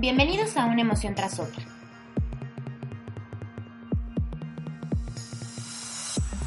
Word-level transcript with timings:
Bienvenidos 0.00 0.56
a 0.56 0.64
una 0.64 0.80
emoción 0.80 1.14
tras 1.14 1.38
otra. 1.38 1.62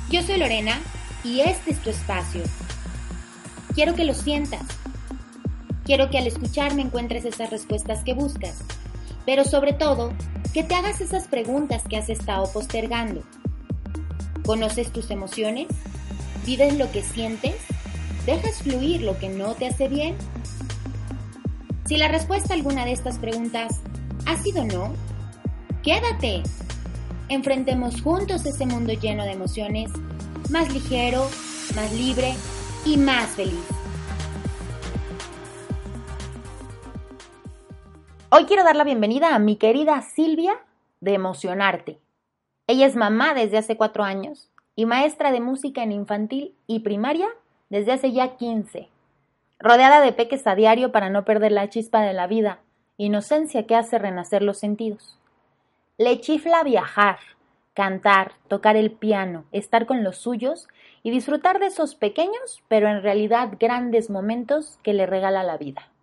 Yo 0.10 0.24
soy 0.24 0.38
Lorena 0.38 0.82
y 1.24 1.42
este 1.42 1.70
es 1.70 1.80
tu 1.80 1.92
espacio. 1.92 2.42
Quiero 3.76 3.94
que 3.94 4.06
lo 4.06 4.16
sientas. 4.16 4.64
Quiero 5.86 6.10
que 6.10 6.18
al 6.18 6.26
escucharme 6.26 6.82
encuentres 6.82 7.26
esas 7.26 7.52
respuestas 7.52 8.04
que 8.04 8.16
buscas, 8.16 8.64
pero 9.24 9.44
sobre 9.44 9.74
todo, 9.74 10.14
que 10.52 10.64
te 10.64 10.74
hagas 10.74 11.00
esas 11.00 11.28
preguntas 11.28 11.84
que 11.88 11.98
has 11.98 12.10
estado 12.10 12.52
postergando. 12.52 13.22
¿Conoces 14.44 14.92
tus 14.92 15.12
emociones? 15.12 15.68
¿Vives 16.44 16.76
lo 16.76 16.92
que 16.92 17.04
sientes? 17.04 17.58
¿Dejas 18.26 18.64
fluir 18.64 19.04
lo 19.04 19.20
que 19.20 19.30
no 19.30 19.54
te 19.54 19.68
hace 19.68 19.90
bien? 19.90 20.16
Si 21.86 21.98
la 21.98 22.08
respuesta 22.08 22.54
a 22.54 22.56
alguna 22.58 22.86
de 22.86 22.94
estas 22.94 23.20
preguntas 23.20 23.82
ha 24.26 24.38
sido 24.38 24.64
no, 24.64 24.94
quédate. 25.84 26.42
Enfrentemos 27.28 28.02
juntos 28.02 28.46
ese 28.46 28.66
mundo 28.66 28.94
lleno 28.94 29.26
de 29.26 29.34
emociones, 29.34 29.92
más 30.50 30.74
ligero, 30.74 31.28
más 31.76 31.92
libre 31.92 32.36
y 32.86 32.96
más 32.96 33.28
feliz. 33.32 33.66
Hoy 38.30 38.46
quiero 38.46 38.64
dar 38.64 38.78
la 38.78 38.86
bienvenida 38.86 39.36
a 39.36 39.40
mi 39.40 39.58
querida 39.58 40.02
Silvia 40.04 40.56
de 41.02 41.16
Emocionarte. 41.16 42.00
Ella 42.66 42.86
es 42.86 42.96
mamá 42.96 43.34
desde 43.34 43.58
hace 43.58 43.76
cuatro 43.76 44.06
años 44.06 44.50
y 44.78 44.86
maestra 44.86 45.34
de 45.34 45.42
música 45.42 45.84
en 45.84 45.92
infantil 45.92 46.56
y 46.66 46.80
primaria 46.80 47.28
desde 47.70 47.92
hace 47.92 48.14
ya 48.14 48.38
15. 48.38 48.93
Rodeada 49.64 50.02
de 50.02 50.12
peques 50.12 50.46
a 50.46 50.56
diario 50.56 50.92
para 50.92 51.10
no 51.10 51.24
perder 51.24 51.54
la 51.54 51.70
chispa 51.70 52.02
de 52.02 52.12
la 52.12 52.28
vida, 52.28 52.60
inocencia 52.98 53.66
que 53.66 53.78
hace 53.78 53.98
renacer 53.98 54.42
los 54.42 54.60
sentidos. 54.60 55.18
Le 55.98 56.20
chifla 56.20 56.64
viajar, 56.64 57.20
cantar, 57.74 58.34
tocar 58.50 58.76
el 58.76 58.92
piano, 58.92 59.46
estar 59.54 59.86
con 59.86 60.04
los 60.04 60.18
suyos 60.18 60.68
y 61.02 61.12
disfrutar 61.12 61.60
de 61.60 61.68
esos 61.68 61.96
pequeños, 61.96 62.62
pero 62.68 62.90
en 62.90 63.02
realidad 63.02 63.54
grandes 63.58 64.10
momentos 64.10 64.80
que 64.84 64.94
le 64.94 65.06
regala 65.06 65.44
la 65.44 65.56
vida. 65.56 65.94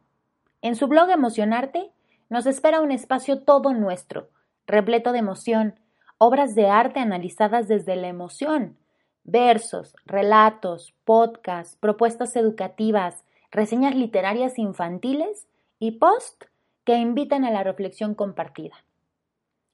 En 0.62 0.75
su 0.75 0.88
blog 0.88 1.11
Emocionarte 1.11 1.91
nos 2.31 2.47
espera 2.47 2.81
un 2.81 2.92
espacio 2.92 3.42
todo 3.42 3.75
nuestro, 3.75 4.31
repleto 4.66 5.12
de 5.12 5.19
emoción, 5.19 5.78
obras 6.16 6.55
de 6.55 6.70
arte 6.70 6.98
analizadas 6.98 7.69
desde 7.69 7.97
la 7.97 8.08
emoción, 8.08 8.78
versos, 9.22 9.94
relatos, 10.06 10.94
podcasts, 11.05 11.77
propuestas 11.77 12.36
educativas, 12.36 13.22
reseñas 13.51 13.95
literarias 13.95 14.59
infantiles 14.59 15.47
y 15.79 15.93
post 15.93 16.45
que 16.84 16.97
invitan 16.97 17.45
a 17.45 17.51
la 17.51 17.62
reflexión 17.62 18.15
compartida. 18.15 18.84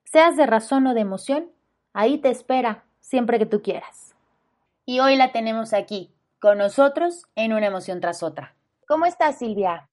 Seas 0.04 0.36
de 0.36 0.46
razón 0.46 0.86
o 0.86 0.94
de 0.94 1.00
emoción, 1.00 1.50
ahí 1.92 2.18
te 2.18 2.30
espera 2.30 2.84
siempre 3.00 3.38
que 3.38 3.46
tú 3.46 3.62
quieras. 3.62 4.14
Y 4.84 5.00
hoy 5.00 5.16
la 5.16 5.32
tenemos 5.32 5.72
aquí, 5.72 6.10
con 6.40 6.58
nosotros 6.58 7.24
en 7.34 7.52
una 7.52 7.66
emoción 7.66 8.00
tras 8.00 8.22
otra. 8.22 8.54
¿Cómo 8.86 9.04
estás, 9.04 9.38
Silvia? 9.38 9.88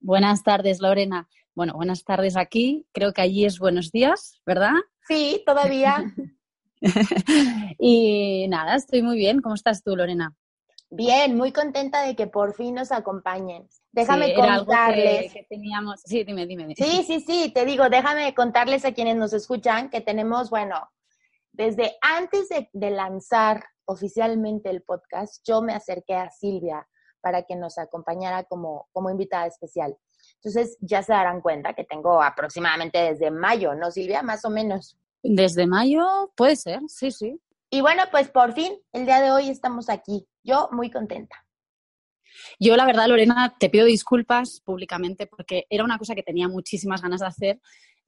Buenas 0.00 0.42
tardes, 0.42 0.80
Lorena. 0.80 1.28
Bueno, 1.54 1.74
buenas 1.74 2.04
tardes 2.04 2.36
aquí. 2.36 2.86
Creo 2.92 3.12
que 3.12 3.22
allí 3.22 3.44
es 3.44 3.58
buenos 3.58 3.90
días, 3.90 4.40
¿verdad? 4.44 4.72
Sí, 5.08 5.42
todavía. 5.46 6.14
y 7.78 8.46
nada, 8.48 8.76
estoy 8.76 9.02
muy 9.02 9.16
bien. 9.16 9.40
¿Cómo 9.40 9.54
estás 9.54 9.82
tú, 9.82 9.96
Lorena? 9.96 10.34
Bien, 10.90 11.36
muy 11.36 11.52
contenta 11.52 12.02
de 12.02 12.16
que 12.16 12.26
por 12.26 12.54
fin 12.54 12.74
nos 12.74 12.90
acompañen. 12.90 13.68
Déjame 13.92 14.34
contarles. 14.34 15.32
que, 15.32 15.44
teníamos. 15.48 16.00
Sí, 16.04 16.24
dime, 16.24 16.46
dime, 16.46 16.74
Sí, 16.76 17.04
sí, 17.06 17.20
sí, 17.20 17.52
te 17.54 17.64
digo, 17.64 17.88
déjame 17.88 18.34
contarles 18.34 18.84
a 18.84 18.92
quienes 18.92 19.16
nos 19.16 19.32
escuchan 19.32 19.88
que 19.88 20.00
tenemos, 20.00 20.50
bueno, 20.50 20.90
desde 21.52 21.96
antes 22.00 22.48
de, 22.48 22.68
de 22.72 22.90
lanzar 22.90 23.64
oficialmente 23.84 24.70
el 24.70 24.82
podcast, 24.82 25.46
yo 25.46 25.62
me 25.62 25.74
acerqué 25.74 26.14
a 26.14 26.30
Silvia 26.30 26.86
para 27.20 27.42
que 27.42 27.56
nos 27.56 27.78
acompañara 27.78 28.44
como, 28.44 28.88
como 28.92 29.10
invitada 29.10 29.46
especial. 29.46 29.96
Entonces 30.36 30.76
ya 30.80 31.02
se 31.02 31.12
darán 31.12 31.40
cuenta 31.40 31.74
que 31.74 31.84
tengo 31.84 32.22
aproximadamente 32.22 32.98
desde 32.98 33.30
mayo, 33.30 33.74
¿no, 33.74 33.90
Silvia? 33.90 34.22
Más 34.22 34.44
o 34.44 34.50
menos. 34.50 34.96
Desde 35.22 35.66
mayo 35.66 36.32
puede 36.34 36.56
ser, 36.56 36.80
sí, 36.88 37.10
sí. 37.10 37.38
Y 37.70 37.80
bueno, 37.82 38.02
pues 38.10 38.28
por 38.28 38.52
fin, 38.52 38.72
el 38.92 39.06
día 39.06 39.20
de 39.20 39.30
hoy 39.30 39.48
estamos 39.48 39.88
aquí. 39.88 40.26
Yo 40.42 40.68
muy 40.72 40.90
contenta. 40.90 41.46
Yo, 42.58 42.76
la 42.76 42.84
verdad, 42.84 43.06
Lorena, 43.06 43.54
te 43.58 43.70
pido 43.70 43.86
disculpas 43.86 44.60
públicamente 44.64 45.26
porque 45.26 45.66
era 45.70 45.84
una 45.84 45.98
cosa 45.98 46.16
que 46.16 46.24
tenía 46.24 46.48
muchísimas 46.48 47.00
ganas 47.00 47.20
de 47.20 47.26
hacer, 47.26 47.60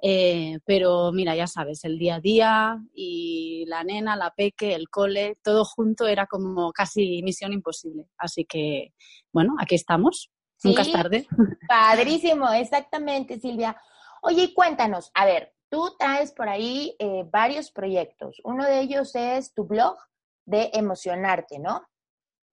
eh, 0.02 0.58
pero 0.64 1.12
mira, 1.12 1.36
ya 1.36 1.46
sabes, 1.46 1.84
el 1.84 1.96
día 1.96 2.16
a 2.16 2.20
día 2.20 2.78
y 2.92 3.64
la 3.68 3.84
nena, 3.84 4.16
la 4.16 4.32
peque, 4.34 4.74
el 4.74 4.88
cole, 4.88 5.38
todo 5.42 5.64
junto 5.64 6.08
era 6.08 6.26
como 6.26 6.72
casi 6.72 7.22
misión 7.22 7.52
imposible. 7.52 8.08
Así 8.18 8.44
que, 8.44 8.92
bueno, 9.32 9.54
aquí 9.60 9.76
estamos. 9.76 10.30
Nunca 10.64 10.82
es 10.82 10.92
tarde. 10.92 11.26
Padrísimo, 11.68 12.52
exactamente, 12.52 13.38
Silvia. 13.38 13.76
Oye, 14.22 14.52
cuéntanos, 14.54 15.10
a 15.14 15.24
ver, 15.24 15.51
tú 15.72 15.96
traes 15.98 16.32
por 16.32 16.50
ahí 16.50 16.94
eh, 16.98 17.24
varios 17.32 17.70
proyectos. 17.70 18.36
Uno 18.44 18.66
de 18.66 18.80
ellos 18.80 19.14
es 19.14 19.54
tu 19.54 19.64
blog 19.64 19.96
de 20.44 20.70
emocionarte, 20.74 21.58
¿no? 21.58 21.82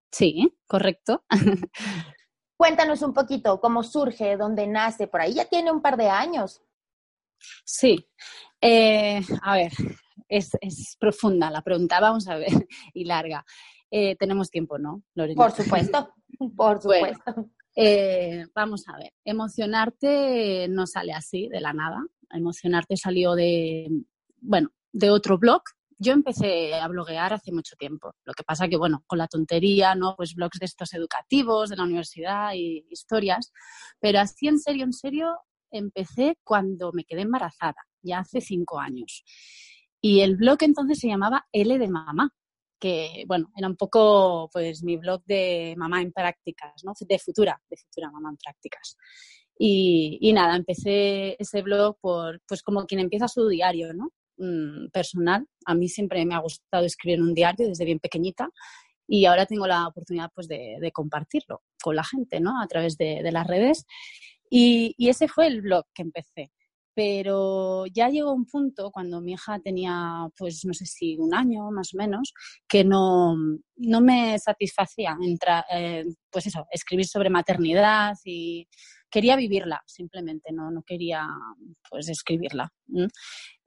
Sí, 0.09 0.57
correcto. 0.65 1.25
Cuéntanos 2.57 3.01
un 3.01 3.13
poquito 3.13 3.59
cómo 3.59 3.83
surge, 3.83 4.37
dónde 4.37 4.67
nace, 4.67 5.07
por 5.07 5.19
ahí 5.19 5.33
ya 5.33 5.45
tiene 5.45 5.69
un 5.69 5.81
par 5.81 5.97
de 5.97 6.07
años. 6.07 6.61
Sí, 7.65 8.09
eh, 8.61 9.21
a 9.41 9.55
ver, 9.55 9.73
es, 10.29 10.49
profunda 10.97 11.51
la 11.51 11.61
pregunta, 11.61 11.99
vamos 11.99 12.25
a 12.29 12.37
ver, 12.37 12.47
y 12.93 13.03
larga. 13.03 13.45
Eh, 13.91 14.15
tenemos 14.15 14.49
tiempo, 14.49 14.77
¿no, 14.77 15.03
Lorena? 15.15 15.35
Por 15.35 15.51
supuesto, 15.51 16.13
por 16.55 16.81
supuesto. 16.81 17.49
Eh, 17.75 18.45
vamos 18.55 18.87
a 18.87 18.97
ver, 18.97 19.13
emocionarte 19.25 20.67
no 20.69 20.87
sale 20.87 21.11
así, 21.11 21.49
de 21.49 21.59
la 21.59 21.73
nada. 21.73 22.01
Emocionarte 22.31 22.97
salió 22.97 23.35
de, 23.35 23.87
bueno, 24.41 24.69
de 24.91 25.09
otro 25.09 25.37
blog. 25.37 25.61
Yo 25.97 26.13
empecé 26.13 26.73
a 26.75 26.87
bloguear 26.87 27.33
hace 27.33 27.51
mucho 27.51 27.75
tiempo. 27.75 28.13
Lo 28.23 28.33
que 28.33 28.43
pasa 28.43 28.67
que, 28.69 28.77
bueno, 28.77 29.03
con 29.05 29.17
la 29.17 29.27
tontería, 29.27 29.95
¿no? 29.95 30.15
Pues 30.15 30.33
blogs 30.33 30.59
de 30.59 30.65
estos 30.65 30.93
educativos, 30.93 31.69
de 31.69 31.75
la 31.75 31.83
universidad 31.83 32.53
y 32.53 32.85
historias. 32.89 33.51
Pero 33.99 34.19
así, 34.19 34.47
en 34.47 34.59
serio, 34.59 34.85
en 34.85 34.93
serio, 34.93 35.37
empecé 35.71 36.37
cuando 36.43 36.91
me 36.93 37.03
quedé 37.03 37.21
embarazada, 37.21 37.85
ya 38.01 38.19
hace 38.19 38.39
cinco 38.41 38.79
años. 38.79 39.23
Y 40.01 40.21
el 40.21 40.37
blog 40.37 40.57
entonces 40.61 40.99
se 40.99 41.07
llamaba 41.07 41.45
L 41.51 41.77
de 41.77 41.89
Mamá, 41.89 42.33
que, 42.79 43.25
bueno, 43.27 43.51
era 43.57 43.67
un 43.67 43.75
poco, 43.75 44.49
pues, 44.53 44.83
mi 44.83 44.95
blog 44.95 45.21
de 45.25 45.75
mamá 45.77 46.01
en 46.01 46.13
prácticas, 46.13 46.71
¿no? 46.85 46.93
De 46.97 47.19
futura, 47.19 47.61
de 47.69 47.75
futura 47.75 48.09
mamá 48.09 48.29
en 48.29 48.37
prácticas. 48.37 48.95
Y, 49.61 50.31
nada, 50.33 50.55
empecé 50.55 51.35
ese 51.37 51.61
blog 51.61 51.97
por, 51.99 52.41
pues, 52.47 52.63
como 52.63 52.85
quien 52.85 53.01
empieza 53.01 53.27
su 53.27 53.47
diario, 53.49 53.93
¿no? 53.93 54.11
Mm, 54.37 54.89
personal. 54.91 55.45
A 55.65 55.75
mí 55.75 55.89
siempre 55.89 56.25
me 56.25 56.33
ha 56.33 56.39
gustado 56.39 56.85
escribir 56.85 57.21
un 57.21 57.33
diario 57.33 57.67
desde 57.67 57.83
bien 57.83 57.99
pequeñita 57.99 58.49
y 59.05 59.25
ahora 59.25 59.45
tengo 59.45 59.67
la 59.67 59.87
oportunidad, 59.87 60.31
pues, 60.33 60.47
de, 60.47 60.91
compartirlo 60.93 61.61
con 61.83 61.95
la 61.97 62.05
gente, 62.05 62.39
¿no? 62.39 62.61
A 62.61 62.67
través 62.67 62.97
de, 62.97 63.21
de 63.21 63.31
las 63.33 63.45
redes. 63.47 63.85
Y, 64.49 64.95
ese 65.09 65.27
fue 65.27 65.47
el 65.47 65.61
blog 65.61 65.85
que 65.93 66.03
empecé. 66.03 66.51
Pero 66.95 67.85
ya 67.87 68.09
llegó 68.09 68.33
un 68.33 68.45
punto 68.45 68.91
cuando 68.91 69.21
mi 69.21 69.33
hija 69.33 69.59
tenía, 69.59 70.27
pues 70.37 70.65
no 70.65 70.73
sé 70.73 70.85
si 70.85 71.17
un 71.17 71.33
año 71.33 71.71
más 71.71 71.93
o 71.93 71.97
menos, 71.97 72.33
que 72.67 72.83
no, 72.83 73.35
no 73.77 74.01
me 74.01 74.37
satisfacía 74.39 75.17
entrar, 75.21 75.63
eh, 75.71 76.05
pues 76.29 76.47
eso, 76.47 76.65
escribir 76.71 77.05
sobre 77.05 77.29
maternidad 77.29 78.15
y 78.25 78.67
quería 79.09 79.35
vivirla 79.35 79.81
simplemente, 79.85 80.51
no, 80.51 80.71
no 80.71 80.83
quería 80.83 81.27
pues 81.89 82.09
escribirla. 82.09 82.71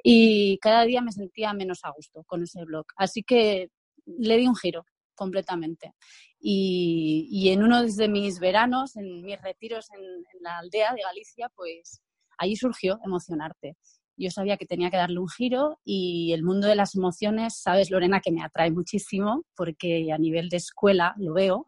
Y 0.02 0.58
cada 0.58 0.84
día 0.84 1.00
me 1.00 1.12
sentía 1.12 1.52
menos 1.52 1.80
a 1.84 1.90
gusto 1.90 2.24
con 2.24 2.42
ese 2.42 2.64
blog. 2.64 2.86
Así 2.96 3.22
que 3.22 3.70
le 4.06 4.36
di 4.36 4.46
un 4.46 4.56
giro 4.56 4.84
completamente. 5.14 5.94
Y, 6.40 7.48
en 7.50 7.62
uno 7.62 7.84
de 7.84 8.08
mis 8.08 8.40
veranos, 8.40 8.96
en 8.96 9.22
mis 9.22 9.40
retiros 9.40 9.86
en, 9.92 10.02
la 10.40 10.58
aldea 10.58 10.92
de 10.94 11.02
Galicia, 11.02 11.48
pues 11.54 12.00
ahí 12.38 12.56
surgió 12.56 12.98
emocionarte. 13.04 13.76
Yo 14.16 14.30
sabía 14.30 14.56
que 14.56 14.66
tenía 14.66 14.90
que 14.90 14.96
darle 14.96 15.20
un 15.20 15.28
giro 15.28 15.78
y 15.84 16.32
el 16.32 16.42
mundo 16.42 16.66
de 16.66 16.74
las 16.74 16.94
emociones, 16.94 17.60
sabes, 17.60 17.90
Lorena, 17.90 18.20
que 18.20 18.32
me 18.32 18.42
atrae 18.42 18.70
muchísimo 18.70 19.44
porque 19.56 20.12
a 20.12 20.18
nivel 20.18 20.48
de 20.48 20.58
escuela 20.58 21.14
lo 21.16 21.32
veo 21.34 21.66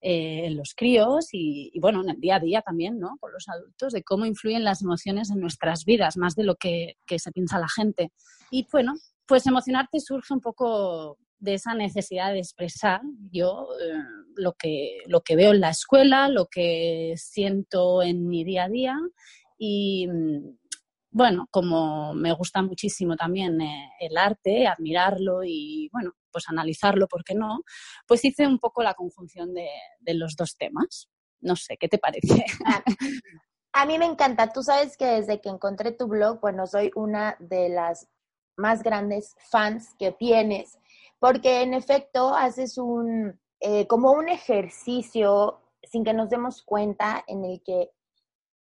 eh, 0.00 0.46
en 0.46 0.56
los 0.56 0.74
críos 0.74 1.28
y, 1.32 1.72
bueno, 1.80 2.02
en 2.02 2.10
el 2.10 2.20
día 2.20 2.36
a 2.36 2.40
día 2.40 2.62
también, 2.62 2.98
¿no? 2.98 3.16
Con 3.18 3.32
los 3.32 3.48
adultos, 3.48 3.92
de 3.92 4.02
cómo 4.02 4.26
influyen 4.26 4.64
las 4.64 4.82
emociones 4.82 5.30
en 5.30 5.40
nuestras 5.40 5.84
vidas, 5.84 6.16
más 6.16 6.34
de 6.34 6.44
lo 6.44 6.56
que, 6.56 6.96
que 7.06 7.18
se 7.18 7.32
piensa 7.32 7.58
la 7.58 7.68
gente. 7.68 8.12
Y 8.50 8.66
bueno, 8.70 8.94
pues 9.26 9.46
emocionarte 9.46 10.00
surge 10.00 10.32
un 10.32 10.40
poco 10.40 11.18
de 11.38 11.54
esa 11.54 11.74
necesidad 11.74 12.32
de 12.32 12.38
expresar 12.38 13.00
yo 13.30 13.68
eh, 13.80 14.02
lo, 14.36 14.54
que, 14.54 14.98
lo 15.06 15.20
que 15.20 15.36
veo 15.36 15.52
en 15.52 15.60
la 15.60 15.70
escuela, 15.70 16.28
lo 16.28 16.46
que 16.46 17.14
siento 17.16 18.02
en 18.02 18.28
mi 18.28 18.44
día 18.44 18.64
a 18.64 18.68
día 18.68 18.96
Y 19.58 20.06
mm, 20.08 20.58
bueno, 21.16 21.48
como 21.50 22.12
me 22.12 22.34
gusta 22.34 22.60
muchísimo 22.60 23.16
también 23.16 23.58
eh, 23.62 23.90
el 24.00 24.18
arte, 24.18 24.66
admirarlo 24.66 25.42
y 25.42 25.88
bueno, 25.90 26.12
pues 26.30 26.44
analizarlo, 26.50 27.08
¿por 27.08 27.24
qué 27.24 27.34
no? 27.34 27.60
Pues 28.06 28.22
hice 28.26 28.46
un 28.46 28.58
poco 28.58 28.82
la 28.82 28.92
conjunción 28.92 29.54
de, 29.54 29.66
los 30.12 30.36
dos 30.36 30.58
temas. 30.58 31.08
No 31.40 31.56
sé, 31.56 31.78
¿qué 31.78 31.88
te 31.88 31.96
parece? 31.96 32.44
A 33.72 33.86
mí 33.86 33.98
me 33.98 34.04
encanta. 34.04 34.52
Tú 34.52 34.62
sabes 34.62 34.98
que 34.98 35.06
desde 35.06 35.40
que 35.40 35.48
encontré 35.48 35.92
tu 35.92 36.06
blog, 36.06 36.38
bueno, 36.42 36.66
soy 36.66 36.90
una 36.94 37.34
de 37.40 37.70
las 37.70 38.06
más 38.58 38.82
grandes 38.82 39.34
fans 39.50 39.94
que 39.98 40.12
tienes, 40.12 40.78
porque 41.18 41.62
en 41.62 41.72
efecto 41.72 42.34
haces 42.34 42.76
un, 42.76 43.40
eh, 43.60 43.86
como 43.86 44.12
un 44.12 44.28
ejercicio 44.28 45.62
sin 45.82 46.04
que 46.04 46.12
nos 46.12 46.28
demos 46.28 46.62
cuenta 46.62 47.24
en 47.26 47.42
el 47.46 47.62
que 47.64 47.90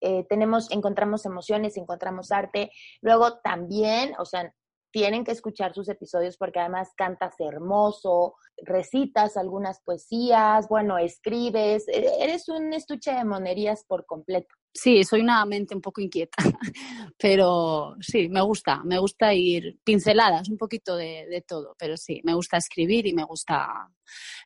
eh, 0.04 0.26
tenemos, 0.28 0.70
encontramos 0.70 1.24
emociones, 1.24 1.76
encontramos 1.76 2.30
arte. 2.30 2.70
Luego 3.00 3.38
también, 3.38 4.12
o 4.18 4.24
sea, 4.24 4.52
tienen 4.94 5.24
que 5.24 5.32
escuchar 5.32 5.74
sus 5.74 5.88
episodios 5.88 6.36
porque 6.36 6.60
además 6.60 6.92
cantas 6.96 7.34
hermoso, 7.40 8.36
recitas 8.58 9.36
algunas 9.36 9.80
poesías, 9.80 10.68
bueno, 10.68 10.98
escribes, 10.98 11.88
e-, 11.88 12.22
eres 12.22 12.48
un 12.48 12.72
estuche 12.72 13.12
de 13.12 13.24
monerías 13.24 13.84
por 13.88 14.06
completo. 14.06 14.54
Sí, 14.72 15.02
soy 15.02 15.22
una 15.22 15.44
mente 15.46 15.74
un 15.74 15.80
poco 15.80 16.00
inquieta, 16.00 16.36
pero 17.18 17.96
sí, 18.00 18.28
me 18.28 18.40
gusta, 18.42 18.84
me 18.84 19.00
gusta 19.00 19.34
ir 19.34 19.80
pinceladas, 19.82 20.48
un 20.48 20.58
poquito 20.58 20.94
de, 20.94 21.44
todo, 21.44 21.74
pero 21.76 21.96
sí, 21.96 22.20
me 22.22 22.34
gusta 22.34 22.58
escribir 22.58 23.08
y 23.08 23.14
me 23.14 23.24
gusta, 23.24 23.66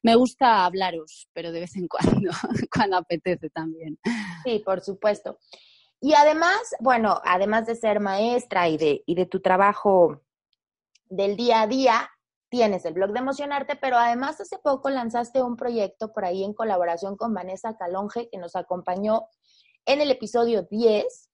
me 0.03 0.15
gusta 0.15 0.65
hablaros, 0.65 1.29
pero 1.35 1.53
de 1.53 1.61
vez 1.61 1.77
en 1.77 1.89
cuando, 1.89 2.31
cuando 2.75 2.97
apetece 2.97 3.51
también. 3.51 3.99
Sí, 4.45 4.63
por 4.65 4.81
supuesto. 4.81 5.39
Y 6.01 6.15
además, 6.15 6.75
bueno, 6.81 7.21
además 7.23 7.67
de 7.67 7.75
ser 7.75 8.01
maestra 8.01 8.67
y 8.71 8.79
de, 8.79 9.03
y 9.05 9.15
de 9.15 9.27
tu 9.27 9.41
trabajo 9.41 10.23
del 11.11 11.37
día 11.37 11.63
a 11.63 11.67
día, 11.67 12.11
tienes 12.49 12.85
el 12.85 12.95
blog 12.95 13.13
de 13.13 13.21
Emocionarte, 13.21 13.77
pero 13.77 13.97
además 13.97 14.41
hace 14.41 14.59
poco 14.59 14.91
lanzaste 14.91 15.43
un 15.43 15.57
proyecto 15.57 16.13
por 16.13 16.25
ahí 16.25 16.45
en 16.45 16.55
colaboración 16.55 17.17
con 17.17 17.35
Vanessa 17.35 17.77
Calonge, 17.77 18.29
que 18.31 18.39
nos 18.39 18.57
acompañó 18.57 19.29
en 19.85 20.01
el 20.01 20.11
episodio 20.11 20.63
10, 20.63 21.31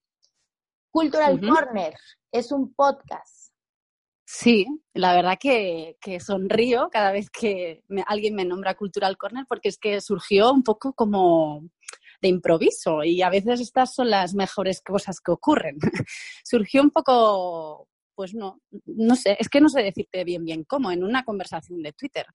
Cultural 0.91 1.41
Corner. 1.41 1.95
Es 2.31 2.53
un 2.53 2.75
podcast. 2.75 3.53
Sí, 4.27 4.67
la 4.95 5.15
verdad 5.15 5.39
que, 5.39 5.97
sonrío 6.19 6.89
cada 6.91 7.13
vez 7.13 7.31
que 7.31 7.83
alguien 8.07 8.35
me 8.35 8.45
nombra 8.45 8.75
Cultural 8.75 9.17
Corner 9.17 9.45
porque 9.49 9.69
es 9.69 9.79
que 9.79 10.01
surgió 10.01 10.51
un 10.51 10.63
poco 10.63 10.95
como 10.95 11.63
de 12.23 12.29
improviso 12.29 13.05
y 13.05 13.21
a 13.23 13.29
veces 13.29 13.61
estas 13.61 13.95
son 13.95 14.09
las 14.09 14.35
mejores 14.35 14.81
cosas 14.81 15.21
que 15.21 15.31
ocurren. 15.31 15.79
surgió 16.45 16.83
un 16.83 16.91
poco 16.91 17.89
pues 18.15 18.35
no, 18.35 18.61
no 18.87 19.17
sé, 19.17 19.37
es 19.39 19.49
que 19.49 19.61
no 19.61 19.69
sé 19.69 19.83
decirte 19.83 20.25
bien 20.25 20.45
bien 20.45 20.65
cómo, 20.65 20.91
en 20.91 21.05
una 21.05 21.25
conversación 21.25 21.83
de 21.83 21.93
Twitter. 21.93 22.27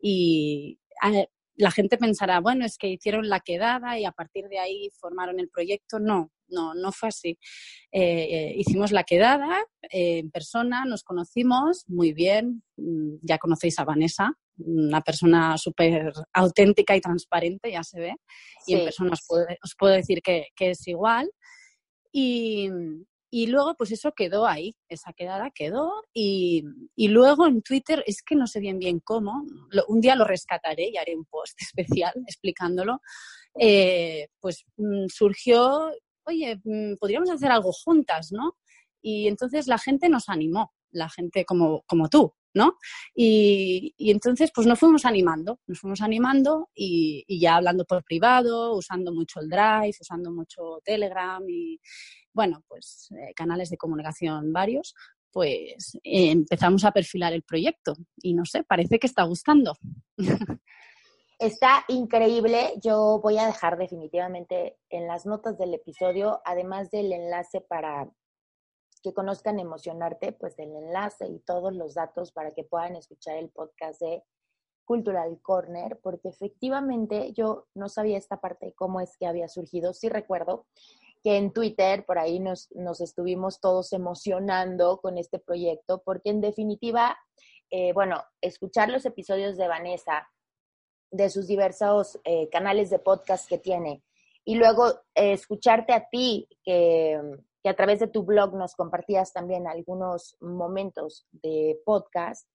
Y 0.00 0.78
la 1.56 1.70
gente 1.70 1.96
pensará, 1.96 2.40
bueno, 2.40 2.64
es 2.64 2.78
que 2.78 2.88
hicieron 2.88 3.28
la 3.28 3.40
quedada 3.40 3.98
y 3.98 4.04
a 4.04 4.12
partir 4.12 4.48
de 4.48 4.58
ahí 4.58 4.90
formaron 4.98 5.38
el 5.38 5.48
proyecto. 5.48 5.98
No, 6.00 6.32
no, 6.48 6.74
no 6.74 6.92
fue 6.92 7.10
así. 7.10 7.38
Eh, 7.92 8.26
eh, 8.30 8.54
hicimos 8.56 8.92
la 8.92 9.04
quedada 9.04 9.60
eh, 9.82 10.18
en 10.18 10.30
persona, 10.30 10.84
nos 10.84 11.04
conocimos 11.04 11.84
muy 11.86 12.12
bien. 12.12 12.62
Mm, 12.76 13.16
ya 13.22 13.38
conocéis 13.38 13.78
a 13.78 13.84
Vanessa, 13.84 14.32
una 14.58 15.00
persona 15.00 15.56
súper 15.56 16.12
auténtica 16.32 16.96
y 16.96 17.00
transparente, 17.00 17.70
ya 17.70 17.84
se 17.84 18.00
ve. 18.00 18.14
Y 18.66 18.74
en 18.74 18.84
persona 18.84 19.12
os 19.12 19.74
puedo, 19.78 19.94
decir 19.94 20.22
que, 20.22 20.48
que 20.56 20.70
es 20.70 20.86
igual. 20.88 21.30
Y, 22.12 22.68
y 23.36 23.48
luego, 23.48 23.74
pues 23.74 23.90
eso 23.90 24.12
quedó 24.12 24.46
ahí, 24.46 24.76
esa 24.88 25.12
quedada 25.12 25.50
quedó. 25.50 25.90
Y, 26.14 26.62
luego 26.96 27.48
en 27.48 27.62
Twitter, 27.62 28.04
es 28.06 28.22
que 28.22 28.36
no 28.36 28.46
sé 28.46 28.60
bien 28.60 28.78
bien 28.78 29.00
cómo, 29.00 29.44
un 29.88 30.00
día 30.00 30.14
lo 30.14 30.24
rescataré 30.24 30.88
y 30.88 30.96
haré 30.98 31.16
un 31.16 31.24
post 31.24 31.58
especial 32.00 32.12
explicándolo. 32.28 33.00
Eh, 33.58 34.28
pues 34.38 34.64
mm, 34.76 35.06
surgió, 35.08 35.90
oye, 36.24 36.60
mm, 36.62 36.94
podríamos 37.00 37.28
hacer 37.28 37.50
algo 37.50 37.72
juntas, 37.72 38.30
¿no? 38.30 38.56
Y 39.02 39.26
entonces 39.26 39.66
la 39.66 39.78
gente 39.78 40.08
nos 40.08 40.28
animó, 40.28 40.72
la 40.92 41.08
gente 41.10 41.44
como, 41.44 41.82
como 41.88 42.08
tú, 42.08 42.32
¿no? 42.54 42.78
Y, 43.14 43.94
entonces, 43.98 44.50
pues 44.54 44.66
nos 44.66 44.78
fuimos 44.78 45.04
animando, 45.04 45.60
nos 45.66 45.80
fuimos 45.80 46.00
animando 46.00 46.70
y, 46.74 47.24
y, 47.26 47.40
ya 47.40 47.56
hablando 47.56 47.84
por 47.84 48.04
privado, 48.04 48.74
usando 48.76 49.12
mucho 49.12 49.40
el 49.40 49.48
Drive, 49.48 49.96
usando 50.00 50.30
mucho 50.30 50.80
Telegram 50.84 51.42
y, 51.48 51.80
bueno, 52.32 52.62
pues 52.68 53.08
eh, 53.12 53.32
canales 53.34 53.70
de 53.70 53.76
comunicación 53.76 54.52
varios, 54.52 54.94
pues 55.32 55.98
empezamos 56.04 56.84
a 56.84 56.92
perfilar 56.92 57.32
el 57.32 57.42
proyecto 57.42 57.94
y 58.22 58.34
no 58.34 58.44
sé, 58.44 58.62
parece 58.62 58.98
que 58.98 59.06
está 59.06 59.24
gustando. 59.24 59.76
Está 61.40 61.84
increíble. 61.88 62.74
Yo 62.80 63.20
voy 63.20 63.38
a 63.38 63.46
dejar 63.46 63.76
definitivamente 63.76 64.78
en 64.88 65.08
las 65.08 65.26
notas 65.26 65.58
del 65.58 65.74
episodio, 65.74 66.40
además 66.44 66.90
del 66.90 67.12
enlace 67.12 67.60
para 67.60 68.08
que 69.04 69.12
conozcan 69.12 69.60
Emocionarte, 69.60 70.32
pues 70.32 70.58
el 70.58 70.74
enlace 70.74 71.28
y 71.28 71.38
todos 71.40 71.74
los 71.74 71.92
datos 71.92 72.32
para 72.32 72.52
que 72.52 72.64
puedan 72.64 72.96
escuchar 72.96 73.36
el 73.36 73.50
podcast 73.50 74.00
de 74.00 74.24
Cultural 74.86 75.38
Corner, 75.42 76.00
porque 76.02 76.28
efectivamente 76.30 77.34
yo 77.34 77.66
no 77.74 77.90
sabía 77.90 78.16
esta 78.16 78.40
parte 78.40 78.72
cómo 78.72 79.02
es 79.02 79.18
que 79.18 79.26
había 79.26 79.46
surgido. 79.48 79.92
Sí 79.92 80.08
recuerdo 80.08 80.66
que 81.22 81.36
en 81.36 81.52
Twitter 81.52 82.06
por 82.06 82.18
ahí 82.18 82.40
nos, 82.40 82.70
estuvimos 83.00 83.60
todos 83.60 83.92
emocionando 83.92 84.98
con 85.02 85.18
este 85.18 85.38
proyecto, 85.38 86.02
porque 86.02 86.30
en 86.30 86.40
definitiva, 86.40 87.18
eh, 87.70 87.92
bueno, 87.92 88.22
escuchar 88.40 88.88
los 88.88 89.04
episodios 89.04 89.58
de 89.58 89.68
Vanessa, 89.68 90.30
de 91.10 91.28
sus 91.28 91.46
diversos 91.46 92.18
eh, 92.24 92.48
canales 92.48 92.88
de 92.88 93.00
podcast 93.00 93.46
que 93.46 93.58
tiene, 93.58 94.02
y 94.46 94.54
luego 94.54 94.88
eh, 95.14 95.32
escucharte 95.32 95.92
a 95.92 96.08
ti, 96.08 96.48
que, 96.62 97.20
que 97.64 97.70
a 97.70 97.74
través 97.74 97.98
de 97.98 98.08
tu 98.08 98.24
blog 98.24 98.54
nos 98.54 98.74
compartías 98.74 99.32
también 99.32 99.66
algunos 99.66 100.36
momentos 100.42 101.26
de 101.32 101.80
podcast, 101.86 102.46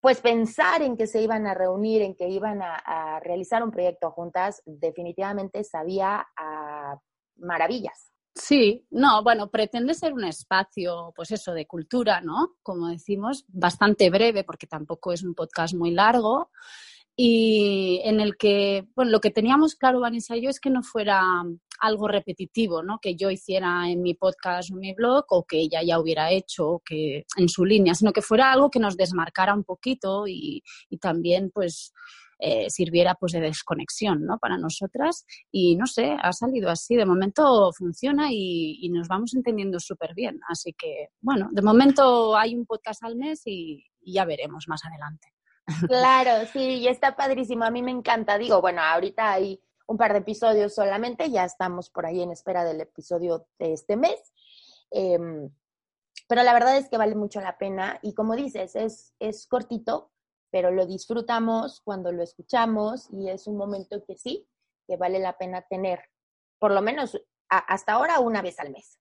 pues 0.00 0.20
pensar 0.20 0.82
en 0.82 0.96
que 0.96 1.08
se 1.08 1.20
iban 1.20 1.48
a 1.48 1.54
reunir, 1.54 2.00
en 2.02 2.14
que 2.14 2.28
iban 2.28 2.62
a, 2.62 3.18
realizar 3.18 3.64
un 3.64 3.72
proyecto 3.72 4.12
juntas, 4.12 4.62
definitivamente 4.64 5.64
sabía 5.64 6.28
a 6.36 6.96
maravillas. 7.38 8.12
Sí, 8.36 8.86
no, 8.90 9.24
bueno, 9.24 9.50
pretende 9.50 9.94
ser 9.94 10.12
un 10.12 10.24
espacio, 10.24 11.12
pues 11.16 11.32
eso, 11.32 11.52
de 11.52 11.66
cultura, 11.66 12.20
¿no? 12.20 12.54
Como 12.62 12.86
decimos, 12.86 13.46
bastante 13.48 14.10
breve, 14.10 14.44
porque 14.44 14.68
tampoco 14.68 15.12
es 15.12 15.24
un 15.24 15.34
podcast 15.34 15.74
muy 15.74 15.90
largo, 15.90 16.50
y 17.16 18.00
en 18.04 18.20
el 18.20 18.36
que, 18.36 18.86
bueno, 18.94 19.10
lo 19.10 19.20
que 19.20 19.30
teníamos 19.30 19.74
claro, 19.74 20.00
Vanessa 20.00 20.36
y 20.36 20.42
yo, 20.42 20.50
es 20.50 20.60
que 20.60 20.70
no 20.70 20.84
fuera 20.84 21.22
algo 21.80 22.08
repetitivo, 22.08 22.82
¿no? 22.82 22.98
Que 23.00 23.16
yo 23.16 23.30
hiciera 23.30 23.88
en 23.88 24.02
mi 24.02 24.14
podcast 24.14 24.70
o 24.70 24.74
en 24.74 24.80
mi 24.80 24.94
blog 24.94 25.24
o 25.28 25.44
que 25.44 25.58
ella 25.58 25.82
ya 25.82 25.98
hubiera 25.98 26.30
hecho 26.30 26.82
que 26.84 27.24
en 27.36 27.48
su 27.48 27.64
línea, 27.64 27.94
sino 27.94 28.12
que 28.12 28.22
fuera 28.22 28.52
algo 28.52 28.70
que 28.70 28.80
nos 28.80 28.96
desmarcara 28.96 29.54
un 29.54 29.64
poquito 29.64 30.26
y, 30.26 30.62
y 30.90 30.98
también, 30.98 31.50
pues, 31.52 31.92
eh, 32.38 32.68
sirviera 32.68 33.14
pues 33.14 33.32
de 33.32 33.40
desconexión 33.40 34.26
¿no? 34.26 34.38
para 34.38 34.58
nosotras 34.58 35.24
y 35.50 35.74
no 35.76 35.86
sé, 35.86 36.18
ha 36.20 36.34
salido 36.34 36.68
así, 36.68 36.94
de 36.94 37.06
momento 37.06 37.72
funciona 37.72 38.28
y, 38.30 38.90
nos 38.90 39.08
vamos 39.08 39.34
entendiendo 39.34 39.80
súper 39.80 40.14
bien, 40.14 40.38
así 40.48 40.74
que 40.74 41.08
bueno, 41.20 41.48
de 41.50 41.62
momento 41.62 42.36
hay 42.36 42.54
un 42.54 42.66
podcast 42.66 43.02
al 43.04 43.16
mes 43.16 43.40
y, 43.46 43.82
ya 44.02 44.24
veremos 44.26 44.66
más 44.68 44.82
adelante. 44.84 45.32
Claro, 45.88 46.46
sí, 46.52 46.60
y 46.60 46.88
está 46.88 47.16
padrísimo, 47.16 47.64
a 47.64 47.70
mí 47.70 47.82
me 47.82 47.90
encanta, 47.90 48.38
digo, 48.38 48.60
bueno, 48.60 48.82
ahorita 48.82 49.32
hay 49.32 49.58
un 49.86 49.96
par 49.96 50.12
de 50.12 50.18
episodios 50.18 50.74
solamente, 50.74 51.30
ya 51.30 51.44
estamos 51.44 51.90
por 51.90 52.06
ahí 52.06 52.22
en 52.22 52.32
espera 52.32 52.64
del 52.64 52.80
episodio 52.80 53.46
de 53.58 53.72
este 53.72 53.96
mes. 53.96 54.32
Em, 54.90 55.50
pero 56.28 56.42
la 56.42 56.52
verdad 56.52 56.76
es 56.76 56.88
que 56.88 56.98
vale 56.98 57.14
mucho 57.14 57.40
la 57.40 57.58
pena 57.58 57.98
y 58.02 58.14
como 58.14 58.34
dices, 58.34 58.74
es, 58.74 59.14
es 59.18 59.46
cortito, 59.46 60.10
pero 60.50 60.70
lo 60.70 60.86
disfrutamos 60.86 61.80
cuando 61.82 62.12
lo 62.12 62.22
escuchamos 62.22 63.08
y 63.12 63.28
es 63.28 63.46
un 63.46 63.56
momento 63.56 64.04
que 64.04 64.16
sí, 64.16 64.48
que 64.86 64.96
vale 64.96 65.18
la 65.18 65.36
pena 65.36 65.62
tener, 65.62 66.00
por 66.58 66.72
lo 66.72 66.82
menos 66.82 67.20
hasta 67.48 67.92
ahora 67.92 68.18
una 68.20 68.42
vez 68.42 68.58
al 68.58 68.70
mes. 68.70 68.98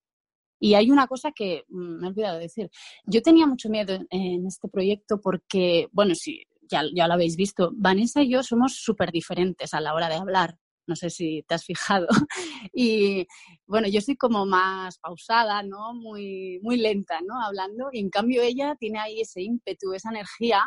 Y 0.59 0.75
hay 0.75 0.89
una 0.89 1.07
cosa 1.07 1.31
que 1.31 1.63
mm, 1.67 1.99
me 1.99 2.07
he 2.07 2.09
olvidado 2.09 2.35
de 2.35 2.43
decir. 2.43 2.69
Yo 3.05 3.21
tenía 3.21 3.45
mucho 3.47 3.69
miedo 3.69 3.97
en 4.09 4.47
este 4.47 4.67
proyecto 4.67 5.19
porque, 5.19 5.87
bueno, 5.91 6.15
sí, 6.15 6.43
ya, 6.69 6.83
ya 6.93 7.07
lo 7.07 7.13
habéis 7.13 7.35
visto, 7.35 7.71
Vanessa 7.75 8.21
y 8.21 8.29
yo 8.29 8.43
somos 8.43 8.75
súper 8.75 9.11
diferentes 9.11 9.73
a 9.73 9.81
la 9.81 9.93
hora 9.93 10.09
de 10.09 10.15
hablar. 10.15 10.57
No 10.87 10.95
sé 10.95 11.09
si 11.09 11.43
te 11.47 11.55
has 11.55 11.65
fijado. 11.65 12.07
Y 12.73 13.27
bueno, 13.67 13.87
yo 13.87 14.01
soy 14.01 14.17
como 14.17 14.45
más 14.45 14.97
pausada, 14.99 15.63
¿no? 15.63 15.93
Muy, 15.93 16.59
muy 16.61 16.77
lenta, 16.77 17.19
¿no? 17.21 17.41
Hablando. 17.41 17.89
Y 17.91 17.99
en 17.99 18.09
cambio 18.09 18.41
ella 18.41 18.75
tiene 18.79 18.99
ahí 18.99 19.21
ese 19.21 19.41
ímpetu, 19.41 19.93
esa 19.93 20.09
energía 20.09 20.61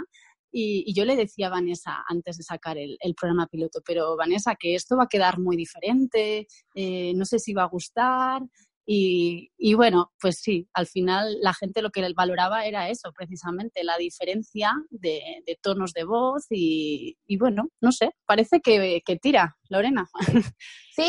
Y, 0.52 0.94
yo 0.94 1.04
le 1.04 1.16
decía 1.16 1.48
a 1.48 1.50
Vanessa 1.50 2.04
antes 2.08 2.38
de 2.38 2.44
sacar 2.44 2.78
el, 2.78 2.98
programa 3.14 3.46
piloto, 3.46 3.80
pero 3.84 4.16
Vanessa, 4.16 4.54
que 4.56 4.74
esto 4.74 4.96
va 4.96 5.04
a 5.04 5.08
quedar 5.08 5.38
muy 5.38 5.56
diferente, 5.56 6.46
eh, 6.74 7.12
no 7.14 7.24
sé 7.24 7.38
si 7.38 7.52
va 7.52 7.64
a 7.64 7.68
gustar, 7.68 8.42
y, 8.90 9.74
bueno, 9.74 10.12
pues 10.18 10.38
sí, 10.40 10.66
al 10.72 10.86
final 10.86 11.36
la 11.42 11.52
gente 11.52 11.82
lo 11.82 11.90
que 11.90 12.10
valoraba 12.14 12.64
era 12.64 12.88
eso, 12.88 13.12
precisamente, 13.12 13.84
la 13.84 13.98
diferencia 13.98 14.72
de, 14.88 15.44
tonos 15.60 15.92
de 15.92 16.04
voz 16.04 16.46
y, 16.48 17.18
bueno, 17.38 17.68
no 17.82 17.92
sé, 17.92 18.12
parece 18.24 18.60
que, 18.60 19.02
tira, 19.20 19.58
Lorena. 19.68 20.08
Sí, 20.96 21.04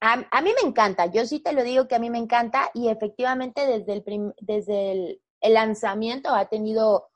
a, 0.00 0.42
mí 0.42 0.50
me 0.62 0.68
encanta, 0.68 1.06
yo 1.06 1.26
sí 1.26 1.40
te 1.40 1.52
lo 1.52 1.64
digo 1.64 1.88
que 1.88 1.96
a 1.96 1.98
mí 1.98 2.10
me 2.10 2.18
encanta 2.18 2.70
y 2.74 2.90
efectivamente 2.90 3.66
desde 3.66 3.94
el, 3.94 4.34
desde 4.40 4.92
el, 4.92 5.52
lanzamiento 5.52 6.32
ha 6.32 6.48
tenido 6.48 7.08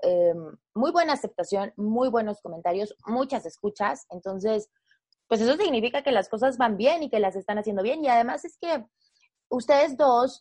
em, 0.00 0.56
muy 0.74 0.90
buena 0.90 1.12
aceptación, 1.12 1.74
muy 1.76 2.08
buenos 2.08 2.40
comentarios, 2.40 2.96
muchas 3.04 3.44
escuchas, 3.44 4.06
entonces, 4.08 4.70
pues 5.26 5.42
eso 5.42 5.54
significa 5.56 6.02
que 6.02 6.12
las 6.12 6.30
cosas 6.30 6.56
van 6.56 6.78
bien 6.78 7.02
y 7.02 7.10
que 7.10 7.20
las 7.20 7.36
están 7.36 7.58
haciendo 7.58 7.82
bien 7.82 8.02
y 8.02 8.08
además 8.08 8.46
es 8.46 8.56
que 8.58 8.82
ustedes 9.54 9.96
dos 9.96 10.40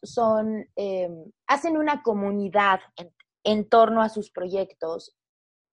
eh, 0.76 1.10
hacen 1.48 1.78
una 1.78 2.02
comunidad 2.02 2.80
en, 3.44 3.70
torno 3.70 4.02
a 4.02 4.10
sus 4.10 4.32
proyectos 4.32 5.16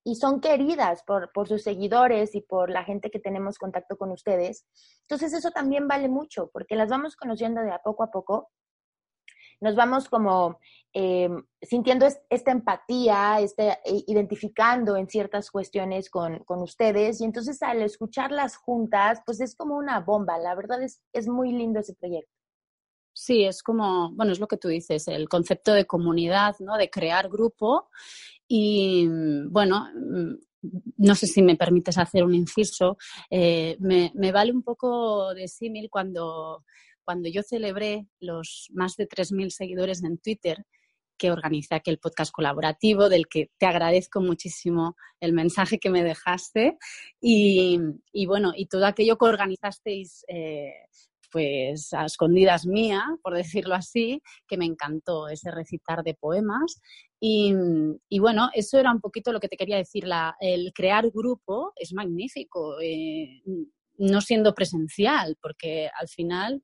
y 0.04 0.16
son 0.16 0.40
queridas 0.40 1.02
por, 1.04 1.30
por, 1.32 1.48
sus 1.48 1.62
seguidores 1.62 2.34
y 2.34 2.40
por 2.40 2.70
la 2.70 2.84
gente 2.84 3.10
que 3.10 3.20
tenemos 3.20 3.58
contacto 3.58 3.96
con 3.96 4.10
ustedes. 4.10 4.66
Entonces 5.02 5.32
eso 5.32 5.50
también 5.50 5.86
vale 5.86 6.08
mucho 6.08 6.50
porque 6.52 6.76
las 6.76 6.88
vamos 6.88 7.16
conociendo 7.16 7.60
de 7.60 7.70
a 7.70 7.78
poco 7.78 8.02
a 8.02 8.10
poco. 8.10 8.50
Nos 9.60 9.76
vamos 9.76 10.08
como 10.08 10.58
eh, 10.94 11.28
sintiendo 11.60 12.06
esta 12.30 12.50
empatía, 12.50 13.40
este, 13.40 13.72
eh, 13.84 14.04
identificando 14.06 14.96
en 14.96 15.06
ciertas 15.06 15.50
cuestiones 15.50 16.08
con, 16.08 16.38
con, 16.44 16.62
ustedes 16.62 17.20
y 17.20 17.24
entonces 17.24 17.62
al 17.62 17.82
escucharlas 17.82 18.56
juntas, 18.56 19.20
pues 19.26 19.38
es 19.40 19.54
como 19.54 19.76
una 19.76 20.00
bomba. 20.00 20.38
La 20.38 20.54
verdad 20.54 20.82
es, 20.82 21.02
es 21.12 21.28
muy 21.28 21.52
lindo 21.52 21.80
ese 21.80 21.94
proyecto. 21.94 22.39
Sí, 23.22 23.44
es 23.44 23.62
como, 23.62 24.12
bueno, 24.12 24.32
es 24.32 24.40
lo 24.40 24.48
que 24.48 24.56
tú 24.56 24.68
dices, 24.68 25.06
el 25.06 25.28
concepto 25.28 25.74
de 25.74 25.84
comunidad, 25.84 26.56
¿no? 26.60 26.78
De 26.78 26.88
crear 26.88 27.28
grupo. 27.28 27.90
Y 28.48 29.06
bueno, 29.50 29.90
mm, 29.94 30.36
no 30.96 31.14
sé 31.14 31.26
si 31.26 31.42
me 31.42 31.54
permites 31.54 31.98
hacer 31.98 32.24
un 32.24 32.34
inciso, 32.34 32.96
eh, 33.28 33.76
me, 33.78 34.10
vale 34.32 34.52
un 34.52 34.62
poco 34.62 35.34
de 35.34 35.48
símil 35.48 35.90
cuando, 35.90 36.64
cuando 37.04 37.28
yo 37.28 37.42
celebré 37.42 38.06
los 38.20 38.68
más 38.72 38.96
de 38.96 39.06
3.000 39.06 39.50
seguidores 39.50 40.02
en 40.02 40.16
Twitter 40.16 40.64
que 41.18 41.30
organiza 41.30 41.76
aquel 41.76 41.98
podcast 41.98 42.32
colaborativo, 42.32 43.10
del 43.10 43.28
que 43.28 43.50
te 43.58 43.66
agradezco 43.66 44.22
muchísimo 44.22 44.96
el 45.20 45.34
mensaje 45.34 45.78
que 45.78 45.90
me 45.90 46.02
dejaste. 46.02 46.78
Y, 47.20 47.78
bueno, 48.26 48.54
y 48.56 48.64
todo 48.64 48.86
aquello 48.86 49.18
que 49.18 49.26
organizasteis 49.26 50.24
eh, 50.26 50.72
pues 51.30 51.92
a 51.92 52.04
escondidas 52.04 52.66
mía, 52.66 53.04
por 53.22 53.34
decirlo 53.34 53.74
así, 53.74 54.22
que 54.48 54.56
me 54.56 54.64
encantó 54.64 55.28
ese 55.28 55.50
recitar 55.50 56.02
de 56.02 56.14
poemas. 56.14 56.80
Y, 57.20 57.54
bueno, 58.18 58.48
eso 58.54 58.78
era 58.78 58.92
un 58.92 59.00
poquito 59.00 59.32
lo 59.32 59.40
que 59.40 59.48
te 59.48 59.56
quería 59.56 59.76
decir. 59.76 60.06
La, 60.06 60.36
el 60.40 60.72
crear 60.72 61.10
grupo 61.10 61.72
es 61.76 61.92
magnífico, 61.92 62.80
eh, 62.80 63.42
no 63.98 64.20
siendo 64.20 64.54
presencial, 64.54 65.36
porque 65.40 65.90
al 66.00 66.08
final, 66.08 66.62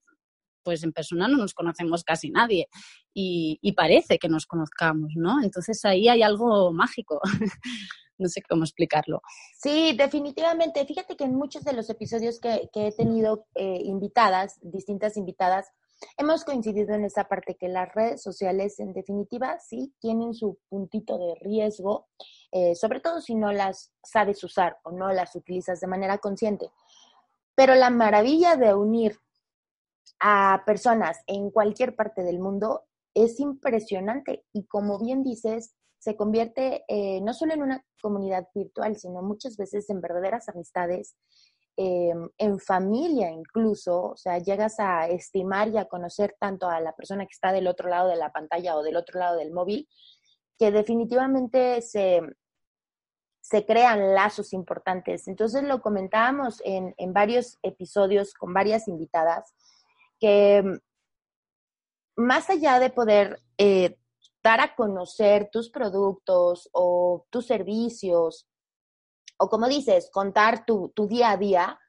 pues 0.63 0.83
en 0.83 0.93
persona 0.93 1.29
no 1.29 1.37
nos 1.37 1.55
conocemos 1.55 2.03
casi 2.03 2.31
nadie 2.31 2.67
y, 3.15 3.59
y 3.63 3.73
parece 3.73 4.19
que 4.19 4.29
nos 4.29 4.47
conozcamos, 4.47 5.13
¿no? 5.15 5.43
Entonces 5.43 5.85
ahí 5.85 6.09
hay 6.09 6.23
algo 6.23 6.73
mágico. 6.73 7.21
no 8.19 8.29
sé 8.29 8.43
cómo 8.49 8.65
explicarlo. 8.65 9.23
Sí, 9.59 9.95
definitivamente. 9.97 10.85
Fíjate 10.85 11.17
que 11.17 11.25
en 11.25 11.35
muchos 11.35 11.65
de 11.65 11.73
los 11.73 11.91
episodios 11.91 12.41
que, 12.41 12.69
he 12.75 12.93
tenido 12.93 13.47
eh, 13.55 13.81
invitadas, 13.85 14.59
distintas 14.63 15.17
invitadas, 15.17 15.67
hemos 16.19 16.45
coincidido 16.45 16.95
en 16.95 17.05
esa 17.05 17.25
parte 17.25 17.57
que 17.57 17.69
las 17.69 17.93
redes 17.95 18.23
sociales, 18.23 18.79
en 18.81 18.93
definitiva, 18.93 19.59
sí 19.61 19.95
tienen 20.01 20.35
su 20.35 20.59
puntito 20.69 21.19
de 21.19 21.35
riesgo, 21.41 22.09
eh, 22.53 22.75
sobre 22.75 23.01
todo 23.01 23.21
si 23.21 23.35
no 23.35 23.53
las 23.53 23.93
sabes 24.03 24.43
usar 24.45 24.79
o 24.85 24.91
no 24.91 25.13
las 25.13 25.35
utilizas 25.35 25.81
de 25.81 25.87
manera 25.87 26.19
consciente. 26.19 26.71
Pero 27.55 27.75
la 27.75 27.91
maravilla 27.91 28.57
de 28.57 28.75
unir 28.75 29.19
a 30.21 30.63
personas 30.65 31.19
en 31.27 31.51
cualquier 31.51 31.95
parte 31.95 32.23
del 32.23 32.39
mundo 32.39 32.85
es 33.15 33.41
impresionante 33.41 34.45
y 34.53 34.67
como 34.67 34.99
bien 34.99 35.23
dices, 35.23 35.75
se 35.99 36.17
convierte 36.17 36.85
eh, 36.89 37.21
no 37.21 37.33
solo 37.35 37.55
en 37.55 37.63
una 37.63 37.85
comunidad 38.01 38.49
virtual, 38.55 38.97
sino 38.97 39.23
muchas 39.23 39.57
veces 39.57 39.89
en 39.91 40.01
verdaderas 40.01 40.49
amistades, 40.49 41.17
em, 41.77 42.29
en 42.39 42.59
familia 42.59 43.31
incluso, 43.31 44.11
o 44.13 44.17
sea, 44.17 44.39
llegas 44.39 44.79
a 44.79 45.09
estimar 45.09 45.69
y 45.69 45.79
a 45.79 45.87
conocer 45.87 46.37
tanto 46.39 46.69
a 46.69 46.81
la 46.81 46.95
persona 46.95 47.25
que 47.25 47.33
está 47.33 47.53
del 47.53 47.67
otro 47.67 47.89
lado 47.89 48.09
de 48.09 48.17
la 48.17 48.33
pantalla 48.33 48.77
o 48.77 48.83
del 48.83 48.97
otro 48.97 49.19
lado 49.19 49.37
del 49.39 49.53
móvil, 49.53 49.89
que 50.59 50.71
definitivamente 50.71 51.83
se, 51.83 52.21
se 53.41 53.67
crean 53.67 54.15
lazos 54.15 54.53
importantes. 54.53 55.29
Entonces 55.29 55.63
lo 55.65 55.83
comentábamos 55.83 56.63
en, 56.65 56.95
en 56.97 57.13
varios 57.13 57.59
episodios 57.63 58.33
con 58.35 58.55
varias 58.55 58.89
invitadas, 58.89 59.55
que 60.19 60.65
más 62.17 62.49
allá 62.49 62.79
de 62.81 62.91
poder 62.91 63.43
eh, 63.59 63.99
a 64.47 64.75
conocer 64.75 65.51
tus 65.51 65.71
productos 65.71 66.69
o 66.73 67.27
tus 67.31 67.47
servicios, 67.47 68.47
o 69.39 69.49
como 69.49 69.69
dices, 69.69 70.09
contar 70.13 70.65
tu, 70.65 70.93
día 71.09 71.33
a 71.33 71.37
día, 71.37 71.81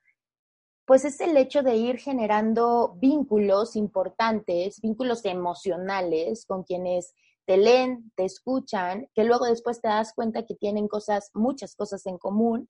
pues 0.85 1.05
es 1.05 1.19
el 1.21 1.35
hecho 1.37 1.63
de 1.63 1.75
ir 1.75 1.97
generando 1.97 2.95
vínculos 2.97 3.75
importantes, 3.75 4.81
vínculos 4.81 5.23
emocionales 5.25 6.45
con 6.45 6.63
quienes 6.63 7.13
te 7.45 7.57
leen, 7.57 8.11
te 8.15 8.25
escuchan, 8.25 9.09
que 9.13 9.23
luego 9.23 9.45
después 9.45 9.79
te 9.79 9.87
das 9.87 10.13
cuenta 10.13 10.45
que 10.45 10.55
tienen 10.55 10.87
cosas, 10.87 11.29
muchas 11.33 11.75
cosas 11.75 12.05
en 12.05 12.17
común 12.17 12.69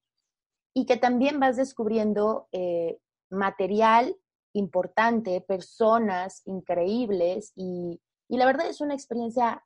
y 0.76 0.86
que 0.86 0.98
también 0.98 1.40
vas 1.40 1.58
descubriendo 1.58 2.48
eh, 2.52 3.00
material 3.30 4.16
importante, 4.54 5.42
personas 5.42 6.42
increíbles 6.46 7.54
y, 7.56 8.02
y 8.28 8.38
la 8.38 8.46
verdad 8.46 8.68
es 8.68 8.82
una 8.82 8.94
experiencia 8.94 9.64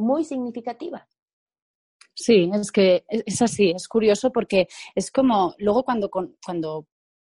muy 0.00 0.24
significativa. 0.24 1.06
Sí, 2.14 2.50
es 2.52 2.72
que 2.72 3.04
es 3.08 3.40
así, 3.40 3.70
es 3.70 3.88
curioso 3.88 4.30
porque 4.30 4.68
es 4.94 5.10
como 5.10 5.54
luego 5.58 5.84
cuando, 5.84 6.10
cuando 6.10 6.86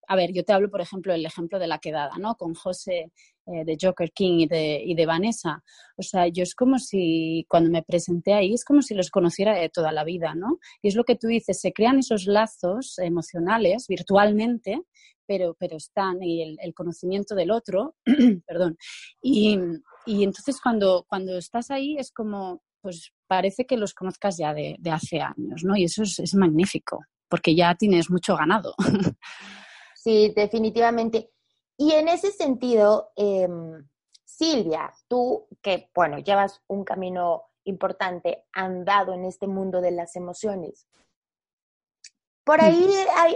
a 0.08 0.16
ver, 0.16 0.34
yo 0.34 0.44
te 0.44 0.52
hablo, 0.52 0.70
por 0.70 0.82
ejemplo, 0.82 1.14
el 1.14 1.26
ejemplo 1.26 1.60
de 1.60 1.68
la 1.68 1.80
quedada, 1.80 2.18
¿no? 2.18 2.36
Con 2.36 2.54
José 2.54 3.12
eh, 3.48 3.66
de 3.66 3.78
Joker 3.82 4.12
King 4.12 4.40
y 4.40 4.48
de, 4.48 4.82
y 4.86 4.96
de 4.96 5.06
Vanessa. 5.06 5.64
O 5.98 6.04
sea, 6.04 6.28
yo 6.28 6.44
es 6.44 6.56
como 6.56 6.80
si, 6.80 7.46
cuando 7.50 7.70
me 7.70 7.84
presenté 7.84 8.34
ahí, 8.34 8.54
es 8.54 8.66
como 8.66 8.82
si 8.82 8.94
los 8.94 9.10
conociera 9.10 9.56
de 9.56 9.70
toda 9.70 9.92
la 9.92 10.04
vida, 10.04 10.36
¿no? 10.36 10.60
Y 10.82 10.88
es 10.88 10.96
lo 10.96 11.04
que 11.04 11.16
tú 11.16 11.28
dices, 11.28 11.60
se 11.60 11.74
crean 11.74 12.00
esos 12.00 12.26
lazos 12.26 12.98
emocionales 13.00 13.86
virtualmente, 13.88 14.82
pero, 15.26 15.56
pero 15.60 15.78
están, 15.78 16.22
y 16.22 16.42
el, 16.42 16.58
el 16.62 16.74
conocimiento 16.74 17.36
del 17.36 17.52
otro, 17.52 17.96
perdón. 18.46 18.78
Y, 19.22 19.58
y 20.06 20.24
entonces 20.24 20.60
cuando, 20.62 21.06
cuando 21.08 21.38
estás 21.38 21.72
ahí 21.72 21.98
es 21.98 22.12
como, 22.12 22.62
pues 22.82 23.12
parece 23.28 23.66
que 23.66 23.78
los 23.78 23.94
conozcas 23.94 24.38
ya 24.38 24.54
de, 24.54 24.78
hace 24.92 25.22
años, 25.22 25.64
¿no? 25.64 25.76
Y 25.76 25.86
eso 25.86 26.04
es, 26.04 26.36
magnífico, 26.36 27.00
porque 27.30 27.56
ya 27.56 27.76
tienes 27.76 28.10
mucho 28.10 28.36
ganado. 28.36 28.74
Sí, 30.04 30.34
definitivamente. 30.36 31.30
Y 31.82 31.94
en 31.94 32.10
ese 32.10 32.32
sentido, 32.32 33.12
em, 33.16 33.90
Silvia, 34.24 34.94
tú 35.08 35.48
que, 35.64 35.90
bueno, 35.96 36.20
llevas 36.20 36.62
un 36.68 36.84
camino 36.84 37.46
importante 37.64 38.46
andado 38.54 39.16
en 39.16 39.26
este 39.26 39.48
mundo 39.48 39.82
de 39.82 39.90
las 39.90 40.16
emociones. 40.16 40.88
Por 42.44 42.62
ahí 42.62 42.88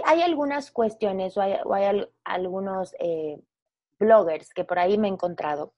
hay, 0.04 0.22
algunas 0.22 0.70
cuestiones 0.70 1.36
o 1.36 1.42
hay, 1.42 2.06
algunos 2.22 2.94
eh, 3.00 3.42
bloggers 3.98 4.54
que 4.54 4.62
por 4.62 4.78
ahí 4.78 4.96
me 4.96 5.08
he 5.08 5.10
encontrado 5.10 5.74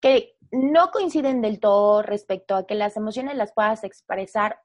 que 0.00 0.38
no 0.50 0.90
coinciden 0.92 1.42
del 1.42 1.60
todo 1.60 2.00
respecto 2.00 2.56
a 2.56 2.66
que 2.66 2.74
las 2.74 2.96
emociones 2.96 3.36
las 3.36 3.52
puedas 3.52 3.84
expresar 3.84 4.58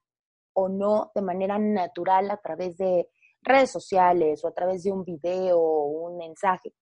o 0.54 0.70
no 0.70 1.12
de 1.14 1.24
manera 1.24 1.60
natural 1.60 2.32
a 2.32 2.38
través 2.38 2.78
de 2.78 3.10
redes 3.42 3.70
sociales 3.70 4.46
o 4.46 4.48
a 4.48 4.54
través 4.54 4.84
de 4.84 4.94
un 4.94 5.04
video 5.04 5.60
o 5.60 6.08
un 6.08 6.18
mensaje. 6.18 6.74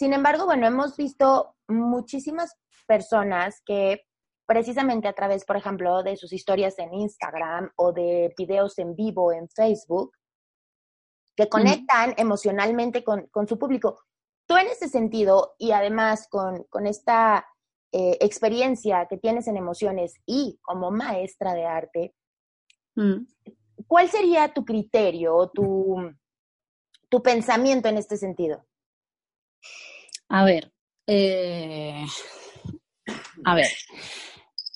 Sin 0.00 0.14
embargo, 0.14 0.46
bueno, 0.46 0.66
hemos 0.66 0.96
visto 0.96 1.56
muchísimas 1.68 2.56
personas 2.86 3.60
que 3.66 4.00
precisamente 4.46 5.06
a 5.08 5.12
través, 5.12 5.44
por 5.44 5.58
ejemplo, 5.58 6.02
de 6.02 6.16
sus 6.16 6.32
historias 6.32 6.78
en 6.78 6.94
Instagram 6.94 7.70
o 7.76 7.92
de 7.92 8.32
videos 8.34 8.78
en 8.78 8.96
vivo 8.96 9.30
en 9.30 9.46
Facebook, 9.50 10.12
que 11.36 11.50
conectan 11.50 12.14
emocionalmente 12.16 13.04
con, 13.04 13.28
su 13.46 13.58
público. 13.58 14.00
Tú 14.46 14.56
en 14.56 14.68
ese 14.68 14.88
sentido 14.88 15.54
y 15.58 15.72
además 15.72 16.28
con, 16.30 16.64
con 16.70 16.86
esta 16.86 17.46
eh, 17.92 18.16
experiencia 18.22 19.04
que 19.04 19.18
tienes 19.18 19.48
en 19.48 19.58
emociones 19.58 20.14
y 20.24 20.58
como 20.62 20.90
maestra 20.90 21.52
de 21.52 21.66
arte, 21.66 22.14
mm. 22.94 23.26
¿cuál 23.86 24.08
sería 24.08 24.54
tu 24.54 24.64
criterio 24.64 25.36
o 25.36 25.50
tu, 25.50 26.10
tu 27.10 27.22
pensamiento 27.22 27.90
en 27.90 27.98
este 27.98 28.16
sentido? 28.16 28.64
A 30.28 30.44
ver, 30.44 30.72
eh, 31.06 32.04
a 33.44 33.54
ver, 33.54 33.66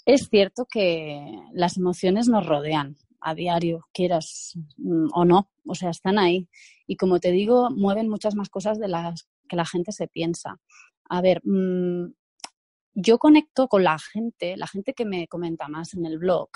es 0.06 0.28
cierto 0.28 0.66
que 0.70 1.24
las 1.52 1.76
emociones 1.76 2.28
nos 2.28 2.46
rodean 2.46 2.96
a 3.20 3.34
diario, 3.34 3.86
quieras 3.92 4.52
mm, 4.76 5.08
o 5.14 5.24
no, 5.24 5.50
o 5.66 5.74
sea, 5.74 5.90
están 5.90 6.18
ahí. 6.18 6.48
Y 6.86 6.96
como 6.96 7.20
te 7.20 7.30
digo, 7.30 7.70
mueven 7.70 8.08
muchas 8.08 8.34
más 8.34 8.50
cosas 8.50 8.78
de 8.78 8.88
las 8.88 9.28
que 9.48 9.56
la 9.56 9.64
gente 9.64 9.92
se 9.92 10.08
piensa. 10.08 10.60
A 11.08 11.22
ver, 11.22 11.40
mm, 11.44 12.12
yo 12.94 13.18
conecto 13.18 13.68
con 13.68 13.84
la 13.84 13.98
gente, 13.98 14.56
la 14.56 14.66
gente 14.66 14.94
que 14.94 15.04
me 15.04 15.26
comenta 15.28 15.68
más 15.68 15.94
en 15.94 16.06
el 16.06 16.18
blog. 16.18 16.50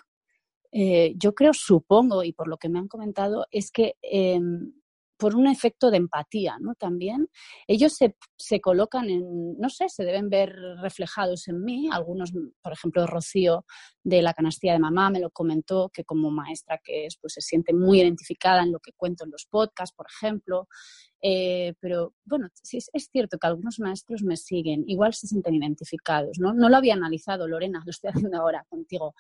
Eh, 0.73 1.15
yo 1.17 1.35
creo, 1.35 1.53
supongo, 1.55 2.23
y 2.25 2.33
por 2.33 2.49
lo 2.49 2.59
que 2.59 2.69
me 2.69 2.79
han 2.79 2.89
comentado, 2.89 3.47
es 3.51 3.71
que 3.71 3.97
em, 4.03 4.73
por 5.19 5.35
un 5.35 5.49
efecto 5.49 5.91
de 5.91 5.99
empatía, 5.99 6.57
¿no? 6.61 6.75
También 6.75 7.29
ellos 7.67 7.95
se, 7.95 8.17
se, 8.37 8.61
colocan 8.61 9.11
en, 9.11 9.59
no 9.59 9.69
sé, 9.69 9.89
se 9.89 10.05
deben 10.05 10.31
ver 10.31 10.55
reflejados 10.81 11.49
en 11.49 11.65
mí. 11.65 11.89
Algunos, 11.93 12.33
por 12.63 12.73
ejemplo, 12.73 13.07
Rocío 13.07 13.65
de 14.05 14.23
la 14.23 14.33
canastilla 14.33 14.75
de 14.75 14.79
mamá 14.79 15.11
me 15.11 15.21
lo 15.21 15.31
comentó, 15.31 15.91
que 15.93 16.05
como 16.05 16.31
maestra 16.31 16.81
que 16.83 17.07
es, 17.07 17.19
pues 17.21 17.35
se 17.35 17.41
siente 17.41 17.75
muy 17.75 18.01
identificada 18.01 18.63
en 18.63 18.73
lo 18.73 18.79
que 18.79 18.93
cuento 18.93 19.25
en 19.25 19.31
los 19.31 19.47
podcasts, 19.47 19.95
por 19.95 20.07
ejemplo. 20.07 20.69
Eh, 21.21 21.75
pero 21.81 22.15
bueno, 22.25 22.49
es 22.73 23.09
cierto 23.11 23.39
que 23.39 23.47
algunos 23.47 23.81
maestros 23.81 24.23
me 24.23 24.37
siguen, 24.37 24.85
igual 24.87 25.15
se 25.15 25.27
sienten 25.27 25.55
identificados, 25.55 26.39
¿no? 26.39 26.55
No 26.55 26.69
lo 26.69 26.77
había 26.77 26.95
analizado, 26.95 27.49
Lorena, 27.49 27.83
lo 27.87 27.91
estoy 27.91 28.11
haciendo 28.11 28.39
ahora 28.39 28.65
contigo, 28.69 29.15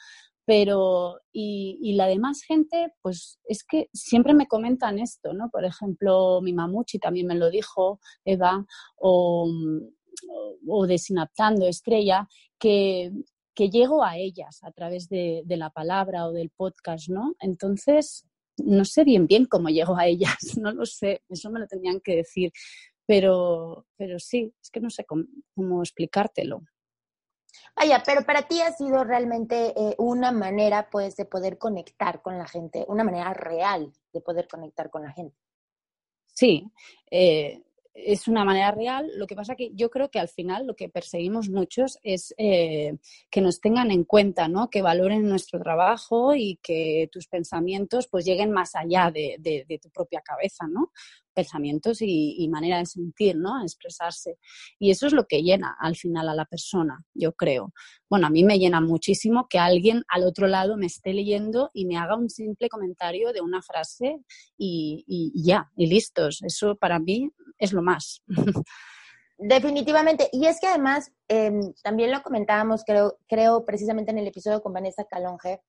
pero 0.45 1.21
y, 1.33 1.93
la 1.95 2.07
demás 2.07 2.43
gente, 2.43 2.95
pues 3.03 3.39
es 3.45 3.65
que 3.65 3.91
siempre 3.93 4.33
me 4.33 4.47
comentan 4.47 4.99
esto, 4.99 5.33
¿no? 5.35 5.51
Por 5.51 5.65
ejemplo, 5.65 6.41
mi 6.41 6.53
mamuchi 6.53 6.99
también 6.99 7.27
me 7.27 7.35
lo 7.35 7.51
dijo, 7.51 8.01
Eva, 8.25 8.65
o, 8.97 9.51
o 10.67 10.87
de 10.87 10.99
Sinaptando, 10.99 11.67
Estrella, 11.67 12.29
que, 12.59 13.13
que 13.55 13.71
llego 13.71 14.05
a 14.05 14.17
ellas 14.17 14.61
a 14.63 14.71
través 14.71 15.09
de, 15.09 15.43
de, 15.45 15.57
la 15.57 15.71
palabra 15.71 16.27
o 16.27 16.33
del 16.33 16.51
podcast, 16.51 17.09
¿no? 17.09 17.35
Entonces, 17.41 18.28
no 18.65 18.85
sé 18.85 19.05
bien 19.05 19.27
bien 19.27 19.47
cómo 19.47 19.69
llego 19.69 19.97
a 19.97 20.07
ellas, 20.07 20.37
no 20.61 20.73
lo 20.73 20.87
sé, 20.87 21.23
eso 21.29 21.51
me 21.51 21.61
lo 21.61 21.67
tenían 21.67 22.01
que 22.01 22.17
decir, 22.17 22.53
pero, 23.07 23.87
pero 23.97 24.19
sí, 24.19 24.53
es 24.63 24.71
que 24.71 24.81
no 24.81 24.91
sé 24.91 25.05
cómo, 25.05 25.83
explicártelo. 25.83 26.61
Vaya, 27.75 28.03
pero 28.05 28.23
para 28.25 28.43
ti 28.43 28.61
ha 28.61 28.73
sido 28.73 29.03
realmente 29.03 29.73
eh, 29.75 29.95
una 29.99 30.31
manera, 30.31 30.91
pues, 30.91 31.17
de 31.17 31.25
poder 31.25 31.57
conectar 31.57 32.21
con 32.21 32.37
la 32.37 32.47
gente, 32.47 32.85
una 32.87 33.05
manera 33.05 33.33
real 33.33 33.93
de 34.13 34.21
poder 34.21 34.47
conectar 34.47 34.91
con 34.91 35.03
la 35.03 35.13
gente. 35.13 35.37
Sí, 36.27 36.71
eh, 37.11 37.63
es 38.07 38.29
una 38.29 38.45
manera 38.45 38.71
real. 38.71 39.11
Lo 39.17 39.27
que 39.27 39.35
pasa 39.35 39.57
que 39.57 39.71
yo 39.75 39.91
creo 39.91 40.11
que 40.11 40.19
al 40.19 40.29
final 40.29 40.67
lo 40.67 40.77
que 40.77 40.89
perseguimos 40.89 41.49
muchos 41.49 41.99
es 42.03 42.35
eh, 42.39 42.97
que 43.31 43.41
nos 43.41 43.61
tengan 43.61 43.91
en 43.91 44.05
cuenta, 44.05 44.49
¿no? 44.49 44.71
Que 44.71 44.83
valoren 44.83 45.29
nuestro 45.29 45.61
trabajo 45.61 46.35
y 46.35 46.59
que 46.63 47.09
tus 47.13 47.27
pensamientos 47.29 48.09
pues 48.09 48.25
lleguen 48.25 48.51
más 48.51 48.75
allá 48.75 49.11
de, 49.11 49.39
tu 49.83 49.91
propia 49.91 50.21
cabeza, 50.21 50.67
¿no? 50.69 50.93
pensamientos 51.39 51.99
y, 52.01 52.49
manera 52.51 52.79
de 52.79 52.87
sentir, 52.87 53.37
¿no? 53.37 53.63
Expresarse. 53.63 54.39
Y 54.77 54.91
eso 54.91 55.07
es 55.07 55.13
lo 55.13 55.27
que 55.29 55.41
llena 55.41 55.77
al 55.79 55.95
final 55.95 56.29
a 56.29 56.35
la 56.35 56.47
persona, 56.47 57.05
yo 57.15 57.33
creo. 57.33 57.73
Bueno, 58.11 58.27
a 58.27 58.31
mí 58.31 58.43
me 58.43 58.59
llena 58.59 58.81
muchísimo 58.81 59.47
que 59.49 59.61
alguien 59.61 60.03
al 60.09 60.25
otro 60.25 60.49
lado 60.49 60.77
me 60.77 60.87
esté 60.87 61.13
leyendo 61.13 61.71
y 61.73 61.87
me 61.87 61.97
haga 61.97 62.17
un 62.17 62.29
simple 62.29 62.69
comentario 62.69 63.33
de 63.33 63.41
una 63.41 63.63
frase 63.63 64.19
y, 64.57 65.33
ya, 65.37 65.71
y 65.77 65.87
listos. 65.87 66.43
Eso 66.43 66.75
para 66.75 66.99
mí 66.99 67.31
es 67.59 67.73
lo 67.73 67.83
más. 67.83 68.23
Definitivamente. 69.39 70.29
Y 70.33 70.47
es 70.47 70.61
que 70.61 70.67
además, 70.67 71.13
em, 71.29 71.73
también 71.83 72.11
lo 72.11 72.23
comentábamos, 72.23 72.83
creo, 72.85 73.19
creo, 73.29 73.65
precisamente 73.65 74.11
en 74.11 74.19
el 74.19 74.27
episodio 74.27 74.61
con 74.61 74.73
Vanessa 74.73 75.05
Calonge, 75.05 75.63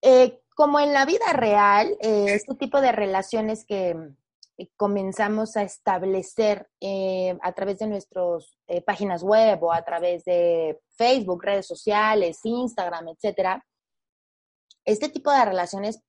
eh, 0.00 0.40
como 0.54 0.78
en 0.78 0.92
la 0.92 1.06
vida 1.06 1.32
real, 1.32 1.96
eh, 2.00 2.26
este 2.28 2.54
tipo 2.54 2.80
de 2.80 2.92
relaciones 2.92 3.64
que 3.64 3.96
eh, 4.58 4.68
comenzamos 4.76 5.56
a 5.56 5.62
establecer 5.62 6.68
a 7.42 7.52
través 7.52 7.80
de 7.80 7.88
nuestras 7.88 8.56
páginas 8.86 9.24
web 9.24 9.60
o 9.64 9.72
a 9.72 9.82
través 9.82 10.24
de 10.24 10.78
Facebook, 10.96 11.42
redes 11.42 11.66
sociales, 11.66 12.38
Instagram, 12.44 13.08
etcétera, 13.08 13.64
este 14.84 15.08
tipo 15.08 15.32
de 15.32 15.44
relaciones 15.44 16.00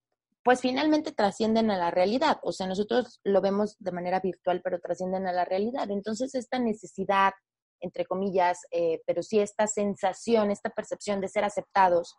pues 0.46 0.62
finalmente 0.62 1.12
trascienden 1.12 1.72
a 1.72 1.78
la 1.78 1.90
realidad. 1.90 2.38
O 2.44 2.52
sea, 2.52 2.68
nosotros 2.68 3.20
lo 3.24 3.42
vemos 3.42 3.78
de 3.80 3.92
manera 3.92 4.20
virtual, 4.20 4.62
pero 4.64 4.80
trascienden 4.80 5.26
a 5.26 5.34
la 5.34 5.44
realidad. 5.44 5.90
Entonces, 5.90 6.36
esta 6.36 6.60
necesidad 6.60 7.34
entre 7.82 8.06
comillas, 8.06 8.60
eh, 8.72 9.02
pero 9.06 9.22
sí 9.22 9.40
esta 9.40 9.68
sensación, 9.68 10.50
esta 10.50 10.70
percepción 10.70 11.20
de 11.20 11.28
ser 11.28 11.44
aceptados, 11.44 12.16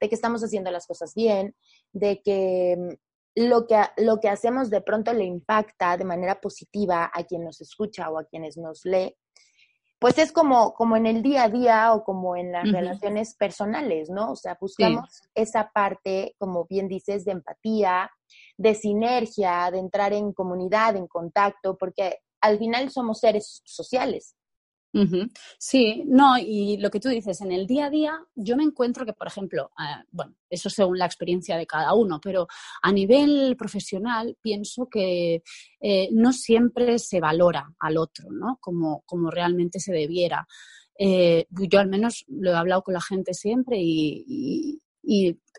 de 0.00 0.08
que 0.08 0.14
estamos 0.14 0.42
haciendo 0.42 0.70
las 0.70 0.86
cosas 0.86 1.14
bien, 1.14 1.54
de 1.92 2.22
que 2.22 2.76
mm, 2.78 3.48
lo 3.48 3.66
que, 3.66 3.80
lo 3.96 4.20
que 4.20 4.28
hacemos 4.28 4.70
de 4.70 4.82
pronto 4.82 5.12
le 5.12 5.24
impacta 5.24 5.96
de 5.96 6.04
manera 6.04 6.40
positiva 6.40 7.10
a 7.12 7.24
quien 7.24 7.44
nos 7.44 7.60
escucha 7.60 8.10
o 8.10 8.18
a 8.18 8.24
quienes 8.24 8.56
nos 8.56 8.84
lee, 8.84 9.16
pues 10.00 10.16
es 10.16 10.32
como, 10.32 10.72
como 10.72 10.96
en 10.96 11.06
el 11.06 11.22
día 11.22 11.44
a 11.44 11.48
día 11.50 11.92
o 11.92 12.04
como 12.04 12.34
en 12.34 12.52
las 12.52 12.72
relaciones 12.72 13.34
personales, 13.34 14.08
¿no? 14.08 14.32
O 14.32 14.36
sea, 14.36 14.56
buscamos 14.58 15.22
esa 15.34 15.70
parte, 15.72 16.34
como 16.38 16.64
bien 16.64 16.88
dices, 16.88 17.26
de 17.26 17.32
empatía, 17.32 18.10
de 18.56 18.74
sinergia, 18.74 19.70
de 19.70 19.78
entrar 19.78 20.14
en 20.14 20.32
comunidad, 20.32 20.96
en 20.96 21.06
contacto, 21.06 21.76
porque 21.76 22.20
al 22.40 22.58
final 22.58 22.90
somos 22.90 23.20
seres 23.20 23.60
sociales. 23.66 24.34
Sí, 25.58 26.02
no, 26.06 26.36
y 26.38 26.76
lo 26.78 26.90
que 26.90 26.98
tú 26.98 27.08
dices, 27.08 27.40
en 27.40 27.52
el 27.52 27.66
día 27.66 27.86
a 27.86 27.90
día 27.90 28.18
yo 28.34 28.56
me 28.56 28.64
encuentro 28.64 29.06
que, 29.06 29.12
por 29.12 29.28
ejemplo, 29.28 29.70
ah, 29.78 30.02
bueno, 30.10 30.34
eso 30.48 30.68
según 30.68 30.98
la 30.98 31.06
experiencia 31.06 31.56
de 31.56 31.66
cada 31.66 31.94
uno, 31.94 32.20
pero 32.20 32.48
a 32.82 32.92
nivel 32.92 33.56
profesional 33.56 34.36
pienso 34.42 34.88
que 34.88 35.42
eh, 35.80 36.08
no 36.12 36.32
siempre 36.32 36.98
se 36.98 37.20
valora 37.20 37.72
al 37.78 37.98
otro, 37.98 38.30
¿no? 38.30 38.58
Como, 38.60 39.02
como 39.06 39.30
realmente 39.30 39.78
se 39.78 39.92
debiera. 39.92 40.46
Eh, 40.98 41.46
yo 41.50 41.78
al 41.78 41.88
menos 41.88 42.24
lo 42.28 42.50
he 42.50 42.56
hablado 42.56 42.82
con 42.82 42.94
la 42.94 43.00
gente 43.00 43.32
siempre 43.32 43.78
y 43.80 44.80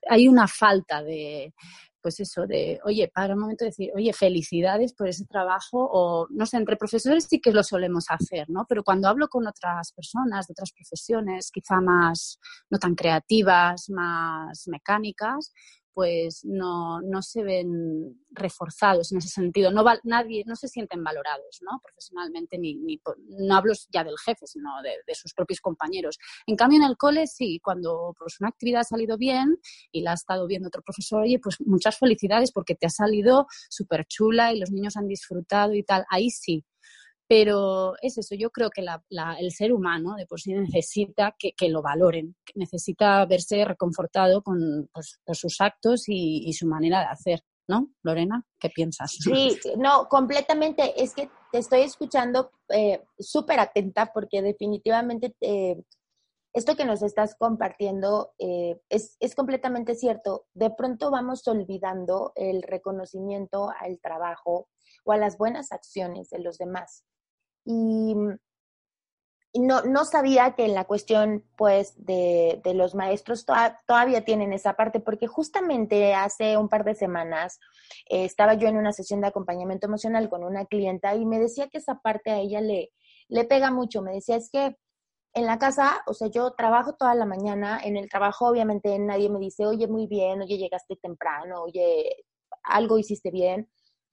hay 0.08 0.28
una 0.28 0.48
falta 0.48 1.02
de, 1.02 1.54
pues 2.02 2.20
eso, 2.20 2.48
de, 2.48 2.80
oye, 2.86 3.12
para 3.14 3.34
un 3.34 3.42
momento 3.42 3.66
decir, 3.66 3.92
oye, 3.96 4.14
felicidades 4.14 4.94
por 4.94 5.08
ese 5.08 5.26
trabajo, 5.26 5.90
o 5.92 6.28
no 6.30 6.46
sé, 6.46 6.58
entre 6.58 6.78
profesores 6.78 7.28
sí 7.30 7.40
que 7.40 7.52
lo 7.52 7.64
solemos 7.64 8.06
hacer, 8.10 8.50
¿no? 8.50 8.66
Pero 8.68 8.84
cuando 8.84 9.08
hablo 9.08 9.28
con 9.28 9.48
otras 9.48 9.92
personas 9.94 10.48
de 10.48 10.54
otras 10.54 10.72
profesiones, 10.72 11.52
quizá 11.52 11.82
más, 11.82 12.40
no 12.70 12.80
tan 12.80 12.96
creativas, 12.96 13.90
más 13.90 14.68
mecánicas, 14.68 15.54
pues 15.94 16.46
no, 16.46 17.02
no 17.02 17.22
se 17.22 17.44
ven 17.44 18.22
reforzados 18.32 19.12
en 19.12 19.20
ese 19.20 19.30
sentido. 19.30 19.72
No, 19.72 19.84
nadie, 20.04 20.44
no 20.46 20.56
se 20.56 20.68
sienten 20.68 21.04
valorados 21.04 21.60
¿no? 21.62 21.80
profesionalmente, 21.84 22.58
ni, 22.58 22.76
ni 22.76 23.02
no 23.28 23.56
hablo 23.56 23.74
ya 23.92 24.04
del 24.04 24.18
jefe, 24.24 24.48
sino 24.48 24.82
de, 24.82 24.92
de, 25.06 25.16
sus 25.16 25.34
propios 25.34 25.60
compañeros. 25.60 26.18
En 26.46 26.56
cambio, 26.56 26.80
en 26.80 26.90
el 26.90 26.98
cole 26.98 27.28
sí, 27.28 27.60
cuando 27.64 28.16
pues, 28.18 28.40
una 28.40 28.50
actividad 28.50 28.82
ha 28.82 28.86
salido 28.86 29.18
bien 29.18 29.58
y 29.92 30.02
la 30.02 30.12
ha 30.12 30.16
estado 30.16 30.48
viendo 30.48 30.68
otro 30.68 30.82
profesor, 30.82 31.24
oye, 31.24 31.40
pues 31.40 31.58
muchas 31.62 31.98
felicidades 31.98 32.52
porque 32.52 32.76
te 32.76 32.88
ha 32.88 32.90
salido 32.90 33.48
súper 33.70 34.06
chula 34.06 34.54
y 34.54 34.60
los 34.60 34.72
niños 34.72 34.98
han 34.98 35.08
disfrutado 35.08 35.74
y 35.74 35.84
tal. 35.84 36.06
Ahí 36.10 36.30
sí, 36.30 36.66
pero 37.32 37.94
es 38.02 38.18
eso, 38.18 38.36
yo 38.36 38.50
creo 38.50 38.70
que 38.70 38.82
el 38.82 39.52
ser 39.54 39.72
humano 39.72 40.16
de 40.18 40.26
por 40.26 40.42
sí 40.42 40.52
necesita 40.54 41.34
que, 41.40 41.70
lo 41.70 41.82
valoren, 41.82 42.36
necesita 42.56 43.26
verse 43.26 43.64
reconfortado 43.64 44.44
con 44.44 44.90
pues, 44.92 45.18
sus 45.32 45.62
actos 45.62 46.10
y, 46.10 46.52
su 46.52 46.68
manera 46.68 47.00
de 47.00 47.06
hacer. 47.06 47.40
¿No, 47.70 47.88
Lorena? 48.04 48.46
¿Qué 48.60 48.68
piensas? 48.68 49.12
Sí, 49.12 49.58
no, 49.78 50.10
completamente. 50.10 51.02
Es 51.02 51.14
que 51.14 51.30
te 51.54 51.60
estoy 51.60 51.84
escuchando 51.84 52.52
eh, 52.68 53.02
súper 53.18 53.62
atenta 53.62 54.12
porque 54.12 54.42
definitivamente 54.42 55.34
eh, 55.40 55.82
esto 56.52 56.76
que 56.76 56.84
nos 56.84 57.02
estás 57.02 57.36
compartiendo 57.40 58.34
eh, 58.40 58.78
es, 58.90 59.16
es, 59.22 59.36
completamente 59.36 59.96
cierto. 59.96 60.48
De 60.54 60.70
pronto 60.70 61.10
vamos 61.12 61.48
olvidando 61.48 62.34
el 62.36 62.62
reconocimiento 62.62 63.70
al 63.80 64.02
trabajo 64.02 64.68
o 65.06 65.14
a 65.14 65.18
las 65.18 65.38
buenas 65.38 65.72
acciones 65.72 66.30
de 66.30 66.40
los 66.40 66.58
demás 66.58 67.06
y, 67.66 68.16
no, 69.54 69.82
no, 69.84 70.06
sabía 70.06 70.54
que 70.56 70.66
en 70.66 70.74
la 70.74 70.86
cuestión, 70.86 71.44
pues, 71.58 71.94
de, 71.98 72.62
de 72.64 72.74
los 72.74 72.96
maestros 72.96 73.46
todavía 73.86 74.24
tienen 74.24 74.54
esa 74.54 74.76
parte, 74.76 75.00
porque 75.00 75.28
justamente 75.28 76.14
hace 76.14 76.58
un 76.58 76.70
par 76.70 76.86
de 76.86 76.96
semanas 76.96 77.60
eh, 78.10 78.24
estaba 78.26 78.54
yo 78.54 78.68
en 78.68 78.78
una 78.78 78.94
sesión 78.94 79.22
de 79.22 79.28
acompañamiento 79.28 79.88
emocional 79.88 80.30
con 80.30 80.44
una 80.44 80.66
clienta 80.66 81.16
y 81.16 81.26
me 81.26 81.40
decía 81.40 81.68
que 81.70 81.80
esa 81.80 82.00
parte 82.00 82.32
a 82.32 82.40
ella 82.40 82.62
le, 82.62 82.92
le 83.28 83.44
pega 83.44 83.72
mucho. 83.72 84.02
Me 84.02 84.14
decía, 84.14 84.38
es 84.38 84.50
que 84.50 84.78
en 85.34 85.46
la 85.46 85.58
casa, 85.60 86.04
o 86.08 86.14
sea, 86.14 86.28
yo 86.30 86.52
trabajo 86.52 86.94
toda 86.94 87.16
la 87.16 87.26
mañana, 87.26 87.80
en 87.84 87.98
el 87.98 88.10
trabajo 88.10 88.48
obviamente 88.48 88.98
nadie 89.00 89.30
me 89.30 89.40
dice, 89.40 89.66
oye, 89.66 89.88
muy 89.88 90.08
bien, 90.08 90.42
oye, 90.42 90.58
llegaste 90.58 90.98
temprano, 90.98 91.64
oye, 91.64 92.26
algo 92.64 92.98
hiciste 92.98 93.32
bien. 93.32 93.70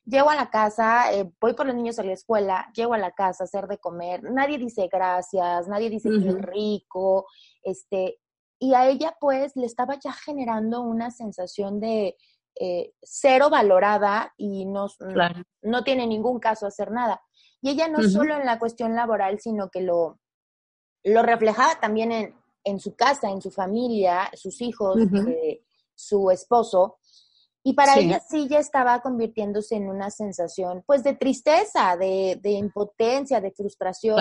Llego 0.09 0.31
a 0.31 0.37
la 0.37 0.49
casa, 0.49 1.13
eh, 1.13 1.31
voy 1.41 1.53
por 1.53 1.67
los 1.67 1.75
niños 1.75 1.99
a 1.99 2.03
la 2.03 2.13
escuela, 2.13 2.71
llego 2.75 2.95
a 2.95 2.99
la 2.99 3.11
casa 3.11 3.45
a 3.45 3.47
hacer 3.47 3.67
de 3.67 3.79
comer, 3.79 4.23
nadie 4.23 4.57
dice 4.57 4.89
gracias, 4.91 5.69
nadie 5.69 5.91
dice 5.91 6.09
que 6.09 6.29
es 6.29 6.41
rico, 6.41 7.27
este, 7.63 8.19
y 8.59 8.75
a 8.75 8.89
ella 8.89 9.17
pues 9.21 9.55
le 9.55 9.67
estaba 9.67 9.99
ya 10.03 10.13
generando 10.13 10.81
una 10.81 11.11
sensación 11.11 11.79
de 11.79 12.17
eh, 12.61 12.93
cero 13.03 13.51
valorada 13.51 14.33
y 14.37 14.65
no, 14.65 14.87
no 15.63 15.85
tiene 15.85 16.07
ningún 16.07 16.41
caso 16.41 16.67
hacer 16.67 16.91
nada. 16.91 17.21
Y 17.61 17.71
ella 17.71 17.89
no 17.89 18.03
solo 18.03 18.37
en 18.37 18.47
la 18.47 18.59
cuestión 18.59 18.95
laboral, 18.95 19.41
sino 19.41 19.69
que 19.69 19.83
lo, 19.83 20.19
lo 21.05 21.23
reflejaba 21.23 21.79
también 21.81 22.13
en, 22.13 22.35
en 22.65 22.81
su 22.81 22.95
casa, 22.95 23.31
en 23.31 23.41
su 23.41 23.51
familia, 23.51 24.31
sus 24.35 24.61
hijos, 24.61 24.97
eh, 25.29 25.63
su 25.95 26.31
esposo. 26.31 26.98
Y 27.69 27.75
para 27.75 27.99
ella 27.99 28.19
sí 28.27 28.49
ya 28.49 28.61
estaba 28.61 29.03
convirtiéndose 29.03 29.77
en 29.77 29.91
una 29.91 30.11
sensación, 30.11 30.83
pues, 30.87 31.05
de 31.05 31.17
tristeza, 31.17 31.99
de, 31.99 32.39
de 32.41 32.53
impotencia, 32.53 33.43
de 33.43 33.51
frustración. 33.51 34.19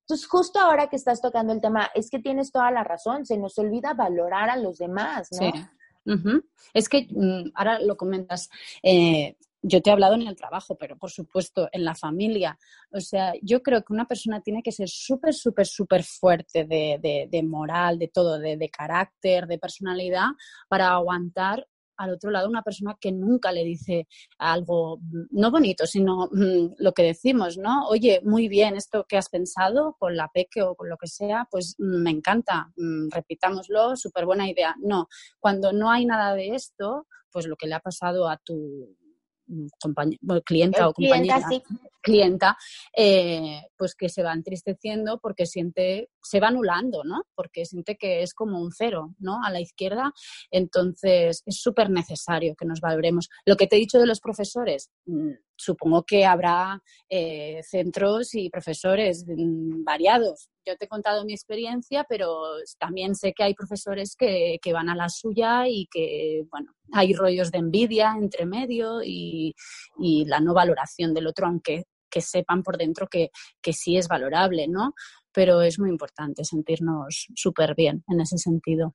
Entonces, 0.00 0.26
justo 0.26 0.58
ahora 0.58 0.88
que 0.88 0.96
estás 0.96 1.20
tocando 1.20 1.52
el 1.52 1.60
tema, 1.60 1.90
es 1.94 2.08
que 2.08 2.20
tienes 2.20 2.50
toda 2.50 2.70
la 2.70 2.82
razón, 2.82 3.26
se 3.26 3.36
nos 3.36 3.58
olvida 3.58 3.92
valorar 3.92 4.48
a 4.48 4.56
los 4.56 4.78
demás, 4.78 5.28
¿no? 5.32 5.52
Sí. 5.52 6.40
Es 6.72 6.88
que 6.88 7.06
mm, 7.10 7.50
ahora 7.54 7.80
lo 7.80 7.98
comentas, 7.98 8.48
eh, 8.82 9.36
yo 9.60 9.82
te 9.82 9.90
he 9.90 9.92
hablado 9.92 10.14
en 10.14 10.26
el 10.26 10.34
trabajo, 10.34 10.78
pero 10.78 10.96
por 10.96 11.10
supuesto 11.10 11.68
en 11.72 11.84
la 11.84 11.94
familia. 11.94 12.58
O 12.92 13.00
sea, 13.00 13.34
yo 13.42 13.62
creo 13.62 13.82
que 13.82 13.92
una 13.92 14.08
persona 14.08 14.40
tiene 14.40 14.62
que 14.62 14.72
ser 14.72 14.88
súper, 14.88 15.34
súper, 15.34 15.66
súper 15.66 16.02
fuerte 16.02 16.64
de, 16.64 17.28
de, 17.30 17.42
moral, 17.42 17.98
de 17.98 18.08
todo, 18.08 18.38
de, 18.38 18.56
de, 18.56 18.70
carácter, 18.70 19.46
de 19.46 19.58
personalidad, 19.58 20.28
para 20.66 20.92
aguantar 20.92 21.66
al 22.00 22.14
otro 22.14 22.30
lado 22.30 22.48
una 22.48 22.62
persona 22.62 22.96
que 22.98 23.12
nunca 23.12 23.52
le 23.52 23.62
dice 23.62 24.08
algo, 24.38 25.00
no 25.30 25.50
bonito, 25.50 25.86
sino 25.86 26.28
mm, 26.32 26.76
lo 26.78 26.92
que 26.92 27.02
decimos, 27.02 27.58
¿no? 27.58 27.86
Oye, 27.88 28.22
muy 28.24 28.48
bien, 28.48 28.74
esto 28.74 29.04
que 29.06 29.18
has 29.18 29.28
pensado 29.28 29.96
con 29.98 30.16
la 30.16 30.28
peque 30.32 30.62
o 30.62 30.74
con 30.74 30.88
lo 30.88 30.96
que 30.96 31.08
sea, 31.08 31.46
pues 31.50 31.76
mm, 31.78 32.02
me 32.02 32.10
encanta, 32.10 32.72
mm, 32.76 33.10
repitámoslo, 33.10 33.96
súper 33.96 34.24
buena 34.24 34.48
idea. 34.48 34.74
No, 34.80 35.08
cuando 35.38 35.72
no 35.72 35.90
hay 35.90 36.06
nada 36.06 36.34
de 36.34 36.54
esto, 36.54 37.06
pues 37.30 37.46
lo 37.46 37.56
que 37.56 37.66
le 37.66 37.74
ha 37.74 37.80
pasado 37.80 38.28
a 38.28 38.38
tu 38.38 38.96
clienta 40.44 40.88
o 40.88 40.92
compañera, 40.92 41.40
clienta, 42.02 42.56
eh, 42.96 43.62
pues 43.76 43.94
que 43.94 44.08
se 44.08 44.22
va 44.22 44.32
entristeciendo 44.32 45.18
porque 45.18 45.46
siente, 45.46 46.08
se 46.22 46.40
va 46.40 46.48
anulando, 46.48 47.04
¿no? 47.04 47.22
Porque 47.34 47.64
siente 47.64 47.96
que 47.96 48.22
es 48.22 48.34
como 48.34 48.60
un 48.60 48.72
cero, 48.72 49.14
¿no? 49.18 49.44
A 49.44 49.50
la 49.50 49.60
izquierda. 49.60 50.12
Entonces, 50.50 51.42
es 51.46 51.60
súper 51.60 51.90
necesario 51.90 52.54
que 52.56 52.66
nos 52.66 52.80
valoremos. 52.80 53.28
Lo 53.44 53.56
que 53.56 53.66
te 53.66 53.76
he 53.76 53.78
dicho 53.80 53.98
de 53.98 54.06
los 54.06 54.20
profesores, 54.20 54.90
mm, 55.06 55.32
supongo 55.60 56.04
que 56.04 56.24
habrá 56.24 56.82
eh, 57.08 57.60
centros 57.62 58.34
y 58.34 58.48
profesores 58.48 59.24
mm, 59.26 59.84
variados. 59.84 60.48
Yo 60.66 60.76
te 60.76 60.86
he 60.86 60.88
contado 60.88 61.24
mi 61.24 61.32
experiencia, 61.32 62.04
pero 62.08 62.42
también 62.78 63.14
sé 63.14 63.32
que 63.32 63.42
hay 63.42 63.54
profesores 63.54 64.16
que, 64.16 64.58
que, 64.62 64.72
van 64.72 64.88
a 64.88 64.96
la 64.96 65.08
suya 65.08 65.68
y 65.68 65.86
que, 65.90 66.44
bueno, 66.50 66.72
hay 66.92 67.12
rollos 67.14 67.50
de 67.50 67.58
envidia 67.58 68.14
entre 68.18 68.46
medio 68.46 69.02
y, 69.04 69.54
y 69.98 70.24
la 70.26 70.40
no 70.40 70.54
valoración 70.54 71.14
del 71.14 71.26
otro, 71.26 71.46
aunque 71.46 71.84
que 72.10 72.20
sepan 72.20 72.62
por 72.62 72.76
dentro 72.76 73.06
que, 73.06 73.30
que 73.62 73.72
sí 73.72 73.96
es 73.96 74.08
valorable, 74.08 74.66
¿no? 74.68 74.94
Pero 75.32 75.62
es 75.62 75.78
muy 75.78 75.90
importante 75.90 76.44
sentirnos 76.44 77.28
súper 77.36 77.74
bien 77.74 78.04
en 78.08 78.20
ese 78.20 78.36
sentido. 78.36 78.94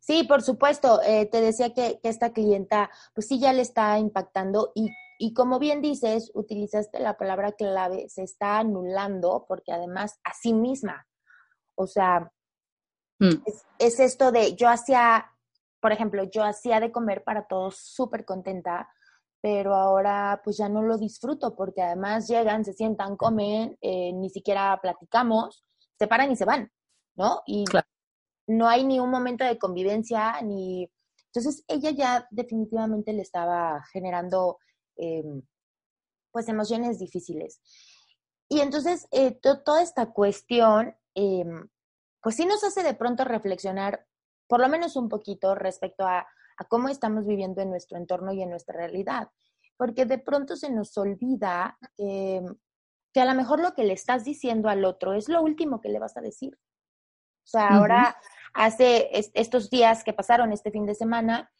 Sí, 0.00 0.24
por 0.24 0.42
supuesto. 0.42 1.00
Eh, 1.02 1.26
te 1.26 1.40
decía 1.40 1.74
que, 1.74 2.00
que, 2.02 2.08
esta 2.08 2.32
clienta, 2.32 2.90
pues 3.14 3.28
sí, 3.28 3.38
ya 3.38 3.52
le 3.52 3.62
está 3.62 3.98
impactando 3.98 4.72
y 4.74 4.88
y 5.22 5.34
como 5.34 5.58
bien 5.58 5.82
dices, 5.82 6.30
utilizaste 6.32 6.98
la 6.98 7.18
palabra 7.18 7.52
clave, 7.52 8.08
se 8.08 8.22
está 8.22 8.58
anulando 8.58 9.44
porque 9.46 9.70
además 9.70 10.18
a 10.24 10.32
sí 10.32 10.54
misma, 10.54 11.06
o 11.74 11.86
sea, 11.86 12.32
mm. 13.18 13.42
es, 13.78 14.00
esto 14.00 14.32
de 14.32 14.54
yo 14.54 14.70
hacía, 14.70 15.30
por 15.78 15.92
ejemplo, 15.92 16.24
yo 16.24 16.42
hacía 16.42 16.80
de 16.80 16.90
comer 16.90 17.22
para 17.22 17.46
todos 17.46 17.76
súper 17.76 18.24
contenta, 18.24 18.88
pero 19.42 19.74
ahora 19.74 20.40
pues 20.42 20.56
ya 20.56 20.70
no 20.70 20.80
lo 20.80 20.96
disfruto 20.96 21.54
porque 21.54 21.82
además 21.82 22.26
llegan, 22.26 22.64
se 22.64 22.72
sientan, 22.72 23.18
comen, 23.18 23.76
eh, 23.82 24.14
ni 24.14 24.30
siquiera 24.30 24.78
platicamos, 24.80 25.66
se 25.98 26.06
paran 26.08 26.32
y 26.32 26.36
se 26.36 26.46
van, 26.46 26.72
¿no? 27.14 27.42
Y 27.44 27.66
no 28.46 28.66
hay 28.66 28.84
ni 28.84 28.98
un 29.00 29.10
momento 29.10 29.44
de 29.44 29.58
convivencia, 29.58 30.40
ni... 30.40 30.90
Entonces 31.26 31.62
ella 31.68 31.90
ya 31.90 32.26
definitivamente 32.30 33.12
le 33.12 33.20
estaba 33.20 33.84
generando 33.92 34.58
Em, 35.00 35.42
pues 36.30 36.48
emociones 36.48 36.98
difíciles. 36.98 37.60
Y 38.48 38.60
entonces 38.60 39.08
eh, 39.10 39.32
toda 39.32 39.82
esta 39.82 40.12
cuestión, 40.12 40.94
em, 41.14 41.68
pues 42.22 42.36
sí 42.36 42.46
nos 42.46 42.62
hace 42.62 42.82
de 42.82 42.94
pronto 42.94 43.24
reflexionar, 43.24 44.06
por 44.46 44.60
lo 44.60 44.68
menos 44.68 44.96
un 44.96 45.08
poquito, 45.08 45.54
respecto 45.54 46.06
a, 46.06 46.26
cómo 46.68 46.90
estamos 46.90 47.26
viviendo 47.26 47.62
en 47.62 47.70
nuestro 47.70 47.96
entorno 47.96 48.32
y 48.32 48.42
en 48.42 48.50
nuestra 48.50 48.76
realidad. 48.76 49.30
Porque 49.78 50.04
de 50.04 50.18
pronto 50.18 50.56
se 50.56 50.70
nos 50.70 50.96
olvida 50.98 51.78
que, 51.96 52.42
que 53.14 53.20
a 53.22 53.24
lo 53.24 53.34
mejor 53.34 53.60
lo 53.60 53.72
que 53.72 53.84
le 53.84 53.94
estás 53.94 54.24
diciendo 54.24 54.68
al 54.68 54.84
otro 54.84 55.14
es 55.14 55.30
lo 55.30 55.40
último 55.42 55.80
que 55.80 55.88
le 55.88 55.98
vas 55.98 56.18
a 56.18 56.20
decir. 56.20 56.58
O 57.44 57.48
sea, 57.50 57.68
ahora, 57.68 58.16
hace 58.52 59.08
estos 59.32 59.70
días 59.70 60.04
que 60.04 60.12
pasaron 60.12 60.52
este 60.52 60.70
fin 60.70 60.84
de 60.84 60.94
semana, 60.94 61.50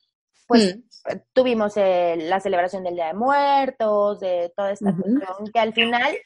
pues 0.50 0.76
mm. 0.76 1.18
tuvimos 1.32 1.76
eh, 1.76 2.16
la 2.18 2.40
celebración 2.40 2.82
del 2.82 2.96
Día 2.96 3.06
de 3.06 3.14
Muertos, 3.14 4.18
de 4.18 4.52
toda 4.56 4.72
esta 4.72 4.92
cuestión, 4.92 5.46
que 5.52 5.60
al 5.60 5.72
final, 5.72 6.16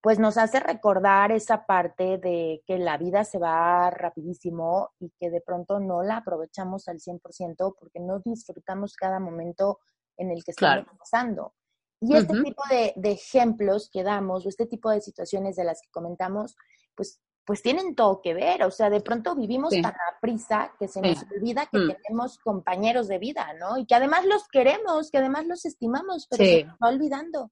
pues 0.00 0.18
nos 0.18 0.38
hace 0.38 0.58
recordar 0.58 1.32
esa 1.32 1.66
parte 1.66 2.16
de 2.16 2.62
que 2.66 2.78
la 2.78 2.96
vida 2.96 3.24
se 3.24 3.38
va 3.38 3.90
rapidísimo 3.90 4.88
y 4.98 5.12
que 5.20 5.28
de 5.28 5.42
pronto 5.42 5.80
no 5.80 6.02
la 6.02 6.16
aprovechamos 6.16 6.88
al 6.88 6.98
100% 6.98 7.76
porque 7.78 8.00
no 8.00 8.20
disfrutamos 8.20 8.96
cada 8.96 9.20
momento 9.20 9.80
en 10.16 10.30
el 10.30 10.42
que 10.42 10.52
estamos 10.52 10.86
pasando. 10.98 11.52
Y 12.00 12.16
este 12.16 12.42
tipo 12.42 12.62
de, 12.70 12.94
de, 12.96 13.12
ejemplos 13.12 13.90
que 13.92 14.02
damos 14.02 14.46
o 14.46 14.48
este 14.48 14.64
tipo 14.64 14.88
de 14.88 15.02
situaciones 15.02 15.56
de 15.56 15.64
las 15.64 15.82
que 15.82 15.90
comentamos, 15.90 16.56
pues 16.96 17.20
pues 17.44 17.62
tienen 17.62 17.94
todo 17.94 18.20
que 18.22 18.34
ver. 18.34 18.62
O 18.64 18.70
sea, 18.70 18.90
de 18.90 19.00
pronto 19.00 19.34
vivimos 19.34 19.70
tan 19.70 19.92
a 19.92 20.20
prisa 20.20 20.72
que 20.78 20.88
se 20.88 21.00
nos 21.00 21.24
olvida 21.34 21.66
que 21.66 21.78
mm. 21.78 21.96
tenemos 22.02 22.38
compañeros 22.38 23.08
de 23.08 23.18
vida, 23.18 23.52
¿no? 23.58 23.78
Y 23.78 23.86
que 23.86 23.94
además 23.94 24.24
los 24.26 24.46
queremos, 24.48 25.10
que 25.10 25.18
además 25.18 25.46
los 25.46 25.64
estimamos, 25.64 26.26
pero 26.30 26.44
se 26.44 26.64
nos 26.64 26.76
va 26.76 26.88
olvidando. 26.88 27.50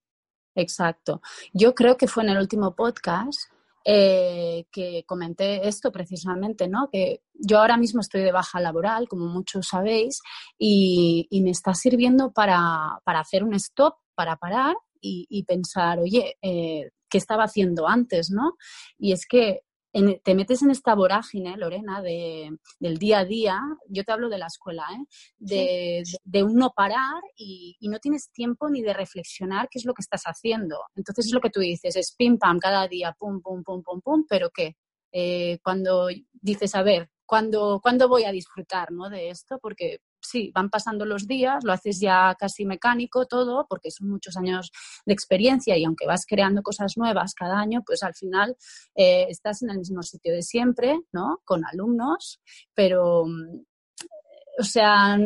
Exacto. 0.55 1.20
Yo 1.53 1.74
creo 1.74 1.96
que 1.96 2.09
fue 2.09 2.22
en 2.24 2.31
el 2.31 2.38
último 2.38 2.74
podcast 2.74 3.40
eh, 3.85 4.66
que 4.70 5.05
comenté 5.07 5.66
esto 5.66 5.90
precisamente, 5.90 6.68
¿no? 6.68 6.90
Que 6.92 7.22
yo 7.33 7.59
ahora 7.61 7.76
mismo 7.76 8.00
estoy 8.00 8.22
de 8.22 8.33
baja 8.33 8.61
laboral, 8.61 9.09
como 9.09 9.26
muchos 9.26 9.68
sabéis, 9.68 10.20
y, 10.59 11.29
me 11.42 11.50
está 11.50 11.74
sirviendo 11.74 12.33
para, 12.33 13.00
hacer 13.07 13.42
un 13.42 13.55
stop, 13.55 13.94
para 14.14 14.37
parar 14.37 14.76
y, 15.00 15.44
pensar, 15.44 15.98
oye, 15.98 16.37
eh, 16.42 16.90
¿qué 17.09 17.18
estaba 17.18 17.44
haciendo 17.44 17.88
antes, 17.88 18.31
no? 18.31 18.57
Y 18.98 19.12
es 19.12 19.26
que 19.26 19.62
te 19.92 20.35
metes 20.35 20.62
en 20.62 20.70
esta 20.70 20.94
vorágine, 20.94 21.57
Lorena, 21.57 22.00
de, 22.00 22.57
del 22.79 22.98
día 22.98 23.20
a 23.20 23.24
día, 23.24 23.61
yo 23.88 24.05
te 24.05 24.12
hablo 24.12 24.29
de 24.29 24.38
la 24.38 24.46
escuela, 24.46 24.85
¿eh? 24.92 25.05
de, 25.38 26.03
de, 26.24 26.42
un 26.44 26.55
no 26.55 26.70
parar 26.70 27.20
y, 27.37 27.76
y, 27.81 27.88
no 27.88 27.98
tienes 27.98 28.31
tiempo 28.31 28.68
ni 28.68 28.83
de 28.83 28.92
reflexionar 28.92 29.68
qué 29.68 29.79
es 29.79 29.85
lo 29.85 29.94
que 29.94 30.03
estás 30.03 30.22
haciendo. 30.24 30.79
Entonces 30.94 31.26
es 31.26 31.33
lo 31.33 31.40
que 31.40 31.50
tú 31.50 31.61
dices, 31.61 31.96
es 31.96 32.14
pim 32.16 32.38
pam 32.38 32.59
cada 32.59 32.87
día, 32.87 33.16
pum, 33.18 33.40
pum, 33.40 33.62
pum, 33.64 33.83
pum, 33.83 34.00
pum, 34.00 34.24
pero 34.29 34.50
¿qué? 34.50 34.76
Eh, 35.12 35.59
cuando 35.62 36.09
dices, 36.33 36.74
a 36.74 36.83
ver, 36.83 37.11
¿cuándo, 37.26 37.81
¿cuándo 37.83 38.09
voy 38.09 38.24
a 38.24 38.33
disfrutar 38.33 38.92
¿no? 38.92 39.11
de 39.11 39.31
esto? 39.31 39.59
Porque 39.61 39.98
sí, 40.20 40.50
van 40.54 40.70
pasando 40.70 41.04
los 41.04 41.26
días, 41.26 41.64
lo 41.64 41.72
haces 41.72 42.00
ya 42.00 42.35
casi 42.38 42.64
mecánico 42.64 43.26
todo, 43.26 43.66
porque 43.68 43.90
son 43.90 44.09
muchos 44.09 44.37
años 44.37 44.70
de 45.06 45.12
experiencia 45.12 45.76
y 45.76 45.85
aunque 45.85 46.06
vas 46.06 46.26
creando 46.26 46.62
cosas 46.62 46.96
nuevas 46.96 47.35
cada 47.35 47.59
año, 47.59 47.83
pues 47.85 48.02
al 48.02 48.14
final 48.14 48.56
eh, 48.94 49.26
estás 49.28 49.62
en 49.62 49.70
el 49.70 49.78
mismo 49.78 50.02
sitio 50.02 50.33
de 50.33 50.42
siempre, 50.42 51.00
¿no? 51.12 51.40
Con 51.44 51.64
alumnos, 51.64 52.40
pero, 52.74 53.22
o 53.22 54.62
sea, 54.62 55.18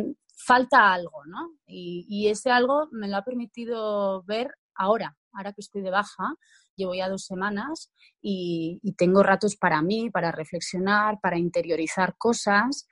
falta 0.45 0.93
algo, 0.93 1.25
¿no? 1.25 1.51
Y, 1.65 2.27
ese 2.27 2.51
algo 2.51 2.87
me 2.91 3.07
lo 3.07 3.17
ha 3.17 3.23
permitido 3.23 4.23
ver 4.23 4.51
ahora, 4.75 5.17
ahora 5.33 5.53
que 5.53 5.61
estoy 5.61 5.81
de 5.81 5.91
baja, 5.91 6.35
llevo 6.75 6.93
ya 6.93 7.09
dos 7.09 7.25
semanas 7.25 7.91
y, 8.21 8.79
tengo 8.97 9.23
ratos 9.23 9.55
para 9.55 9.81
mí, 9.81 10.09
para 10.09 10.31
reflexionar, 10.31 11.19
para 11.21 11.37
interiorizar 11.37 12.15
cosas 12.17 12.87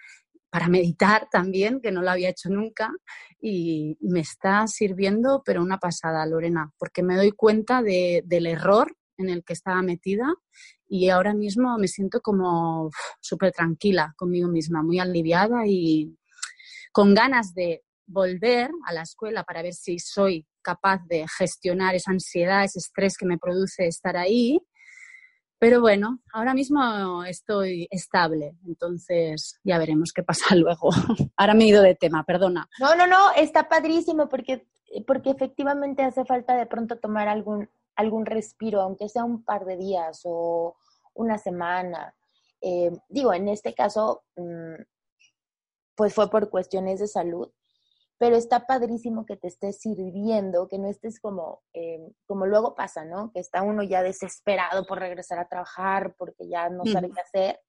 para 0.54 0.68
meditar 0.68 1.30
también, 1.32 1.82
que 1.82 1.92
no 1.92 2.04
lo 2.04 2.12
había 2.12 2.30
hecho 2.30 2.48
nunca, 2.48 2.92
y, 3.42 3.98
me 4.02 4.20
está 4.20 4.68
sirviendo, 4.68 5.42
pero 5.44 5.64
una 5.64 5.80
pasada, 5.80 6.24
Lorena, 6.28 6.72
porque 6.78 7.02
me 7.02 7.16
doy 7.16 7.32
cuenta 7.32 7.82
de, 7.82 8.22
del 8.28 8.46
error 8.46 8.96
en 9.18 9.30
el 9.30 9.44
que 9.44 9.54
estaba 9.54 9.82
metida 9.82 10.32
y 10.88 11.10
ahora 11.10 11.34
mismo 11.34 11.76
me 11.80 11.88
siento 11.88 12.22
como 12.22 12.92
súper 13.20 13.52
tranquila 13.52 14.14
conmigo 14.16 14.48
misma, 14.48 14.84
muy 14.84 15.00
aliviada 15.00 15.66
y 15.66 16.16
con 16.92 17.16
ganas 17.16 17.56
de 17.56 17.82
volver 18.06 18.70
a 18.86 18.94
la 18.94 19.02
escuela 19.02 19.44
para 19.44 19.64
ver 19.64 19.74
si 19.74 19.98
soy 19.98 20.46
capaz 20.62 21.00
de 21.08 21.26
gestionar 21.36 21.96
esa 21.96 22.12
ansiedad, 22.12 22.64
ese 22.64 22.78
estrés 22.78 23.18
que 23.18 23.26
me 23.26 23.40
produce 23.40 23.88
estar 23.88 24.18
ahí. 24.18 24.60
Pero 25.64 25.80
bueno, 25.80 26.20
ahora 26.34 26.54
mismo 26.54 27.24
estoy 27.24 27.88
estable, 27.90 28.58
entonces 28.68 29.62
ya 29.64 29.78
veremos 29.78 30.12
qué 30.12 30.22
pasa 30.22 30.44
luego. 30.58 30.90
Ahora 31.38 31.54
me 31.54 31.64
he 31.64 31.68
ido 31.68 31.82
de 31.82 31.96
tema, 31.96 32.26
perdona. 32.26 32.68
No, 32.82 32.96
no, 32.96 33.08
no, 33.08 33.32
está 33.38 33.70
padrísimo 33.70 34.28
porque, 34.28 34.68
porque 35.08 35.30
efectivamente 35.30 36.04
hace 36.04 36.26
falta 36.26 36.58
de 36.58 36.66
pronto 36.66 37.00
tomar 37.00 37.30
algún, 37.30 37.70
algún 37.96 38.26
respiro, 38.26 38.82
aunque 38.82 39.08
sea 39.08 39.24
un 39.24 39.46
par 39.46 39.64
de 39.64 39.78
días 39.78 40.24
o 40.26 40.76
una 41.14 41.38
semana. 41.38 42.14
Eh, 42.60 42.92
digo, 43.08 43.34
en 43.34 43.48
este 43.48 43.74
caso, 43.74 44.26
mm, 44.36 44.82
pues 45.96 46.14
fue 46.14 46.30
por 46.30 46.50
cuestiones 46.50 47.00
de 47.00 47.08
salud, 47.08 47.50
pero 48.24 48.38
está 48.38 48.66
padrísimo 48.66 49.26
que 49.26 49.36
te 49.36 49.50
estés 49.50 49.82
sirviendo, 49.82 50.70
que 50.70 50.80
no 50.80 50.88
estés 50.88 51.20
como, 51.20 51.62
eh, 51.74 52.00
como 52.26 52.46
luego 52.46 52.74
pasa, 52.74 53.04
¿no? 53.04 53.34
Que 53.34 53.42
está 53.42 53.64
uno 53.64 53.84
ya 53.84 54.02
desesperado 54.02 54.86
por 54.86 55.00
regresar 55.00 55.40
a 55.40 55.50
trabajar 55.50 56.16
porque 56.18 56.48
ya 56.48 56.70
no 56.70 56.86
sabe 56.86 57.12
qué 57.12 57.20
hacer. 57.20 57.60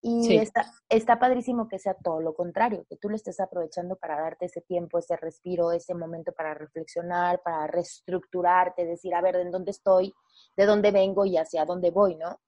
Y 0.00 0.36
está, 0.36 0.66
está 0.88 1.18
padrísimo 1.18 1.66
que 1.66 1.80
sea 1.80 1.94
todo 1.94 2.20
lo 2.20 2.32
contrario, 2.32 2.86
que 2.88 2.96
tú 2.96 3.08
lo 3.08 3.16
estés 3.16 3.40
aprovechando 3.40 3.96
para 3.96 4.20
darte 4.20 4.46
ese 4.46 4.60
tiempo, 4.60 5.00
ese 5.00 5.16
respiro, 5.16 5.72
ese 5.72 5.94
momento 5.96 6.30
para 6.30 6.54
reflexionar, 6.54 7.42
para 7.42 7.66
reestructurarte, 7.66 8.86
decir, 8.86 9.12
a 9.16 9.20
ver, 9.20 9.36
¿de 9.36 9.50
dónde 9.50 9.72
estoy? 9.72 10.14
¿De 10.56 10.64
dónde 10.64 10.92
vengo 10.92 11.26
y 11.26 11.38
hacia 11.38 11.64
dónde 11.64 11.90
voy, 11.90 12.14
no? 12.14 12.38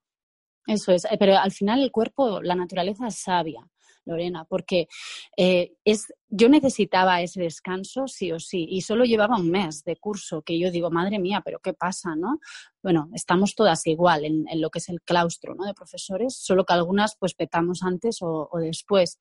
Eso 0.67 0.93
es, 0.93 1.03
eh, 1.03 1.17
pero 1.19 1.35
al 1.35 1.51
final 1.51 1.83
el 1.83 1.91
cuerpo, 1.91 2.41
la 2.41 2.55
naturaleza 2.55 3.07
es 3.07 3.19
sabia. 3.19 3.59
Lorena, 4.05 4.45
porque 4.45 4.87
eh, 5.37 5.73
es, 5.83 6.13
yo 6.29 6.49
necesitaba 6.49 7.21
ese 7.21 7.41
descanso 7.41 8.07
sí 8.07 8.31
o 8.31 8.39
sí, 8.39 8.67
y 8.69 8.81
solo 8.81 9.05
llevaba 9.05 9.37
un 9.37 9.49
mes 9.49 9.83
de 9.83 9.97
curso, 9.97 10.41
que 10.41 10.59
yo 10.59 10.71
digo, 10.71 10.91
madre 10.91 11.19
mía, 11.19 11.41
pero 11.43 11.59
¿qué 11.59 11.73
pasa, 11.73 12.15
no? 12.15 12.39
Bueno, 12.81 13.09
estamos 13.13 13.55
todas 13.55 13.85
igual 13.87 14.25
en, 14.25 14.45
lo 14.61 14.69
que 14.69 14.79
es 14.79 14.89
el 14.89 15.01
claustro 15.01 15.55
¿no? 15.55 15.65
de 15.65 15.73
profesores, 15.73 16.35
solo 16.35 16.65
que 16.65 16.73
algunas 16.73 17.15
pues 17.19 17.33
petamos 17.33 17.83
antes 17.83 18.19
o, 18.21 18.49
después, 18.59 19.17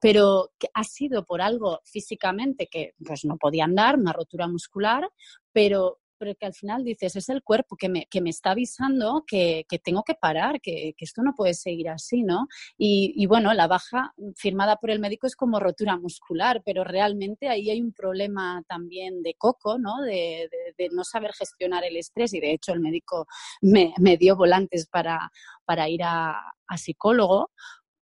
pero 0.00 0.50
ha 0.74 0.84
sido 0.84 1.24
por 1.24 1.42
algo 1.42 1.80
físicamente 1.84 2.68
que 2.68 2.94
pues 3.04 3.24
no 3.24 3.36
podía 3.36 3.64
andar, 3.64 3.98
una 3.98 4.12
rotura 4.12 4.48
muscular, 4.48 5.08
pero 5.52 5.98
pero 6.22 6.36
que 6.36 6.46
al 6.46 6.54
final 6.54 6.84
dices, 6.84 7.16
es 7.16 7.28
el 7.30 7.42
cuerpo 7.42 7.74
que 7.76 7.88
me, 7.88 8.06
que 8.06 8.20
me 8.20 8.30
está 8.30 8.52
avisando 8.52 9.24
que, 9.26 9.66
que 9.68 9.80
tengo 9.80 10.04
que 10.04 10.14
parar, 10.14 10.60
que, 10.60 10.94
que, 10.96 11.04
esto 11.04 11.20
no 11.20 11.34
puede 11.34 11.52
seguir 11.52 11.88
así, 11.88 12.22
¿no? 12.22 12.46
Y, 12.78 13.12
y, 13.16 13.26
bueno, 13.26 13.52
la 13.54 13.66
baja 13.66 14.14
firmada 14.36 14.76
por 14.76 14.92
el 14.92 15.00
médico 15.00 15.26
es 15.26 15.34
como 15.34 15.58
rotura 15.58 15.96
muscular, 15.96 16.62
pero 16.64 16.84
realmente 16.84 17.48
ahí 17.48 17.70
hay 17.70 17.82
un 17.82 17.92
problema 17.92 18.62
también 18.68 19.20
de 19.24 19.34
coco, 19.34 19.78
¿no? 19.78 20.00
De, 20.00 20.48
de, 20.48 20.74
de 20.78 20.90
no 20.92 21.02
saber 21.02 21.32
gestionar 21.32 21.82
el 21.82 21.96
estrés 21.96 22.32
y 22.34 22.38
de 22.38 22.52
hecho 22.52 22.72
el 22.72 22.78
médico 22.78 23.26
me, 23.60 23.92
me 23.98 24.16
dio 24.16 24.36
volantes 24.36 24.86
para, 24.86 25.28
para 25.64 25.88
ir 25.88 26.04
a, 26.04 26.40
a 26.68 26.76
psicólogo, 26.78 27.50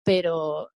pero 0.05 0.69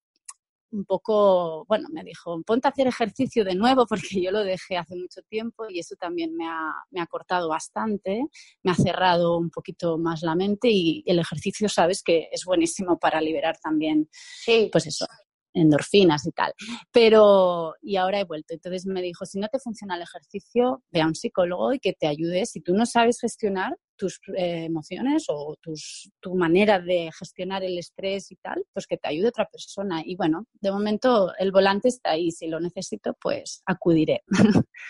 un 0.70 0.84
poco, 0.84 1.64
bueno, 1.66 1.88
me 1.90 2.04
dijo, 2.04 2.40
ponte 2.42 2.68
a 2.68 2.70
hacer 2.70 2.86
ejercicio 2.86 3.44
de 3.44 3.54
nuevo 3.54 3.86
porque 3.88 4.22
yo 4.22 4.30
lo 4.30 4.40
dejé 4.40 4.76
hace 4.76 4.96
mucho 4.96 5.22
tiempo 5.28 5.66
y 5.68 5.78
eso 5.78 5.96
también 5.96 6.34
me 6.34 6.46
ha, 6.46 6.72
me 6.90 7.00
ha 7.00 7.06
cortado 7.06 7.48
bastante, 7.48 8.26
me 8.62 8.72
ha 8.72 8.74
cerrado 8.74 9.38
un 9.38 9.50
poquito 9.50 9.98
más 9.98 10.22
la 10.22 10.34
mente 10.34 10.68
y 10.70 11.02
el 11.06 11.18
ejercicio, 11.18 11.68
sabes 11.68 12.02
que 12.02 12.28
es 12.32 12.44
buenísimo 12.44 12.98
para 12.98 13.20
liberar 13.20 13.58
también, 13.58 14.08
sí. 14.12 14.68
pues 14.70 14.86
eso, 14.86 15.06
endorfinas 15.54 16.26
y 16.26 16.32
tal. 16.32 16.52
Pero, 16.92 17.74
y 17.82 17.96
ahora 17.96 18.20
he 18.20 18.24
vuelto. 18.24 18.54
Entonces 18.54 18.86
me 18.86 19.02
dijo, 19.02 19.26
si 19.26 19.38
no 19.38 19.48
te 19.48 19.58
funciona 19.58 19.96
el 19.96 20.02
ejercicio, 20.02 20.82
ve 20.90 21.00
a 21.00 21.06
un 21.06 21.14
psicólogo 21.14 21.72
y 21.72 21.78
que 21.80 21.92
te 21.92 22.06
ayude. 22.06 22.46
Si 22.46 22.60
tú 22.60 22.74
no 22.74 22.86
sabes 22.86 23.18
gestionar 23.20 23.76
tus 23.98 24.20
eh, 24.36 24.64
emociones 24.64 25.26
o 25.28 25.56
tus, 25.60 26.10
tu 26.20 26.34
manera 26.34 26.80
de 26.80 27.10
gestionar 27.18 27.62
el 27.64 27.76
estrés 27.78 28.30
y 28.30 28.36
tal, 28.36 28.64
pues 28.72 28.86
que 28.86 28.96
te 28.96 29.08
ayude 29.08 29.28
otra 29.28 29.46
persona. 29.46 30.02
Y 30.04 30.16
bueno, 30.16 30.46
de 30.54 30.70
momento 30.70 31.32
el 31.38 31.52
volante 31.52 31.88
está 31.88 32.12
ahí. 32.12 32.30
Si 32.30 32.46
lo 32.46 32.60
necesito, 32.60 33.14
pues 33.20 33.62
acudiré. 33.66 34.22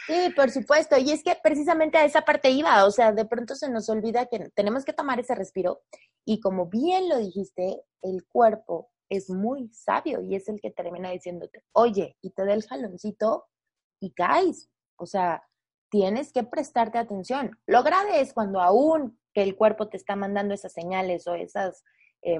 Sí, 0.06 0.32
por 0.36 0.50
supuesto. 0.50 0.96
Y 0.98 1.10
es 1.10 1.22
que 1.22 1.36
precisamente 1.42 1.98
a 1.98 2.04
esa 2.04 2.22
parte 2.22 2.50
iba. 2.50 2.84
O 2.84 2.90
sea, 2.90 3.12
de 3.12 3.24
pronto 3.24 3.54
se 3.54 3.70
nos 3.70 3.88
olvida 3.88 4.26
que 4.26 4.50
tenemos 4.54 4.84
que 4.84 4.92
tomar 4.92 5.18
ese 5.18 5.34
respiro. 5.34 5.82
Y 6.24 6.40
como 6.40 6.66
bien 6.66 7.08
lo 7.08 7.18
dijiste, 7.18 7.82
el 8.02 8.26
cuerpo 8.26 8.90
es 9.08 9.30
muy 9.30 9.70
sabio 9.72 10.20
y 10.22 10.34
es 10.34 10.48
el 10.48 10.60
que 10.60 10.70
termina 10.70 11.10
diciéndote, 11.10 11.64
oye, 11.72 12.16
y 12.20 12.30
te 12.30 12.44
da 12.44 12.52
el 12.52 12.64
jaloncito 12.64 13.46
y 14.00 14.12
caes. 14.12 14.68
O 14.96 15.06
sea, 15.06 15.42
tienes 15.90 16.32
que 16.32 16.44
prestarte 16.44 16.98
atención. 16.98 17.58
Lo 17.66 17.82
grave 17.82 18.20
es 18.20 18.32
cuando 18.32 18.60
aún 18.60 19.18
el 19.42 19.56
cuerpo 19.56 19.88
te 19.88 19.96
está 19.96 20.16
mandando 20.16 20.54
esas 20.54 20.72
señales 20.72 21.26
o 21.26 21.34
esas, 21.34 21.84
eh, 22.22 22.38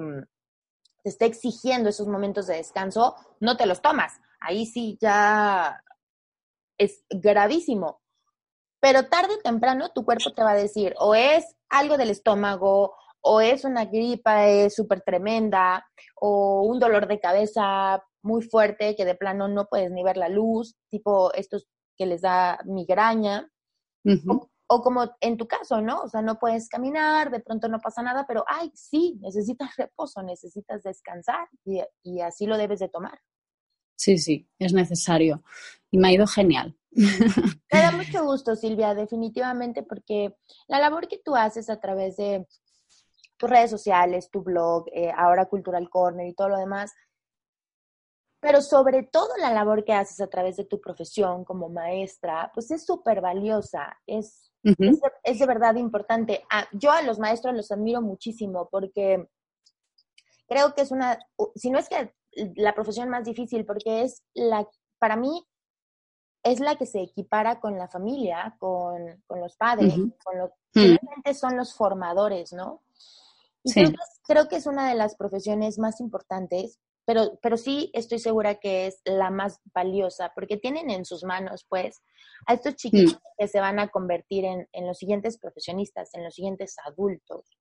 te 1.03 1.09
está 1.09 1.25
exigiendo 1.25 1.89
esos 1.89 2.07
momentos 2.07 2.47
de 2.47 2.57
descanso, 2.57 3.15
no 3.39 3.57
te 3.57 3.65
los 3.65 3.81
tomas. 3.81 4.19
Ahí 4.39 4.65
sí 4.65 4.97
ya 5.01 5.81
es 6.77 7.03
gravísimo. 7.09 8.01
Pero 8.81 9.07
tarde 9.07 9.35
o 9.35 9.41
temprano 9.41 9.91
tu 9.93 10.05
cuerpo 10.05 10.33
te 10.33 10.43
va 10.43 10.51
a 10.51 10.55
decir, 10.55 10.95
o 10.99 11.13
es 11.13 11.45
algo 11.69 11.97
del 11.97 12.09
estómago, 12.09 12.95
o 13.21 13.41
es 13.41 13.65
una 13.65 13.85
gripa 13.85 14.69
súper 14.69 15.01
tremenda, 15.01 15.85
o 16.15 16.61
un 16.61 16.79
dolor 16.79 17.07
de 17.07 17.19
cabeza 17.19 18.01
muy 18.21 18.41
fuerte 18.41 18.95
que 18.95 19.03
de 19.03 19.15
plano 19.15 19.49
no 19.49 19.65
puedes 19.65 19.91
ni 19.91 20.03
ver 20.03 20.15
la 20.15 20.29
luz, 20.29 20.77
tipo 20.89 21.33
estos 21.33 21.67
que 21.99 22.05
les 22.05 22.21
da 22.21 22.57
migraña, 22.65 23.51
o, 24.27 24.49
o, 24.67 24.81
como 24.81 25.11
en 25.19 25.35
tu 25.35 25.45
caso, 25.45 25.81
¿no? 25.81 26.01
O 26.03 26.07
sea, 26.07 26.21
no 26.21 26.39
puedes 26.39 26.69
caminar, 26.69 27.29
de 27.29 27.41
pronto 27.41 27.67
no 27.67 27.79
pasa 27.81 28.01
nada, 28.01 28.25
pero, 28.25 28.45
ay, 28.47 28.71
sí, 28.73 29.19
necesitas 29.21 29.75
reposo, 29.75 30.23
necesitas 30.23 30.81
descansar 30.81 31.49
y, 31.65 31.81
y 32.01 32.21
así 32.21 32.45
lo 32.45 32.57
debes 32.57 32.79
de 32.79 32.87
tomar. 32.87 33.19
Sí, 33.97 34.17
sí, 34.17 34.49
es 34.57 34.71
necesario. 34.71 35.43
Y 35.91 35.97
me 35.97 36.07
ha 36.07 36.13
ido 36.13 36.25
genial. 36.25 36.77
Me 36.91 37.79
da 37.81 37.91
mucho 37.91 38.23
gusto, 38.23 38.55
Silvia, 38.55 38.95
definitivamente, 38.95 39.83
porque 39.83 40.33
la 40.69 40.79
labor 40.79 41.09
que 41.09 41.19
tú 41.19 41.35
haces 41.35 41.69
a 41.69 41.81
través 41.81 42.15
de 42.15 42.47
tus 43.35 43.49
redes 43.49 43.69
sociales, 43.69 44.29
tu 44.31 44.41
blog, 44.41 44.85
eh, 44.93 45.11
ahora 45.15 45.47
Cultural 45.47 45.89
Corner 45.89 46.27
y 46.27 46.33
todo 46.33 46.47
lo 46.47 46.57
demás, 46.57 46.93
pero 48.39 48.61
sobre 48.61 49.03
todo 49.03 49.29
la 49.37 49.51
labor 49.51 49.83
que 49.83 49.93
haces 49.93 50.21
a 50.21 50.27
través 50.27 50.57
de 50.57 50.65
tu 50.65 50.79
profesión 50.79 51.43
como 51.43 51.69
maestra, 51.69 52.51
pues 52.53 52.71
es 52.71 52.85
súper 52.85 53.21
valiosa, 53.21 53.97
es, 54.05 54.51
uh 54.63 54.69
-huh. 54.69 54.89
es, 54.91 55.01
de, 55.01 55.11
es, 55.23 55.39
de, 55.39 55.45
verdad 55.45 55.75
importante. 55.75 56.45
Ah, 56.49 56.67
yo 56.71 56.91
a 56.91 57.01
los 57.01 57.19
maestros 57.19 57.55
los 57.55 57.71
admiro 57.71 58.01
muchísimo 58.01 58.69
porque 58.71 59.27
creo 60.47 60.73
que 60.73 60.81
es 60.81 60.91
una, 60.91 61.19
si 61.55 61.69
no 61.69 61.79
es 61.79 61.89
que 61.89 62.13
la 62.55 62.73
profesión 62.73 63.09
más 63.09 63.25
difícil, 63.25 63.65
porque 63.65 64.03
es 64.03 64.23
la, 64.33 64.67
para 64.99 65.15
mí, 65.15 65.45
es 66.43 66.59
la 66.59 66.75
que 66.75 66.85
se 66.85 67.01
equipara 67.01 67.59
con 67.59 67.77
la 67.77 67.87
familia, 67.87 68.55
con, 68.59 69.21
con 69.27 69.41
los 69.41 69.55
padres, 69.57 69.97
uh 69.97 70.01
-huh. 70.01 70.15
con 70.23 70.37
los, 70.37 70.51
finalmente 70.71 71.33
son 71.33 71.57
los 71.57 71.73
formadores, 71.73 72.53
¿no? 72.53 72.81
Y 73.63 73.71
sí. 73.71 73.81
creo, 73.81 73.91
que, 73.91 73.97
creo, 74.23 74.47
que, 74.47 74.55
es 74.55 74.65
una 74.65 74.87
de 74.87 74.95
las 74.95 75.15
profesiones 75.15 75.79
más 75.79 75.99
importantes, 75.99 76.79
pero, 77.09 77.39
pero 77.41 77.57
sí 77.57 77.89
estoy 77.95 78.19
segura 78.19 78.59
que 78.59 78.85
es 78.85 79.01
la 79.03 79.31
más 79.31 79.61
valiosa, 79.73 80.31
porque 80.35 80.57
tienen 80.57 80.91
en 80.91 81.05
sus 81.05 81.23
manos, 81.23 81.65
pues, 81.67 82.03
a 82.45 82.53
estos 82.53 82.75
chiquitos 82.75 83.15
mm. 83.15 83.17
que 83.39 83.47
se 83.47 83.59
van 83.59 83.79
a 83.79 83.87
convertir 83.87 84.45
en, 84.45 84.69
en, 84.71 84.85
los 84.85 84.99
siguientes 84.99 85.39
profesionistas, 85.39 86.13
en 86.13 86.23
los 86.23 86.35
siguientes 86.35 86.75
adultos. 86.85 87.57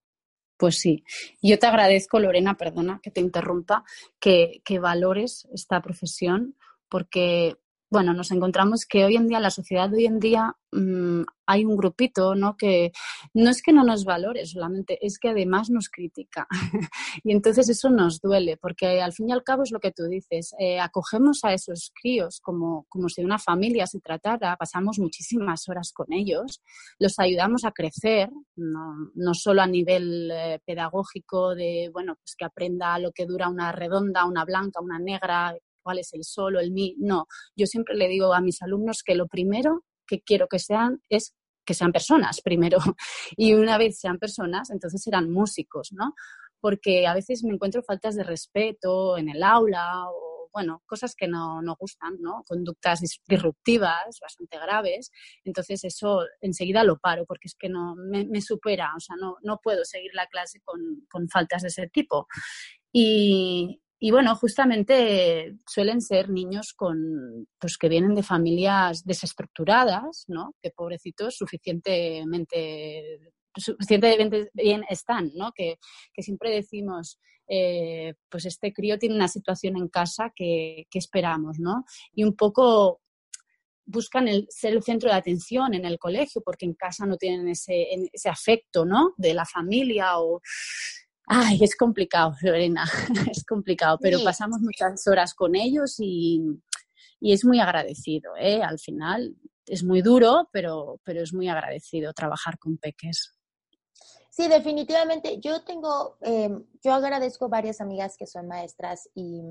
Pues 0.58 0.78
sí. 0.78 1.02
Yo 1.40 1.58
te 1.58 1.66
agradezco, 1.66 2.18
Lorena, 2.18 2.58
perdona 2.58 3.00
que 3.02 3.10
te 3.10 3.22
interrumpa, 3.22 3.84
que, 4.20 4.60
que 4.66 4.80
valores 4.80 5.48
esta 5.50 5.80
profesión, 5.80 6.54
porque 6.90 7.56
bueno, 7.90 8.12
nos 8.12 8.30
encontramos 8.30 8.84
que 8.86 9.04
hoy 9.04 9.16
en 9.16 9.28
día, 9.28 9.40
la 9.40 9.50
sociedad 9.50 9.88
de 9.88 9.96
hoy 9.96 10.06
en 10.06 10.20
día, 10.20 10.54
mmm, 10.72 11.22
hay 11.46 11.64
un 11.64 11.76
grupito, 11.76 12.34
¿no? 12.34 12.56
Que 12.56 12.92
no 13.32 13.48
es 13.48 13.62
que 13.62 13.72
no 13.72 13.82
nos 13.82 14.04
valore 14.04 14.44
solamente, 14.44 14.98
es 15.00 15.18
que 15.18 15.30
además 15.30 15.70
nos 15.70 15.88
critica. 15.88 16.46
y 17.24 17.32
entonces 17.32 17.68
eso 17.70 17.88
nos 17.88 18.20
duele, 18.20 18.58
porque 18.58 19.00
al 19.00 19.14
fin 19.14 19.30
y 19.30 19.32
al 19.32 19.42
cabo 19.42 19.62
es 19.62 19.70
lo 19.70 19.80
que 19.80 19.92
tú 19.92 20.04
dices, 20.04 20.54
eh, 20.58 20.78
acogemos 20.80 21.44
a 21.44 21.54
esos 21.54 21.90
críos 21.98 22.40
como, 22.42 22.84
como 22.90 23.08
si 23.08 23.22
de 23.22 23.26
una 23.26 23.38
familia 23.38 23.86
se 23.86 24.00
tratara, 24.00 24.56
pasamos 24.56 24.98
muchísimas 24.98 25.66
horas 25.70 25.92
con 25.92 26.12
ellos, 26.12 26.60
los 26.98 27.18
ayudamos 27.18 27.64
a 27.64 27.72
crecer, 27.72 28.28
no, 28.56 29.10
no 29.14 29.32
solo 29.32 29.62
a 29.62 29.66
nivel 29.66 30.30
eh, 30.30 30.60
pedagógico 30.66 31.54
de, 31.54 31.88
bueno, 31.90 32.16
pues 32.16 32.34
que 32.36 32.44
aprenda 32.44 32.98
lo 32.98 33.12
que 33.12 33.24
dura 33.24 33.48
una 33.48 33.72
redonda, 33.72 34.26
una 34.26 34.44
blanca, 34.44 34.82
una 34.82 34.98
negra, 34.98 35.56
cuál 35.88 36.00
es 36.00 36.12
el 36.12 36.22
solo, 36.22 36.60
el 36.60 36.70
mi. 36.70 36.94
No, 36.98 37.24
yo 37.56 37.64
siempre 37.64 37.94
le 37.94 38.08
digo 38.08 38.34
a 38.34 38.42
mis 38.42 38.60
alumnos 38.60 39.02
que 39.02 39.14
lo 39.14 39.26
primero 39.26 39.84
que 40.06 40.20
quiero 40.20 40.46
que 40.46 40.58
sean 40.58 41.02
es 41.08 41.34
que 41.64 41.72
sean 41.72 41.92
personas 41.92 42.40
primero. 42.44 42.76
Y 43.38 43.54
una 43.54 43.78
vez 43.78 43.98
sean 43.98 44.18
personas, 44.18 44.68
entonces 44.68 45.02
serán 45.02 45.30
músicos, 45.30 45.92
¿no? 45.92 46.12
porque 46.60 47.06
a 47.06 47.14
veces 47.14 47.44
me 47.44 47.54
encuentro 47.54 47.82
faltas 47.82 48.16
de 48.16 48.24
respeto 48.24 49.16
en 49.16 49.28
el 49.28 49.42
aula 49.42 50.10
o, 50.10 50.50
bueno, 50.52 50.82
cosas 50.86 51.14
que 51.14 51.28
no, 51.28 51.62
no 51.62 51.76
gustan, 51.78 52.16
¿no? 52.20 52.42
Conductas 52.46 53.00
disruptivas 53.00 54.18
bastante 54.20 54.58
graves. 54.58 55.10
Entonces 55.44 55.84
eso 55.84 56.24
enseguida 56.40 56.84
lo 56.84 56.98
paro 56.98 57.24
porque 57.26 57.46
es 57.46 57.54
que 57.54 57.68
no 57.68 57.94
me, 57.96 58.40
supera, 58.40 58.92
o 58.96 59.00
sea, 59.00 59.16
no, 59.20 59.36
no 59.42 59.60
puedo 59.62 59.84
seguir 59.84 60.10
la 60.14 60.26
clase 60.26 60.60
con, 60.64 61.06
con 61.08 61.28
faltas 61.28 61.62
de 61.62 61.68
ese 61.68 61.88
tipo. 61.88 62.26
Y, 62.92 63.80
y 64.00 64.10
bueno, 64.12 64.36
justamente 64.36 65.56
suelen 65.66 66.00
ser 66.00 66.30
niños 66.30 66.72
con, 66.72 67.48
pues, 67.58 67.76
que 67.76 67.88
vienen 67.88 68.14
de 68.14 68.22
familias 68.22 69.04
desestructuradas, 69.04 70.24
¿no? 70.28 70.54
Que 70.62 70.70
pobrecitos 70.70 71.36
suficientemente, 71.36 73.32
suficientemente 73.56 74.50
bien 74.54 74.84
están, 74.88 75.32
¿no? 75.34 75.50
Que, 75.52 75.78
que 76.12 76.22
siempre 76.22 76.50
decimos, 76.50 77.18
eh, 77.48 78.14
pues 78.28 78.46
este 78.46 78.72
crío 78.72 78.98
tiene 78.98 79.16
una 79.16 79.28
situación 79.28 79.76
en 79.76 79.88
casa 79.88 80.32
que, 80.34 80.86
que 80.90 80.98
esperamos, 81.00 81.58
¿no? 81.58 81.84
Y 82.12 82.22
un 82.22 82.36
poco 82.36 83.00
buscan 83.88 84.28
el, 84.28 84.46
ser 84.50 84.74
el 84.74 84.82
centro 84.82 85.08
de 85.10 85.16
atención 85.16 85.74
en 85.74 85.86
el 85.86 85.98
colegio 85.98 86.42
porque 86.44 86.66
en 86.66 86.74
casa 86.74 87.06
no 87.06 87.16
tienen 87.16 87.48
ese, 87.48 87.86
ese 88.12 88.28
afecto, 88.28 88.84
¿no? 88.84 89.14
De 89.16 89.34
la 89.34 89.46
familia 89.46 90.18
o 90.20 90.40
Ay, 91.28 91.58
es 91.62 91.76
complicado, 91.76 92.34
Lorena, 92.42 92.84
es 93.30 93.44
complicado, 93.44 93.98
pero 94.00 94.18
pasamos 94.24 94.60
muchas 94.60 95.06
horas 95.06 95.34
con 95.34 95.54
ellos 95.54 95.96
y, 95.98 96.42
es 97.20 97.44
muy 97.44 97.60
agradecido, 97.60 98.32
¿eh? 98.38 98.62
Al 98.62 98.78
final 98.78 99.36
es 99.66 99.82
muy 99.84 100.02
duro, 100.02 100.48
pero, 100.52 101.00
pero 101.04 101.20
es 101.20 101.34
muy 101.34 101.48
agradecido 101.48 102.12
trabajar 102.14 102.58
con 102.58 102.78
peques. 102.78 103.34
Sí, 104.30 104.48
definitivamente. 104.48 105.40
Yo 105.40 105.64
tengo, 105.64 106.16
em, 106.20 106.64
yo 106.82 106.94
agradezco 106.94 107.48
varias 107.48 107.80
amigas 107.80 108.16
que 108.16 108.26
son 108.26 108.46
maestras 108.46 109.10
y 109.14 109.42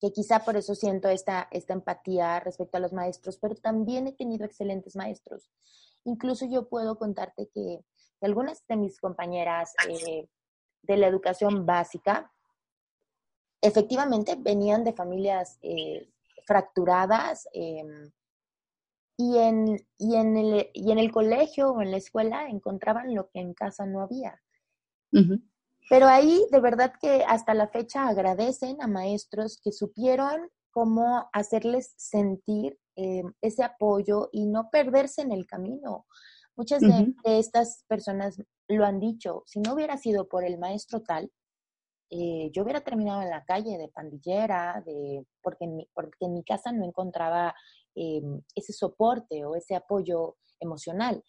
que 0.00 0.12
quizá 0.12 0.44
por 0.44 0.56
eso 0.56 0.74
siento 0.74 1.08
esta, 1.08 1.48
esta 1.50 1.72
empatía 1.72 2.38
respecto 2.40 2.76
a 2.76 2.80
los 2.80 2.92
maestros, 2.92 3.36
pero 3.38 3.56
también 3.56 4.06
he 4.06 4.12
tenido 4.12 4.44
excelentes 4.44 4.94
maestros. 4.96 5.50
Incluso 6.04 6.46
yo 6.46 6.68
puedo 6.68 6.96
contarte 6.98 7.48
que, 7.52 7.80
algunas 8.20 8.66
de 8.66 8.76
mis 8.76 8.98
compañeras 8.98 9.74
eh, 9.88 10.28
de 10.86 10.96
la 10.96 11.06
educación 11.06 11.66
básica, 11.66 12.32
efectivamente 13.60 14.36
venían 14.38 14.84
de 14.84 14.92
familias 14.92 15.58
eh, 15.62 16.10
fracturadas 16.46 17.48
em, 17.52 18.10
y, 19.16 19.38
en, 19.38 19.86
y, 19.98 20.16
en 20.16 20.36
el, 20.36 20.70
y 20.74 20.92
en 20.92 20.98
el 20.98 21.10
colegio 21.10 21.70
o 21.70 21.82
en 21.82 21.90
la 21.90 21.96
escuela 21.96 22.48
encontraban 22.48 23.14
lo 23.14 23.28
que 23.30 23.40
en 23.40 23.54
casa 23.54 23.86
no 23.86 24.02
había. 24.02 24.40
Pero 25.88 26.08
ahí 26.08 26.44
de 26.50 26.60
verdad 26.60 26.92
que 27.00 27.24
hasta 27.26 27.54
la 27.54 27.68
fecha 27.68 28.08
agradecen 28.08 28.82
a 28.82 28.88
maestros 28.88 29.60
que 29.62 29.70
supieron 29.70 30.50
cómo 30.72 31.28
hacerles 31.32 31.94
sentir 31.96 32.76
em, 32.96 33.32
ese 33.40 33.62
apoyo 33.62 34.28
y 34.32 34.46
no 34.46 34.70
perderse 34.70 35.22
en 35.22 35.30
el 35.30 35.46
camino. 35.46 36.06
Muchas 36.56 36.80
de, 36.80 37.14
estas 37.24 37.84
personas 37.88 38.42
lo 38.68 38.84
han 38.84 39.00
dicho, 39.00 39.42
si 39.46 39.60
no 39.60 39.74
hubiera 39.74 39.96
sido 39.96 40.28
por 40.28 40.44
el 40.44 40.58
maestro 40.58 41.02
tal, 41.02 41.30
eh, 42.10 42.50
yo 42.52 42.62
hubiera 42.62 42.82
terminado 42.82 43.22
en 43.22 43.30
la 43.30 43.44
calle 43.44 43.76
de 43.78 43.88
pandillera, 43.88 44.82
de, 44.86 45.26
porque, 45.42 45.64
en 45.64 45.76
mi, 45.76 45.88
porque 45.94 46.26
en 46.26 46.34
mi 46.34 46.44
casa 46.44 46.70
no 46.72 46.84
encontraba 46.84 47.54
eh, 47.94 48.22
ese 48.54 48.72
soporte 48.72 49.44
o 49.44 49.56
ese 49.56 49.74
apoyo 49.74 50.36
emocional. 50.60 51.22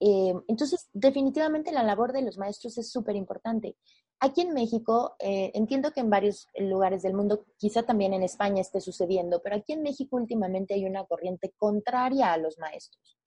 Eh, 0.00 0.34
entonces, 0.48 0.88
definitivamente 0.92 1.72
la 1.72 1.82
labor 1.82 2.12
de 2.12 2.22
los 2.22 2.36
maestros 2.36 2.76
es 2.78 2.90
súper 2.90 3.16
importante. 3.16 3.76
Aquí 4.18 4.40
en 4.40 4.54
México, 4.54 5.14
entiendo 5.18 5.92
que 5.92 6.00
en 6.00 6.08
varios 6.08 6.48
lugares 6.58 7.02
del 7.02 7.12
mundo, 7.12 7.44
quizá 7.58 7.82
también 7.82 8.14
en 8.14 8.22
España 8.22 8.62
esté 8.62 8.80
sucediendo, 8.80 9.42
pero 9.42 9.56
aquí 9.56 9.74
en 9.74 9.82
México 9.82 10.16
últimamente 10.16 10.72
hay 10.72 10.86
una 10.86 11.04
corriente 11.04 11.52
contraria 11.58 12.32
a 12.32 12.38
los 12.38 12.58
maestros 12.58 13.18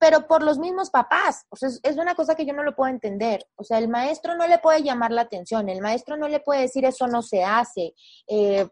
pero 0.00 0.26
por 0.26 0.42
los 0.42 0.58
mismos 0.58 0.90
papás. 0.90 1.46
O 1.50 1.56
sea, 1.56 1.68
es, 1.68 1.96
una 1.98 2.14
cosa 2.14 2.34
que 2.34 2.46
yo 2.46 2.54
no 2.54 2.62
lo 2.62 2.74
puedo 2.74 2.90
entender. 2.90 3.46
O 3.54 3.62
sea, 3.62 3.78
el 3.78 3.88
maestro 3.88 4.34
no 4.34 4.46
le 4.48 4.58
puede 4.58 4.82
llamar 4.82 5.12
la 5.12 5.20
atención, 5.20 5.68
el 5.68 5.82
maestro 5.82 6.16
no 6.16 6.26
le 6.26 6.40
puede 6.40 6.62
decir 6.62 6.86
eso 6.86 7.06
no 7.06 7.20
se 7.20 7.44
hace. 7.44 7.92
Eh, 8.26 8.66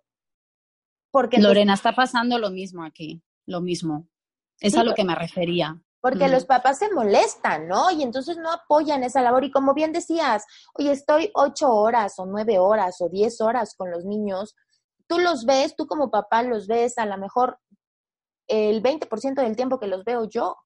porque 1.13 1.39
Lorena, 1.39 1.75
está 1.75 1.95
pasando 1.95 2.39
lo 2.39 2.51
mismo 2.51 2.83
aquí, 2.83 3.23
lo 3.47 3.61
mismo. 3.61 4.09
Es 4.59 4.75
a 4.75 4.83
lo 4.83 4.95
que 4.95 5.05
me 5.05 5.15
refería. 5.15 5.79
Porque 6.01 6.29
los 6.29 6.47
papás 6.47 6.79
se 6.79 6.93
molestan, 6.93 7.69
¿no? 7.69 7.91
Y 7.91 8.03
entonces 8.03 8.39
no 8.39 8.51
apoyan 8.51 9.05
esa 9.05 9.21
labor. 9.21 9.45
Y 9.45 9.51
como 9.51 9.75
bien 9.75 9.93
decías, 9.93 10.47
oye, 10.75 10.93
estoy 10.93 11.31
ocho 11.35 11.71
horas 11.71 12.19
o 12.19 12.25
nueve 12.25 12.59
horas 12.59 13.01
o 13.01 13.09
diez 13.11 13.41
horas 13.43 13.75
con 13.77 13.91
los 13.91 14.07
niños. 14.07 14.57
Tú 15.07 15.19
los 15.19 15.45
ves, 15.45 15.77
tú 15.77 15.87
como 15.87 16.11
papá 16.11 16.43
los 16.43 16.67
ves 16.67 16.97
a 16.97 17.05
lo 17.05 17.19
mejor 17.19 17.59
el 18.47 18.83
20% 18.83 19.35
del 19.35 19.57
tiempo 19.57 19.79
que 19.79 19.89
los 19.89 20.05
veo 20.05 20.27
yo. 20.29 20.57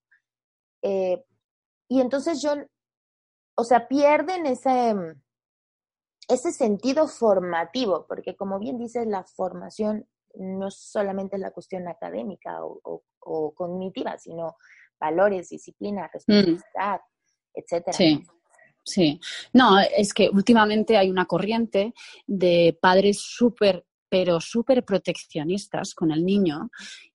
Eh, 0.83 1.25
y 1.88 2.01
entonces 2.01 2.42
yo, 2.42 2.55
o 3.57 3.64
sea, 3.64 3.88
pierden 3.88 4.47
ese, 4.47 4.95
ese 6.29 6.53
sentido 6.53 7.07
formativo, 7.09 8.07
porque 8.09 8.37
como 8.37 8.59
bien 8.59 8.79
dices, 8.79 9.07
la 9.07 9.25
formación 9.25 10.07
no 10.35 10.71
solamente 10.71 11.37
es 11.37 11.42
la 11.42 11.51
cuestión 11.51 11.88
académica 11.88 12.59
o, 12.62 13.03
cognitiva, 13.55 14.18
sino 14.18 14.57
valores, 14.99 15.49
disciplina, 15.51 16.07
mm. 16.07 16.11
responsabilidad, 16.12 17.01
etcétera. 17.55 17.97
Sí. 17.97 18.23
Sí, 18.85 19.21
no, 19.53 19.79
es 19.79 20.12
que 20.12 20.29
últimamente 20.29 20.97
hay 20.97 21.09
una 21.09 21.27
corriente 21.27 21.95
de 22.27 22.77
padres 22.83 23.21
súper 23.21 23.87
pero 24.12 24.42
súper 24.42 24.85
proteccionistas 24.85 25.94
con 25.94 26.12
el 26.12 26.22
niño 26.22 26.68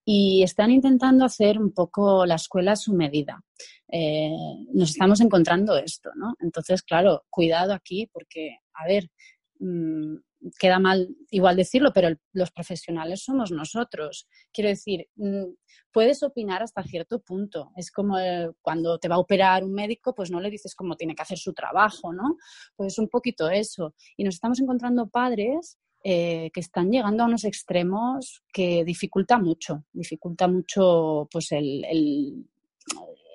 y 0.04 0.42
están 0.42 0.72
intentando 0.72 1.26
hacer 1.26 1.60
un 1.60 1.72
poco 1.72 2.26
la 2.26 2.34
escuela 2.34 2.72
a 2.72 2.76
su 2.76 2.92
medida. 2.92 3.40
Eh, 3.88 4.32
nos 4.74 4.90
estamos 4.90 5.22
encontrando 5.22 5.78
esto, 5.78 6.10
¿no? 6.16 6.34
Entonces, 6.40 6.82
claro, 6.82 7.24
cuidado 7.30 7.76
aquí 7.76 8.10
porque, 8.12 8.58
a 8.74 8.88
ver, 8.88 9.12
mm, 9.60 10.16
queda 10.58 10.80
mal 10.80 11.08
igual 11.30 11.56
decirlo, 11.56 11.92
pero 11.94 12.10
los 12.34 12.50
profesionales 12.50 13.24
somos 13.24 13.52
nosotros. 13.52 14.28
Quiero 14.52 14.72
decir, 14.72 15.08
mm, 15.18 15.54
puedes 15.92 16.24
opinar 16.24 16.64
hasta 16.64 16.82
cierto 16.82 17.20
punto. 17.20 17.70
Es 17.76 17.92
como 17.92 18.18
eh, 18.18 18.50
cuando 18.64 18.98
te 18.98 19.08
va 19.08 19.18
a 19.18 19.20
operar 19.20 19.64
un 19.64 19.74
médico, 19.74 20.16
pues 20.16 20.32
no 20.32 20.40
le 20.40 20.50
dices 20.50 20.74
cómo 20.74 20.96
tiene 20.96 21.14
que 21.14 21.22
hacer 21.22 21.38
su 21.38 21.54
trabajo, 21.54 22.12
¿no? 22.12 22.38
Pues 22.76 22.94
es 22.94 22.98
un 22.98 23.08
poquito 23.08 23.52
eso. 23.52 23.94
Y 24.16 24.24
nos 24.24 24.34
estamos 24.34 24.60
encontrando 24.60 25.08
padres 25.08 25.78
eh, 26.04 26.52
que 26.54 26.60
están 26.60 26.92
llegando 26.92 27.24
a 27.24 27.26
unos 27.28 27.44
extremos 27.44 28.44
que 28.54 28.84
dificulta 28.86 29.38
mucho, 29.38 29.84
dificulta 29.92 30.48
mucho 30.48 31.28
pues 31.32 31.52
el, 31.52 31.84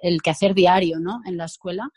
el, 0.03 0.23
quehacer 0.23 0.55
diario 0.55 0.99
¿no? 0.99 1.21
en 1.27 1.37
la 1.37 1.47
escuela. 1.47 1.91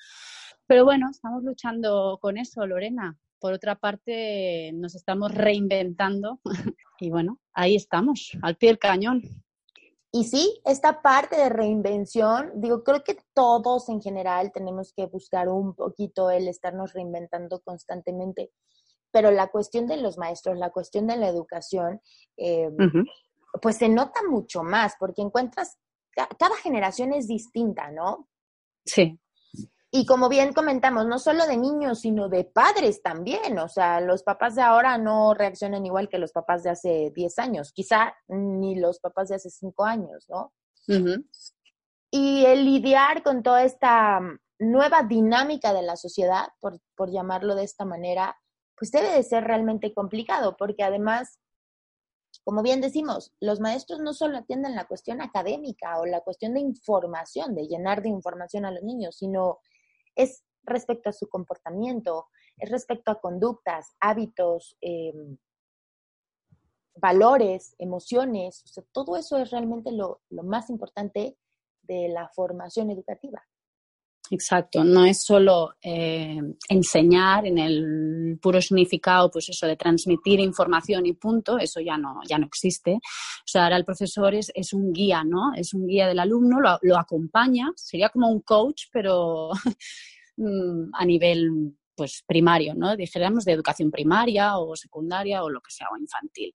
Pero 0.68 0.84
bueno, 0.84 1.08
estamos 1.12 1.44
luchando 1.44 2.18
con 2.22 2.38
eso, 2.38 2.66
Lorena. 2.66 3.18
Por 3.40 3.54
otra 3.54 3.76
parte, 3.76 4.72
nos 4.74 4.96
estamos 4.96 5.34
reinventando 5.34 6.40
y 7.00 7.10
bueno, 7.10 7.40
ahí 7.54 7.76
estamos, 7.76 8.32
al 8.42 8.56
pie 8.56 8.70
del 8.70 8.80
cañón. 8.80 9.22
Y 10.12 10.24
sí, 10.24 10.62
esta 10.64 11.02
parte 11.02 11.36
de 11.36 11.50
reinvención, 11.50 12.50
digo, 12.56 12.86
creo 12.86 13.04
que 13.04 13.18
todos 13.34 13.90
en 13.90 14.02
general 14.02 14.52
tenemos 14.54 14.94
que 14.94 15.08
buscar 15.08 15.50
un 15.50 15.76
poquito 15.76 16.32
el 16.32 16.48
estarnos 16.48 16.94
reinventando 16.94 17.60
constantemente 17.60 18.52
pero 19.16 19.32
la 19.32 19.48
cuestión 19.48 19.88
de 19.88 19.96
los 19.96 20.18
maestros, 20.18 20.58
la 20.58 20.72
cuestión 20.72 21.08
de 21.08 21.16
la 21.16 21.30
educación, 21.30 22.02
eh, 22.36 22.70
pues 23.62 23.78
se 23.78 23.88
nota 23.88 24.20
mucho 24.30 24.62
más, 24.62 24.96
porque 25.00 25.22
encuentras, 25.22 25.78
cada 26.14 26.58
generación 26.58 27.14
es 27.14 27.26
distinta, 27.26 27.92
¿no? 27.92 28.28
Sí. 28.84 29.18
Y 29.90 30.06
como 30.06 30.28
bien 30.28 30.52
comentamos, 30.52 31.08
no 31.08 31.18
solo 31.18 31.48
de 31.48 31.56
niños, 31.56 32.02
sino 32.02 32.28
de 32.28 32.44
padres 32.44 33.02
también. 33.02 33.58
O 33.58 33.70
sea, 33.70 34.02
los 34.02 34.22
papás 34.22 34.56
de 34.56 34.64
ahora 34.64 34.98
no 34.98 35.34
reaccionan 35.34 35.86
igual 35.86 36.10
que 36.10 36.20
los 36.20 36.34
papás 36.34 36.64
de 36.64 36.72
hace 36.72 37.14
10 37.16 37.40
años, 37.40 37.72
quizá 37.72 38.14
ni 38.28 38.76
los 38.76 39.00
papás 39.00 39.30
de 39.30 39.36
hace 39.36 39.50
5 39.50 39.86
años, 39.86 40.26
¿no? 40.28 40.52
Y 42.12 42.46
el 42.46 42.66
lidiar 42.66 43.24
con 43.24 43.44
toda 43.44 43.64
esta 43.64 44.20
nueva 44.60 45.04
dinámica 45.04 45.72
de 45.72 45.84
la 45.84 45.96
sociedad, 45.96 46.50
por, 46.60 46.82
por 46.98 47.10
llamarlo 47.14 47.56
de 47.56 47.64
esta 47.64 47.86
manera, 47.86 48.38
pues 48.78 48.92
debe 48.92 49.12
de 49.12 49.24
ser 49.24 49.44
realmente 49.44 49.94
complicado, 49.94 50.56
porque 50.58 50.84
además, 50.84 51.40
como 52.44 52.62
bien 52.62 52.82
decimos, 52.82 53.34
los 53.40 53.60
maestros 53.60 54.00
no 54.00 54.14
solo 54.14 54.38
atienden 54.38 54.76
la 54.76 54.86
cuestión 54.86 55.22
académica 55.22 56.00
o 56.00 56.06
la 56.06 56.22
cuestión 56.22 56.54
de 56.54 56.60
información, 56.60 57.56
de 57.56 57.68
llenar 57.68 58.02
de 58.02 58.10
información 58.10 58.66
a 58.66 58.72
los 58.72 58.84
niños, 58.84 59.18
sino 59.18 59.60
es 60.16 60.44
respecto 60.64 61.10
a 61.10 61.14
su 61.14 61.30
comportamiento, 61.30 62.28
es 62.58 62.70
respecto 62.70 63.12
a 63.12 63.22
conductas, 63.22 63.96
hábitos, 64.00 64.78
em, 64.82 65.38
valores, 66.96 67.76
emociones, 67.78 68.64
o 68.64 68.68
sea, 68.68 68.84
todo 68.92 69.18
eso 69.18 69.38
es 69.38 69.52
realmente 69.52 69.92
lo, 69.92 70.22
lo 70.30 70.44
más 70.44 70.70
importante 70.70 71.38
de 71.84 72.08
la 72.10 72.30
formación 72.30 72.90
educativa. 72.90 73.46
Exacto, 74.32 74.84
no 74.84 75.06
es 75.06 75.24
solo 75.24 75.76
eh, 75.82 76.40
enseñar 76.70 77.46
en 77.46 77.58
el 77.60 78.40
puro 78.42 78.60
significado, 78.60 79.30
pues 79.30 79.50
eso 79.50 79.68
de 79.68 79.76
transmitir 79.76 80.40
información 80.40 81.06
y 81.06 81.14
punto, 81.14 81.60
eso 81.60 81.80
ya 81.80 81.98
no, 81.98 82.20
ya 82.28 82.38
no 82.40 82.48
existe. 82.48 82.94
O 82.94 83.48
sea, 83.48 83.66
ahora 83.66 83.78
el 83.78 83.86
profesor 83.86 84.34
es, 84.34 84.52
es 84.56 84.74
un 84.74 84.92
guía, 84.92 85.24
¿no? 85.24 85.54
Es 85.56 85.74
un 85.74 85.86
guía 85.86 86.08
del 86.08 86.20
alumno, 86.20 86.60
lo, 86.60 86.80
lo 86.82 86.98
acompaña, 86.98 87.72
sería 87.76 88.10
como 88.10 88.30
un 88.30 88.42
coach, 88.42 88.84
pero 88.92 89.52
mm, 90.38 90.90
a 90.94 91.06
nivel 91.06 91.76
pues 91.96 92.24
primario, 92.28 92.74
¿no? 92.76 92.96
Dijéramos 92.96 93.46
de 93.46 93.54
educación 93.54 93.90
primaria 93.90 94.58
o 94.58 94.76
secundaria 94.76 95.44
o 95.44 95.50
lo 95.50 95.62
que 95.62 95.72
sea, 95.72 95.88
o 95.92 95.98
infantil. 95.98 96.54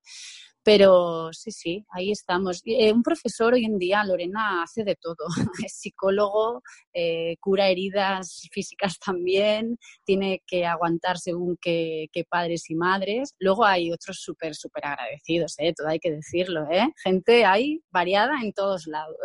Pero 0.62 1.32
sí, 1.32 1.50
sí, 1.50 1.86
ahí 1.90 2.11
estamos. 2.11 2.61
Eh, 2.66 2.92
un 2.92 3.02
profesor 3.02 3.54
hoy 3.54 3.64
en 3.64 3.78
día, 3.78 4.04
Lorena, 4.04 4.62
hace 4.62 4.84
de 4.84 4.96
todo. 4.96 5.16
Es 5.66 5.74
psicólogo, 5.74 6.62
eh, 6.92 7.36
cura 7.40 7.68
heridas 7.68 8.46
físicas 8.52 8.98
también, 8.98 9.78
tiene 10.04 10.42
que 10.46 10.66
aguantar 10.66 11.18
según 11.18 11.56
qué, 11.61 12.08
padres 12.28 12.68
y 12.68 12.74
madres. 12.74 13.34
Luego 13.38 13.64
hay 13.64 13.90
otros 13.90 14.20
súper, 14.20 14.54
súper 14.54 14.84
agradecidos, 14.86 15.54
¿eh? 15.58 15.72
todo 15.76 15.88
hay 15.88 15.98
que 15.98 16.11
decirlo. 16.11 16.66
¿eh? 16.70 16.92
Gente 17.02 17.44
hay 17.44 17.80
variada 17.90 18.40
en 18.42 18.52
todos 18.52 18.86
lados. 18.86 19.16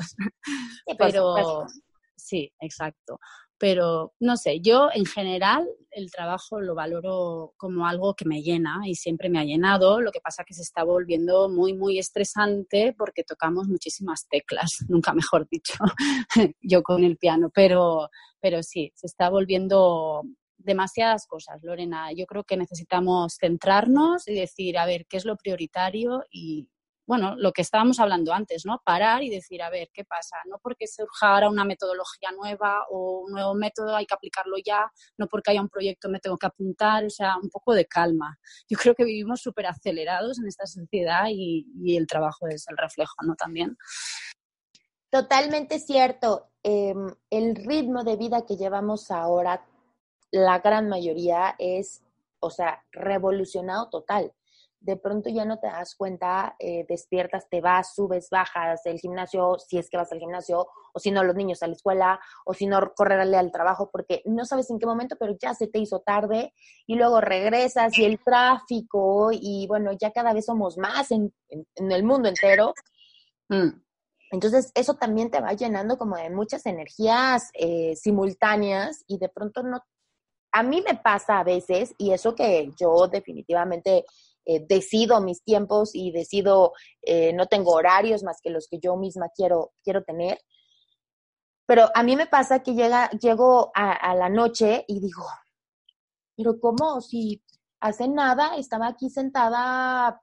Pero 0.97 1.65
sí, 2.15 2.51
exacto. 2.59 3.19
Pero 3.57 4.13
no 4.19 4.35
sé, 4.35 4.59
yo 4.59 4.89
en 4.93 5.05
general 5.05 5.67
el 5.91 6.11
trabajo 6.11 6.59
lo 6.59 6.75
valoro 6.75 7.53
como 7.57 7.87
algo 7.87 8.13
que 8.15 8.25
me 8.25 8.41
llena 8.41 8.81
y 8.85 8.95
siempre 8.95 9.29
me 9.29 9.39
ha 9.39 9.45
llenado. 9.45 10.01
Lo 10.01 10.11
que 10.11 10.19
pasa 10.19 10.43
que 10.43 10.53
se 10.53 10.61
está 10.61 10.83
volviendo 10.83 11.49
muy, 11.49 11.73
muy 11.73 11.97
estresante 11.97 12.93
porque 12.97 13.23
tocamos 13.23 13.67
muchísimas 13.67 14.27
teclas, 14.27 14.71
nunca 14.89 15.13
mejor 15.13 15.47
dicho, 15.49 15.73
yo 16.61 16.83
con 16.83 17.03
el 17.03 17.17
piano. 17.17 17.49
Pero, 17.53 18.09
pero 18.41 18.61
sí, 18.61 18.91
se 18.95 19.07
está 19.07 19.29
volviendo 19.29 20.23
demasiadas 20.57 21.25
cosas, 21.27 21.63
Lorena. 21.63 22.11
Yo 22.11 22.25
creo 22.25 22.43
que 22.43 22.57
necesitamos 22.57 23.37
centrarnos 23.39 24.27
y 24.27 24.33
decir, 24.33 24.77
a 24.77 24.85
ver, 24.85 25.05
qué 25.07 25.17
es 25.17 25.25
lo 25.25 25.37
prioritario 25.37 26.23
y, 26.29 26.69
bueno, 27.07 27.35
lo 27.37 27.51
que 27.51 27.61
estábamos 27.61 27.99
hablando 27.99 28.33
antes, 28.33 28.65
¿no? 28.65 28.81
Parar 28.83 29.23
y 29.23 29.29
decir, 29.29 29.61
a 29.61 29.69
ver, 29.69 29.89
¿qué 29.93 30.03
pasa? 30.03 30.37
No 30.45 30.57
porque 30.61 30.87
surja 30.87 31.33
ahora 31.33 31.49
una 31.49 31.63
metodología 31.63 32.31
nueva 32.31 32.85
o 32.89 33.19
un 33.25 33.31
nuevo 33.31 33.53
método 33.53 33.95
hay 33.95 34.05
que 34.05 34.15
aplicarlo 34.15 34.57
ya, 34.63 34.91
no 35.17 35.27
porque 35.27 35.51
haya 35.51 35.61
un 35.61 35.69
proyecto 35.69 36.09
me 36.09 36.19
tengo 36.19 36.37
que 36.37 36.47
apuntar, 36.47 37.05
o 37.05 37.09
sea, 37.09 37.35
un 37.41 37.49
poco 37.49 37.73
de 37.73 37.85
calma. 37.85 38.39
Yo 38.67 38.77
creo 38.77 38.95
que 38.95 39.03
vivimos 39.03 39.41
súper 39.41 39.67
acelerados 39.67 40.39
en 40.39 40.47
esta 40.47 40.65
sociedad 40.65 41.25
y, 41.29 41.65
el 41.95 42.07
trabajo 42.07 42.47
es 42.47 42.67
el 42.67 42.77
reflejo, 42.77 43.15
¿no? 43.23 43.35
También. 43.35 43.77
Totalmente 45.09 45.79
cierto. 45.79 46.49
Em, 46.63 47.07
el 47.29 47.55
ritmo 47.55 48.03
de 48.03 48.17
vida 48.17 48.45
que 48.45 48.57
llevamos 48.57 49.11
ahora, 49.11 49.65
la 50.31 50.59
gran 50.59 50.89
mayoría 50.89 51.55
es, 51.59 52.03
o 52.39 52.49
sea, 52.49 52.83
revolucionado 52.91 53.89
total 53.89 54.33
de 54.85 54.97
pronto 54.97 55.29
ya 55.29 55.45
no 55.45 55.57
te 55.57 55.65
das 55.65 55.95
cuenta, 55.95 56.55
eh, 56.59 56.85
despiertas, 56.87 57.49
te 57.49 57.59
vas, 57.59 57.95
subes, 57.95 58.29
bajas 58.29 58.83
del 58.83 58.99
gimnasio, 58.99 59.57
si 59.57 59.79
es 59.79 59.89
que 59.89 59.97
vas 59.97 60.11
al 60.11 60.19
gimnasio, 60.19 60.67
o 60.93 60.99
si 60.99 61.09
no, 61.09 61.23
los 61.23 61.35
niños 61.35 61.63
a 61.63 61.67
la 61.67 61.73
escuela, 61.73 62.19
o 62.45 62.53
si 62.53 62.67
no, 62.67 62.93
correrle 62.95 63.37
al 63.37 63.51
trabajo, 63.51 63.89
porque 63.91 64.21
no 64.25 64.45
sabes 64.45 64.69
en 64.69 64.77
qué 64.77 64.85
momento, 64.85 65.15
pero 65.19 65.35
ya 65.41 65.55
se 65.55 65.67
te 65.67 65.79
hizo 65.79 66.01
tarde, 66.01 66.53
y 66.85 66.95
luego 66.95 67.19
regresas, 67.19 67.97
y 67.97 68.05
el 68.05 68.23
tráfico, 68.23 69.29
y 69.31 69.65
bueno, 69.67 69.91
ya 69.99 70.11
cada 70.11 70.33
vez 70.33 70.45
somos 70.45 70.77
más 70.77 71.09
en, 71.09 71.33
el 71.75 72.03
mundo 72.03 72.29
entero. 72.29 72.75
Mm. 73.49 73.81
Entonces, 74.31 74.71
eso 74.75 74.93
también 74.95 75.31
te 75.31 75.41
va 75.41 75.53
llenando 75.53 75.97
como 75.97 76.15
de 76.15 76.29
muchas 76.29 76.67
energías 76.67 77.49
eh, 77.55 77.95
simultáneas, 77.95 79.03
y 79.07 79.17
de 79.17 79.29
pronto 79.29 79.63
no... 79.63 79.83
A 80.51 80.63
mí 80.63 80.81
me 80.81 80.95
pasa 80.95 81.39
a 81.39 81.43
veces, 81.43 81.93
y 81.97 82.11
eso 82.11 82.35
que 82.35 82.69
yo 82.79 83.07
definitivamente 83.07 84.05
eh, 84.45 84.65
decido 84.67 85.21
mis 85.21 85.43
tiempos 85.43 85.91
y 85.93 86.11
decido, 86.11 86.73
eh, 87.01 87.33
no 87.33 87.47
tengo 87.47 87.71
horarios 87.71 88.23
más 88.23 88.39
que 88.41 88.51
los 88.51 88.67
que 88.67 88.79
yo 88.79 88.95
misma 88.95 89.29
quiero, 89.35 89.73
quiero 89.83 90.03
tener. 90.03 90.39
Pero 91.65 91.89
a 91.95 92.03
mí 92.03 92.15
me 92.15 92.27
pasa 92.27 92.61
que 92.61 92.75
llega, 92.75 93.09
llego 93.09 93.71
a, 93.73 94.13
la 94.13 94.29
noche 94.29 94.85
y 94.87 94.99
digo, 94.99 95.25
pero 96.37 96.59
¿cómo? 96.59 97.01
Si 97.01 97.41
hace 97.79 98.07
nada 98.07 98.55
estaba 98.55 98.87
aquí 98.87 99.09
sentada 99.09 100.21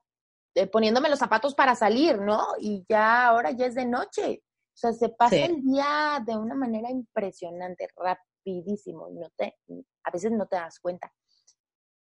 eh, 0.55 0.67
poniéndome 0.67 1.09
los 1.09 1.19
zapatos 1.19 1.53
para 1.53 1.75
salir, 1.75 2.19
¿no? 2.19 2.45
Y 2.59 2.85
ya 2.87 3.27
ahora 3.27 3.51
ya 3.51 3.65
es 3.65 3.75
de 3.75 3.85
noche. 3.85 4.41
O 4.73 4.77
sea, 4.77 4.93
se 4.93 5.09
pasa 5.09 5.35
el 5.35 5.61
día 5.61 6.23
de 6.25 6.37
una 6.37 6.55
manera 6.55 6.89
impresionante, 6.89 7.87
rapidísimo, 7.95 9.09
y 9.09 9.15
no 9.15 9.29
te, 9.35 9.57
a 10.03 10.11
veces 10.11 10.31
no 10.31 10.47
te 10.47 10.55
das 10.55 10.79
cuenta. 10.79 11.13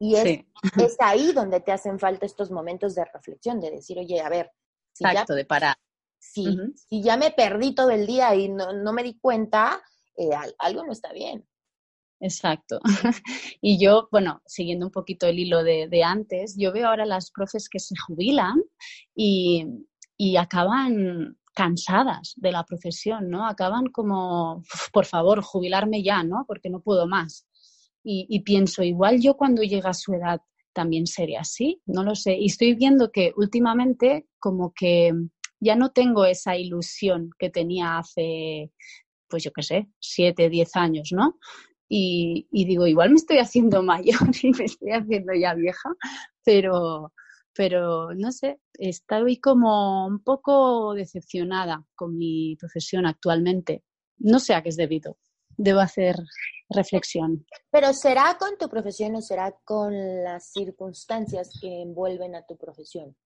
Y 0.03 0.17
es, 0.17 0.45
es 0.79 0.97
ahí 0.99 1.31
donde 1.31 1.61
te 1.61 1.71
hacen 1.71 1.97
falta 1.97 2.27
estos 2.27 2.51
momentos 2.51 2.97
de 2.97 3.05
reflexión, 3.05 3.61
de 3.61 3.71
decir, 3.71 4.01
oye, 4.01 4.21
a 4.21 4.29
ver. 4.29 4.51
Si 4.93 5.05
Exacto, 5.05 5.33
de 5.33 5.45
parar. 5.45 5.77
Si, 6.19 6.45
si 6.75 7.05
ya 7.05 7.17
me 7.17 7.31
perdí 7.31 7.73
todo 7.73 7.91
el 7.91 8.05
día 8.05 8.35
y 8.35 8.49
no, 8.49 8.73
no 8.73 8.93
me 8.93 9.05
di 9.05 9.17
cuenta, 9.21 9.81
eh, 10.17 10.31
algo 10.59 10.85
no 10.85 10.91
está 10.91 11.13
bien. 11.13 11.47
Exacto. 12.19 12.81
Y 13.61 13.81
yo, 13.81 14.09
bueno, 14.11 14.43
siguiendo 14.45 14.87
un 14.87 14.93
poquito 14.93 15.29
el 15.29 15.39
hilo 15.39 15.63
de, 15.63 15.87
de, 15.87 16.03
antes, 16.03 16.57
yo 16.59 16.73
veo 16.73 16.89
ahora 16.89 17.07
las 17.07 17.31
profes 17.31 17.69
que 17.69 17.79
se 17.79 17.95
jubilan 17.97 18.61
y, 19.15 19.65
y 20.17 20.37
acaban 20.37 21.39
cansadas 21.55 22.33
de 22.39 22.51
la 22.51 22.65
profesión, 22.65 23.31
¿no? 23.31 23.47
Acaban 23.47 23.87
como, 23.87 24.65
por 24.93 25.07
favor, 25.07 25.43
jubilarme 25.43 26.03
ya, 26.03 26.25
¿no? 26.25 26.45
Porque 26.49 26.71
no 26.71 26.81
puedo 26.81 27.07
más 27.07 27.47
y, 28.05 28.41
pienso, 28.41 28.83
igual 28.83 29.21
yo 29.21 29.37
cuando 29.37 29.63
llega 29.63 29.91
a 29.91 29.95
su 29.95 30.13
edad 30.15 30.41
también 30.73 31.07
sería 31.07 31.41
así, 31.41 31.81
no 31.87 32.03
lo 32.03 32.15
sé. 32.15 32.37
Y 32.37 32.47
estoy 32.47 32.75
viendo 32.75 33.13
que 33.13 33.33
últimamente 33.37 34.27
como 34.39 34.73
que 34.75 35.13
ya 35.61 35.77
no 35.77 35.93
tengo 35.93 36.25
esa 36.25 36.57
ilusión 36.57 37.31
que 37.39 37.51
tenía 37.51 37.99
hace, 37.99 38.73
pues 39.29 39.45
yo 39.45 39.53
qué 39.53 39.63
sé, 39.63 39.89
siete, 40.01 40.49
diez 40.49 40.75
años, 40.75 41.11
¿no? 41.13 41.39
Y, 41.89 42.47
digo, 42.51 42.87
igual 42.87 43.11
me 43.11 43.17
estoy 43.17 43.39
haciendo 43.39 43.83
mayor 43.85 44.21
y 44.43 44.51
me 44.53 44.65
estoy 44.65 44.93
haciendo 44.93 45.35
ya 45.35 45.55
vieja, 45.55 45.91
pero, 46.45 47.13
pero 47.55 48.15
no 48.15 48.33
sé, 48.33 48.59
estoy 48.75 49.39
como 49.39 50.07
un 50.07 50.23
poco 50.25 50.95
decepcionada 50.95 51.85
con 51.95 52.17
mi 52.17 52.57
profesión 52.59 53.07
actualmente. 53.07 53.85
No 54.19 54.41
sé 54.41 54.55
a 54.55 54.63
qué 54.63 54.71
es 54.71 54.77
debido 54.77 55.19
debo 55.57 55.81
hacer 55.81 56.17
reflexión. 56.69 57.47
Pero 57.71 57.93
¿será 57.93 58.37
con 58.39 58.57
tu 58.59 58.69
profesión 58.69 59.15
o 59.17 59.23
será 59.23 59.55
con 59.65 60.25
las 60.25 60.53
circunstancias 60.53 61.51
que 61.61 61.83
envuelven 61.83 62.35
a 62.35 62.45
tu 62.47 62.57
profesión? 62.57 63.17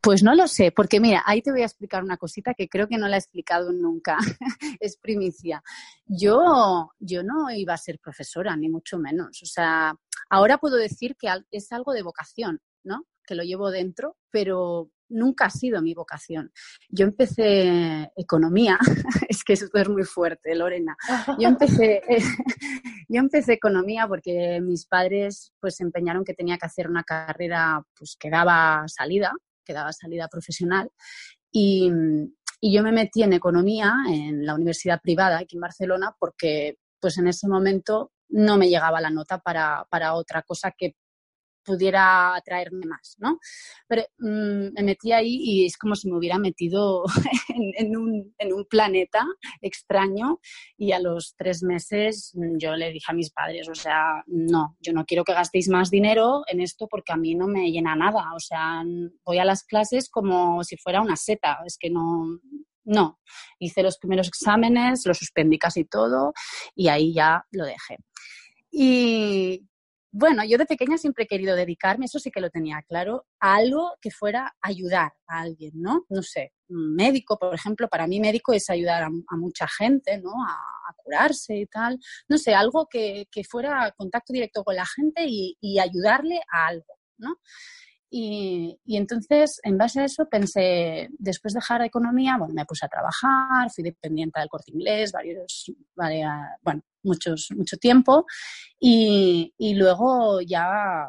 Pues 0.00 0.22
no 0.22 0.34
lo 0.34 0.46
sé, 0.46 0.70
porque 0.70 1.00
mira, 1.00 1.22
ahí 1.26 1.42
te 1.42 1.50
voy 1.50 1.62
a 1.62 1.66
explicar 1.66 2.04
una 2.04 2.16
cosita 2.16 2.54
que 2.54 2.68
creo 2.68 2.88
que 2.88 2.98
no 2.98 3.08
la 3.08 3.16
he 3.16 3.18
explicado 3.18 3.72
nunca, 3.72 4.16
es 4.80 4.96
primicia. 4.96 5.62
Yo, 6.06 6.90
yo 7.00 7.22
no 7.24 7.50
iba 7.50 7.74
a 7.74 7.78
ser 7.78 7.98
profesora, 7.98 8.56
ni 8.56 8.68
mucho 8.68 8.98
menos. 8.98 9.42
O 9.42 9.46
sea, 9.46 9.94
ahora 10.30 10.58
puedo 10.58 10.76
decir 10.76 11.16
que 11.16 11.28
es 11.50 11.72
algo 11.72 11.92
de 11.92 12.02
vocación, 12.02 12.60
¿no? 12.84 13.04
Que 13.26 13.34
lo 13.34 13.42
llevo 13.42 13.70
dentro, 13.70 14.16
pero 14.30 14.90
nunca 15.08 15.46
ha 15.46 15.50
sido 15.50 15.82
mi 15.82 15.94
vocación. 15.94 16.52
Yo 16.88 17.06
empecé 17.06 18.10
economía, 18.16 18.78
es 19.28 19.44
que 19.44 19.54
esto 19.54 19.78
es 19.78 19.88
muy 19.88 20.04
fuerte, 20.04 20.54
Lorena. 20.54 20.96
Yo 21.38 21.48
empecé, 21.48 22.02
yo 23.08 23.20
empecé 23.20 23.54
economía 23.54 24.06
porque 24.06 24.60
mis 24.60 24.86
padres 24.86 25.52
pues 25.60 25.80
empeñaron 25.80 26.24
que 26.24 26.34
tenía 26.34 26.58
que 26.58 26.66
hacer 26.66 26.88
una 26.88 27.04
carrera 27.04 27.82
pues 27.96 28.16
que 28.18 28.30
daba 28.30 28.84
salida, 28.88 29.32
que 29.64 29.72
daba 29.72 29.92
salida 29.92 30.28
profesional 30.28 30.90
y, 31.50 31.90
yo 32.60 32.82
me 32.82 32.90
metí 32.90 33.22
en 33.22 33.32
economía 33.32 33.94
en 34.08 34.44
la 34.44 34.56
universidad 34.56 35.00
privada 35.00 35.38
aquí 35.38 35.54
en 35.54 35.60
Barcelona 35.60 36.16
porque 36.18 36.74
pues 37.00 37.16
en 37.16 37.28
ese 37.28 37.46
momento 37.46 38.10
no 38.30 38.58
me 38.58 38.68
llegaba 38.68 39.00
la 39.00 39.10
nota 39.10 39.38
para, 39.38 39.86
para 39.88 40.14
otra 40.14 40.42
cosa 40.42 40.72
que 40.76 40.96
pudiera 41.68 42.34
atraerme 42.34 42.86
más, 42.86 43.16
¿no? 43.18 43.38
Pero 43.86 44.02
mm, 44.18 44.72
me 44.72 44.82
metí 44.82 45.12
ahí 45.12 45.36
y 45.38 45.66
es 45.66 45.76
como 45.76 45.94
si 45.94 46.10
me 46.10 46.16
hubiera 46.16 46.38
metido 46.38 47.04
en, 47.76 47.94
un, 47.94 48.34
planeta 48.70 49.26
extraño 49.60 50.40
y 50.78 50.92
a 50.92 50.98
los 50.98 51.34
tres 51.36 51.62
meses 51.62 52.32
mm, 52.34 52.56
yo 52.58 52.74
le 52.74 52.90
dije 52.90 53.04
a 53.08 53.14
mis 53.14 53.30
padres, 53.30 53.68
o 53.68 53.74
sea, 53.74 54.24
no, 54.26 54.76
yo 54.80 54.94
no 54.94 55.04
quiero 55.04 55.24
que 55.24 55.34
gastéis 55.34 55.68
más 55.68 55.90
dinero 55.90 56.42
en 56.46 56.62
esto 56.62 56.86
porque 56.88 57.12
a 57.12 57.16
mí 57.16 57.34
no 57.34 57.46
me 57.46 57.70
llena 57.70 57.94
nada, 57.94 58.32
o 58.34 58.40
sea, 58.40 58.82
voy 59.24 59.38
a 59.38 59.44
las 59.44 59.62
clases 59.64 60.08
como 60.08 60.64
si 60.64 60.78
fuera 60.78 61.02
una 61.02 61.16
seta, 61.16 61.58
es 61.66 61.76
que 61.78 61.90
no, 61.90 62.40
no, 62.84 63.20
hice 63.58 63.82
los 63.82 63.98
primeros 63.98 64.28
exámenes, 64.28 65.04
lo 65.04 65.12
suspendí 65.12 65.58
casi 65.58 65.84
todo 65.84 66.32
y 66.74 66.88
ahí 66.88 67.12
ya 67.12 67.44
lo 67.50 67.66
dejé. 67.66 67.98
Y 68.70 69.67
bueno, 70.10 70.44
yo 70.44 70.58
de 70.58 70.66
pequeña 70.66 70.96
siempre 70.98 71.24
he 71.24 71.26
querido 71.26 71.54
dedicarme, 71.54 72.06
eso 72.06 72.18
sí 72.18 72.30
que 72.30 72.40
lo 72.40 72.50
tenía 72.50 72.82
claro, 72.88 73.26
a 73.40 73.56
algo 73.56 73.92
que 74.00 74.10
fuera 74.10 74.56
ayudar 74.60 75.12
a 75.26 75.40
alguien, 75.40 75.72
¿no? 75.74 76.04
No 76.08 76.22
sé, 76.22 76.52
médico, 76.68 77.38
por 77.38 77.54
ejemplo, 77.54 77.88
para 77.88 78.06
mí 78.06 78.18
médico 78.20 78.52
es 78.52 78.70
ayudar 78.70 79.04
a, 79.04 79.36
mucha 79.36 79.66
gente, 79.68 80.18
¿no? 80.18 80.30
A, 80.30 80.56
curarse 80.96 81.56
y 81.56 81.66
tal. 81.66 81.98
No 82.28 82.38
sé, 82.38 82.54
algo 82.54 82.86
que, 82.90 83.26
fuera 83.48 83.92
contacto 83.96 84.32
directo 84.32 84.64
con 84.64 84.74
la 84.76 84.86
gente 84.86 85.24
y, 85.26 85.56
y 85.60 85.78
ayudarle 85.78 86.40
a 86.50 86.66
algo, 86.66 86.98
¿no? 87.18 87.36
Y, 88.10 88.78
entonces, 88.86 89.60
en 89.62 89.76
base 89.76 90.00
a 90.00 90.04
eso, 90.04 90.26
pensé, 90.30 91.08
después 91.18 91.52
de 91.52 91.58
dejar 91.58 91.82
economía, 91.82 92.36
bueno, 92.38 92.54
me 92.54 92.64
puse 92.64 92.86
a 92.86 92.88
trabajar, 92.88 93.70
fui 93.70 93.84
dependiente 93.84 94.40
del 94.40 94.48
corte 94.48 94.72
inglés, 94.72 95.12
varios, 95.12 95.70
bueno, 95.94 96.82
muchos, 97.08 97.48
mucho 97.56 97.76
tiempo, 97.76 98.26
y, 98.78 99.52
y 99.58 99.74
luego 99.74 100.40
ya 100.40 101.08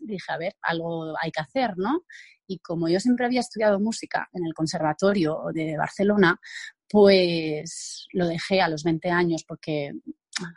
dije, 0.00 0.32
a 0.32 0.38
ver, 0.38 0.54
algo 0.62 1.14
hay 1.20 1.30
que 1.30 1.40
hacer, 1.40 1.76
¿no? 1.76 2.04
Y 2.46 2.58
como 2.58 2.88
yo 2.88 3.00
siempre 3.00 3.26
había 3.26 3.40
estudiado 3.40 3.80
música 3.80 4.28
en 4.32 4.44
el 4.46 4.54
Conservatorio 4.54 5.40
de 5.52 5.76
Barcelona, 5.76 6.40
pues 6.88 8.06
lo 8.12 8.26
dejé 8.26 8.60
a 8.60 8.68
los 8.68 8.82
20 8.82 9.10
años 9.10 9.44
porque 9.46 9.92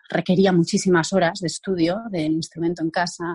requería 0.10 0.52
muchísimas 0.52 1.12
horas 1.14 1.40
de 1.40 1.48
estudio 1.48 2.02
del 2.10 2.32
instrumento 2.32 2.82
en 2.82 2.90
casa 2.90 3.26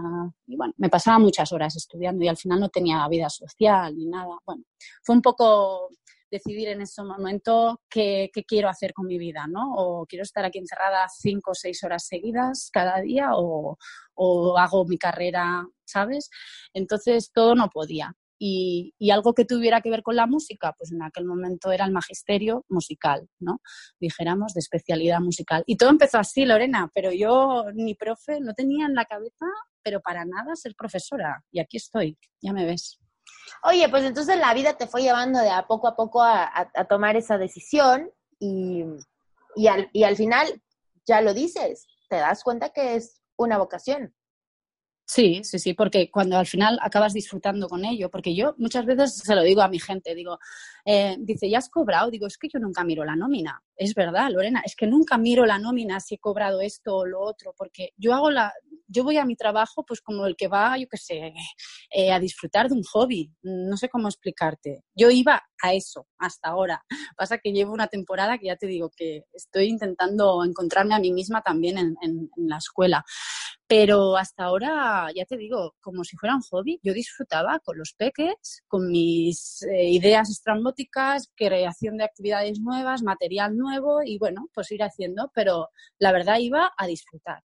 y 0.46 0.56
bueno, 0.56 0.74
me 0.78 0.88
pasaba 0.88 1.18
muchas 1.18 1.52
horas 1.52 1.76
estudiando 1.76 2.24
y 2.24 2.28
al 2.28 2.36
final 2.36 2.60
no 2.60 2.68
tenía 2.68 3.06
vida 3.08 3.28
social 3.28 3.96
ni 3.96 4.06
nada. 4.06 4.38
Bueno, 4.44 4.64
fue 5.02 5.14
un 5.14 5.22
poco 5.22 5.90
decidir 6.30 6.68
en 6.68 6.80
ese 6.82 7.02
momento 7.02 7.80
qué, 7.88 8.30
quiero 8.46 8.68
hacer 8.68 8.92
con 8.92 9.06
mi 9.06 9.18
vida, 9.18 9.46
¿no? 9.48 9.74
O 9.74 10.06
quiero 10.06 10.22
estar 10.22 10.44
aquí 10.44 10.58
encerrada 10.58 11.06
cinco 11.08 11.52
o 11.52 11.54
seis 11.54 11.82
horas 11.84 12.06
seguidas 12.06 12.70
cada 12.72 13.00
día 13.00 13.30
o, 13.32 13.76
o 14.14 14.58
hago 14.58 14.84
mi 14.86 14.98
carrera, 14.98 15.66
¿sabes? 15.84 16.30
Entonces 16.74 17.30
todo 17.32 17.54
no 17.54 17.68
podía. 17.68 18.14
Y, 18.42 18.94
algo 19.12 19.34
que 19.34 19.44
tuviera 19.44 19.82
que 19.82 19.90
ver 19.90 20.02
con 20.02 20.16
la 20.16 20.26
música, 20.26 20.72
pues 20.78 20.92
en 20.92 21.02
aquel 21.02 21.26
momento 21.26 21.72
era 21.72 21.84
el 21.84 21.92
magisterio 21.92 22.64
musical, 22.70 23.28
¿no? 23.38 23.60
Dijéramos, 24.00 24.54
de 24.54 24.60
especialidad 24.60 25.20
musical. 25.20 25.62
Y 25.66 25.76
todo 25.76 25.90
empezó 25.90 26.18
así, 26.18 26.46
Lorena, 26.46 26.90
pero 26.94 27.12
yo 27.12 27.66
ni 27.74 27.94
profe, 27.94 28.40
no 28.40 28.54
tenía 28.54 28.86
en 28.86 28.94
la 28.94 29.04
cabeza, 29.04 29.46
pero 29.82 30.00
para 30.00 30.24
nada 30.24 30.56
ser 30.56 30.74
profesora. 30.74 31.44
Y 31.52 31.60
aquí 31.60 31.76
estoy, 31.76 32.16
ya 32.40 32.54
me 32.54 32.64
ves. 32.64 32.98
Oye, 33.62 33.88
pues 33.88 34.04
entonces 34.04 34.38
la 34.38 34.54
vida 34.54 34.76
te 34.76 34.86
fue 34.86 35.02
llevando 35.02 35.40
de 35.40 35.50
a 35.50 35.66
poco 35.66 35.88
a 35.88 35.96
poco 35.96 36.22
a, 36.22 36.70
tomar 36.88 37.16
esa 37.16 37.38
decisión 37.38 38.10
y, 38.38 38.84
y, 39.56 39.66
al, 39.66 39.88
y 39.92 40.04
al 40.04 40.16
final, 40.16 40.62
ya 41.06 41.20
lo 41.20 41.34
dices, 41.34 41.86
te 42.08 42.16
das 42.16 42.42
cuenta 42.42 42.70
que 42.70 42.96
es 42.96 43.20
una 43.36 43.58
vocación. 43.58 44.14
Sí, 45.12 45.40
sí, 45.42 45.58
sí, 45.58 45.74
porque 45.74 46.08
cuando 46.08 46.38
al 46.38 46.46
final 46.46 46.78
acabas 46.80 47.12
disfrutando 47.12 47.68
con 47.68 47.84
ello, 47.84 48.08
porque 48.12 48.32
yo 48.32 48.54
muchas 48.58 48.86
veces 48.86 49.16
se 49.16 49.34
lo 49.34 49.42
digo 49.42 49.60
a 49.60 49.66
mi 49.68 49.80
gente, 49.80 50.14
digo, 50.14 50.38
eh, 50.84 51.16
dice, 51.18 51.50
¿ya 51.50 51.58
has 51.58 51.68
cobrado? 51.68 52.12
Digo, 52.12 52.28
es 52.28 52.38
que 52.38 52.46
yo 52.48 52.60
nunca 52.60 52.84
miro 52.84 53.04
la 53.04 53.16
nómina. 53.16 53.60
Es 53.74 53.92
verdad, 53.96 54.30
Lorena, 54.30 54.62
es 54.64 54.76
que 54.76 54.86
nunca 54.86 55.18
miro 55.18 55.44
la 55.46 55.58
nómina 55.58 55.98
si 55.98 56.14
he 56.14 56.18
cobrado 56.18 56.60
esto 56.60 56.98
o 56.98 57.06
lo 57.06 57.20
otro, 57.22 57.52
porque 57.58 57.88
yo 57.96 58.14
hago 58.14 58.30
la, 58.30 58.52
yo 58.86 59.02
voy 59.02 59.16
a 59.16 59.24
mi 59.24 59.34
trabajo 59.34 59.84
pues 59.84 60.00
como 60.00 60.26
el 60.26 60.36
que 60.36 60.46
va, 60.46 60.78
yo 60.78 60.86
qué 60.88 60.96
sé, 60.96 61.32
eh, 61.90 62.12
a 62.12 62.20
disfrutar 62.20 62.68
de 62.68 62.74
un 62.76 62.84
hobby. 62.84 63.32
No 63.42 63.76
sé 63.76 63.88
cómo 63.88 64.06
explicarte. 64.06 64.84
Yo 64.94 65.10
iba 65.10 65.42
a 65.60 65.74
eso 65.74 66.06
hasta 66.18 66.50
ahora. 66.50 66.84
Pasa 67.16 67.38
que 67.38 67.50
llevo 67.52 67.72
una 67.72 67.88
temporada 67.88 68.38
que 68.38 68.46
ya 68.46 68.56
te 68.56 68.68
digo 68.68 68.90
que 68.96 69.24
estoy 69.32 69.64
intentando 69.66 70.44
encontrarme 70.44 70.94
a 70.94 71.00
mí 71.00 71.12
misma 71.12 71.42
también 71.42 71.78
en, 71.78 71.96
en 72.00 72.28
la 72.36 72.58
escuela. 72.58 73.04
Pero 73.70 74.16
hasta 74.16 74.46
ahora, 74.46 75.06
ya 75.14 75.24
te 75.26 75.36
digo, 75.36 75.76
como 75.80 76.02
si 76.02 76.16
fuera 76.16 76.34
un 76.34 76.42
hobby, 76.42 76.80
yo 76.82 76.92
disfrutaba 76.92 77.60
con 77.60 77.78
los 77.78 77.94
peques, 77.96 78.64
con 78.66 78.88
mis 78.88 79.62
eh, 79.62 79.90
ideas 79.90 80.28
estrambóticas, 80.28 81.30
creación 81.36 81.96
de 81.96 82.02
actividades 82.02 82.58
nuevas, 82.58 83.04
material 83.04 83.56
nuevo 83.56 84.02
y 84.04 84.18
bueno, 84.18 84.48
pues 84.52 84.72
ir 84.72 84.82
haciendo, 84.82 85.30
pero 85.36 85.68
la 86.00 86.10
verdad 86.10 86.38
iba 86.40 86.72
a 86.76 86.86
disfrutar. 86.88 87.44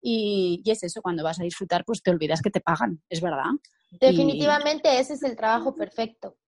Y, 0.00 0.62
es 0.64 0.82
eso, 0.82 1.02
cuando 1.02 1.22
vas 1.22 1.38
a 1.38 1.44
disfrutar, 1.44 1.84
pues 1.84 2.00
te 2.00 2.10
olvidas 2.10 2.40
que 2.40 2.50
te 2.50 2.62
pagan, 2.62 3.02
es 3.10 3.20
verdad. 3.20 3.50
Definitivamente 3.90 4.98
ese 4.98 5.12
es 5.12 5.22
el 5.22 5.36
trabajo 5.36 5.76
perfecto. 5.76 6.38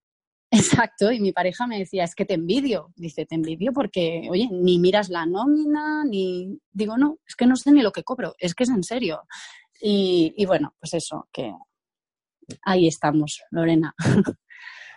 Exacto, 0.51 1.13
y 1.13 1.21
mi 1.21 1.33
pareja 1.33 1.67
me 1.67 1.79
decía, 1.79 2.05
es 2.05 2.15
que 2.15 2.25
te 2.25 2.35
envidio. 2.35 2.93
Dice, 2.97 3.27
te 3.27 3.35
envidio 3.35 3.73
porque, 3.73 4.29
oye, 4.31 4.49
ni 4.51 4.79
miras 4.79 5.11
la 5.11 5.27
nómina, 5.27 6.05
ni... 6.05 6.59
Digo, 6.73 6.97
no, 6.97 7.19
es 7.27 7.37
que 7.37 7.47
no 7.47 7.57
sé 7.57 7.71
ni 7.73 7.83
lo 7.83 7.93
que 7.93 8.03
cobro, 8.03 8.35
es 8.39 8.55
que 8.55 8.65
es 8.65 8.71
en 8.71 8.83
serio. 8.83 9.23
Y, 9.81 10.45
bueno, 10.47 10.75
pues 10.81 10.95
eso, 10.95 11.29
que 11.33 11.53
ahí 12.65 12.87
estamos, 12.87 13.43
Lorena. 13.51 13.95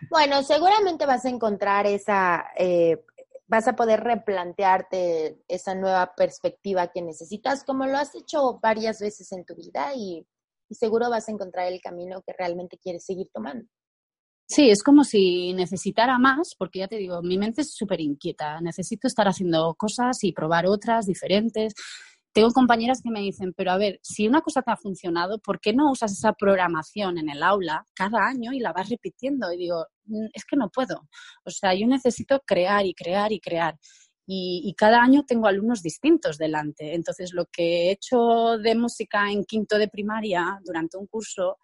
Bueno, 0.10 0.41
seguramente 0.41 1.06
vas 1.06 1.26
a 1.26 1.30
encontrar 1.30 1.86
esa, 1.86 2.47
eh, 2.58 3.06
vas 3.45 3.68
a 3.68 3.76
poder 3.76 3.99
replantearte 3.99 5.43
esa 5.47 5.76
nueva 5.76 6.16
perspectiva 6.16 6.88
que 6.88 7.04
necesitas, 7.04 7.64
como 7.64 7.86
lo 7.86 7.99
has 7.99 8.16
hecho 8.16 8.58
varias 8.60 8.99
veces 8.99 9.32
en 9.32 9.45
tu 9.45 9.54
vida 9.54 9.93
y 9.93 10.26
seguro 10.72 11.12
vas 11.12 11.30
a 11.30 11.34
encontrar 11.34 11.68
el 11.68 11.80
camino 11.82 12.24
que 12.26 12.34
realmente 12.36 12.80
quieres 12.80 13.06
seguir 13.06 13.30
tomando. 13.32 13.70
Sí, 14.54 14.70
es 14.70 14.84
como 14.84 15.06
si 15.06 15.54
necesitara 15.54 16.18
más, 16.20 16.56
porque 16.58 16.80
ya 16.80 16.88
te 16.89 16.97
digo, 16.97 17.22
mi 17.22 17.38
mente 17.38 17.62
es 17.62 17.74
súper 17.74 18.02
inquieta. 18.02 18.60
Necesito 18.60 19.08
estar 19.08 19.26
haciendo 19.26 19.74
cosas 19.76 20.26
y 20.26 20.34
probar 20.34 20.66
otras 20.68 21.06
diferentes. 21.06 21.74
Tengo 22.34 22.52
compañeras 22.52 22.99
que 23.02 23.12
me 23.12 23.22
dicen, 23.22 23.54
pero 23.56 23.72
a 23.72 23.78
ver, 23.78 23.99
si 24.04 24.28
una 24.28 24.41
cosa 24.41 24.62
te 24.62 24.72
ha 24.72 24.76
funcionado, 24.76 25.39
¿por 25.39 25.62
qué 25.62 25.72
no 25.72 25.89
usas 25.89 26.12
esa 26.12 26.34
programación 26.34 27.18
en 27.18 27.30
el 27.30 27.43
aula 27.43 27.86
cada 27.93 28.28
año 28.28 28.52
y 28.52 28.60
la 28.60 28.74
vas 28.74 28.89
repitiendo? 28.89 29.54
Y 29.54 29.58
digo, 29.58 29.86
mm, 30.06 30.28
es 30.34 30.43
que 30.43 30.58
no 30.58 30.70
puedo. 30.70 31.08
O 31.45 31.49
sea, 31.49 31.74
yo 31.74 31.88
necesito 31.88 32.41
crear 32.45 32.86
y 32.86 32.93
crear 32.93 33.32
y 33.32 33.39
crear. 33.39 33.80
Y, 34.28 34.64
y, 34.66 34.74
cada 34.76 35.02
año 35.02 35.24
tengo 35.26 35.47
alumnos 35.47 35.82
distintos 35.82 36.38
delante. 36.38 36.93
Entonces, 36.93 37.32
lo 37.34 37.45
que 37.45 37.88
he 37.88 37.91
hecho 37.91 38.58
de 38.62 38.76
música 38.76 39.32
en 39.32 39.45
quinto 39.45 39.78
de 39.78 39.88
primaria 39.88 40.60
durante 40.64 40.97
un 40.97 41.08
curso, 41.08 41.58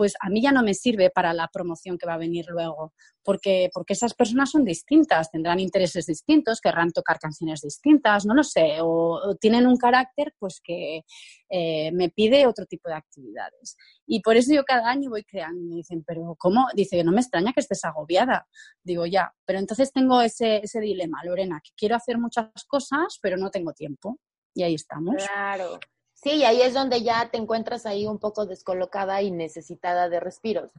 pues 0.00 0.14
a 0.18 0.30
mí 0.30 0.40
ya 0.40 0.50
no 0.50 0.62
me 0.62 0.72
sirve 0.72 1.10
para 1.10 1.34
la 1.34 1.48
promoción 1.52 1.98
que 1.98 2.06
va 2.06 2.14
a 2.14 2.16
venir 2.16 2.46
luego, 2.48 2.94
porque, 3.22 3.68
porque 3.70 3.92
esas 3.92 4.14
personas 4.14 4.50
son 4.50 4.64
distintas, 4.64 5.30
tendrán 5.30 5.60
intereses 5.60 6.06
distintos, 6.06 6.62
querrán 6.62 6.90
tocar 6.90 7.18
canciones 7.18 7.60
distintas, 7.60 8.24
no 8.24 8.32
lo 8.32 8.42
sé, 8.42 8.78
o, 8.80 9.36
tienen 9.38 9.66
un 9.66 9.76
carácter 9.76 10.32
pues 10.38 10.62
que 10.64 11.02
eh, 11.50 11.92
me 11.92 12.08
pide 12.08 12.46
otro 12.46 12.64
tipo 12.64 12.88
de 12.88 12.94
actividades. 12.94 13.76
Y 14.06 14.22
por 14.22 14.38
eso 14.38 14.54
yo 14.54 14.64
cada 14.64 14.88
año 14.88 15.10
voy 15.10 15.24
creando, 15.24 15.68
me 15.68 15.74
dicen, 15.74 16.02
pero 16.06 16.34
¿cómo? 16.38 16.68
Dice, 16.74 17.04
no 17.04 17.12
me 17.12 17.20
extraña 17.20 17.52
que 17.52 17.60
estés 17.60 17.84
agobiada. 17.84 18.48
Digo, 18.82 19.04
ya, 19.04 19.34
pero 19.44 19.58
entonces 19.58 19.92
tengo 19.92 20.22
ese, 20.22 20.62
ese 20.64 20.80
dilema, 20.80 21.22
Lorena, 21.24 21.60
que 21.62 21.72
quiero 21.76 21.94
hacer 21.94 22.16
muchas 22.16 22.48
cosas, 22.66 23.18
pero 23.20 23.36
no 23.36 23.50
tengo 23.50 23.74
tiempo. 23.74 24.18
Y 24.54 24.62
ahí 24.62 24.76
estamos. 24.76 25.16
Claro. 25.26 25.78
Sí, 26.22 26.32
y 26.32 26.44
ahí 26.44 26.60
es 26.60 26.74
donde 26.74 27.02
ya 27.02 27.30
te 27.30 27.38
encuentras 27.38 27.86
ahí 27.86 28.06
un 28.06 28.18
poco 28.18 28.46
descolocada 28.46 29.22
y 29.22 29.30
necesitada 29.30 30.08
de 30.08 30.20
respiros. 30.20 30.70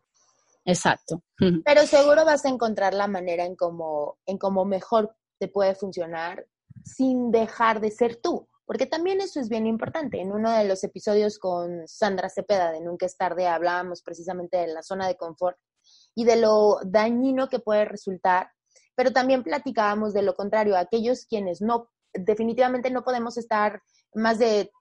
Exacto. 0.66 1.24
Pero 1.66 1.88
seguro 1.88 2.24
vas 2.26 2.46
a 2.46 2.50
encontrar 2.50 2.94
la 2.94 3.08
manera 3.08 3.46
en 3.46 3.56
cómo, 3.56 4.20
en 4.28 4.38
cómo 4.38 4.66
mejor 4.66 5.16
te 5.40 5.48
puede 5.48 5.74
funcionar 5.74 6.46
sin 6.84 7.32
dejar 7.32 7.82
de 7.82 7.90
ser 7.90 8.18
tú. 8.18 8.48
Porque 8.66 8.86
también 8.86 9.20
eso 9.20 9.40
es 9.40 9.50
bien 9.50 9.66
importante. 9.66 10.22
En 10.22 10.32
uno 10.32 10.52
de 10.52 10.66
los 10.66 10.84
episodios 10.84 11.40
con 11.40 11.88
Sandra 11.88 12.30
Cepeda 12.30 12.72
de 12.72 12.80
Nunca 12.80 13.08
es 13.08 13.18
tarde 13.18 13.48
hablábamos 13.48 14.04
precisamente 14.04 14.58
de 14.58 14.68
la 14.68 14.84
zona 14.84 15.08
de 15.08 15.18
confort 15.18 15.58
y 16.14 16.26
de 16.26 16.36
lo 16.36 16.80
dañino 16.86 17.50
que 17.50 17.60
puede 17.60 17.86
resultar, 17.86 18.52
pero 18.96 19.12
también 19.12 19.44
platicábamos 19.44 20.14
de 20.14 20.22
lo 20.22 20.36
contrario, 20.36 20.78
aquellos 20.78 21.26
quienes 21.26 21.62
no, 21.62 21.90
definitivamente 22.14 22.92
no 22.92 23.04
podemos 23.04 23.38
estar 23.38 23.82
más 24.14 24.40
de 24.40 24.72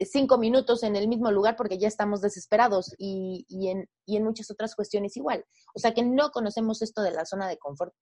cinco 0.00 0.38
minutos 0.38 0.82
en 0.82 0.96
el 0.96 1.08
mismo 1.08 1.30
lugar 1.30 1.56
porque 1.56 1.78
ya 1.78 1.88
estamos 1.88 2.20
desesperados 2.20 2.94
y, 2.98 3.46
y, 3.48 3.68
en, 3.68 3.88
y 4.04 4.16
en 4.16 4.24
muchas 4.24 4.50
otras 4.50 4.74
cuestiones 4.74 5.16
igual. 5.16 5.44
O 5.74 5.78
sea 5.78 5.94
que 5.94 6.02
no 6.02 6.30
conocemos 6.30 6.82
esto 6.82 7.02
de 7.02 7.12
la 7.12 7.24
zona 7.24 7.48
de 7.48 7.58
confort 7.58 7.94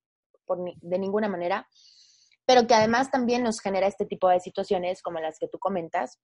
por 0.44 0.58
de 0.58 0.98
ninguna 0.98 1.28
manera, 1.28 1.68
pero 2.46 2.66
que 2.66 2.74
además 2.74 3.10
también 3.10 3.42
nos 3.42 3.60
genera 3.60 3.86
este 3.86 4.06
tipo 4.06 4.28
de 4.28 4.40
situaciones 4.40 5.02
como 5.02 5.20
las 5.20 5.38
que 5.38 5.48
tú 5.48 5.58
comentas, 5.58 6.18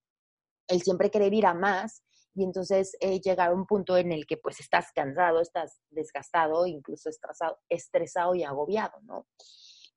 el 0.69 0.83
siempre 0.83 1.11
querer 1.11 1.33
ir 1.33 1.47
a 1.47 1.55
más 1.55 2.03
y 2.35 2.45
entonces 2.45 2.97
eh, 3.01 3.21
llegar 3.21 3.51
a 3.51 3.55
un 3.55 3.67
punto 3.67 3.97
en 3.97 4.13
el 4.13 4.27
que 4.27 4.37
pues 4.37 4.61
estás 4.61 4.87
cansado, 4.95 5.41
estás 5.41 5.81
desgastado, 5.91 6.67
incluso 6.67 7.09
estresado, 7.09 7.59
estresado 7.69 8.35
y 8.35 8.45
agobiado, 8.45 9.01
¿no? 9.03 9.27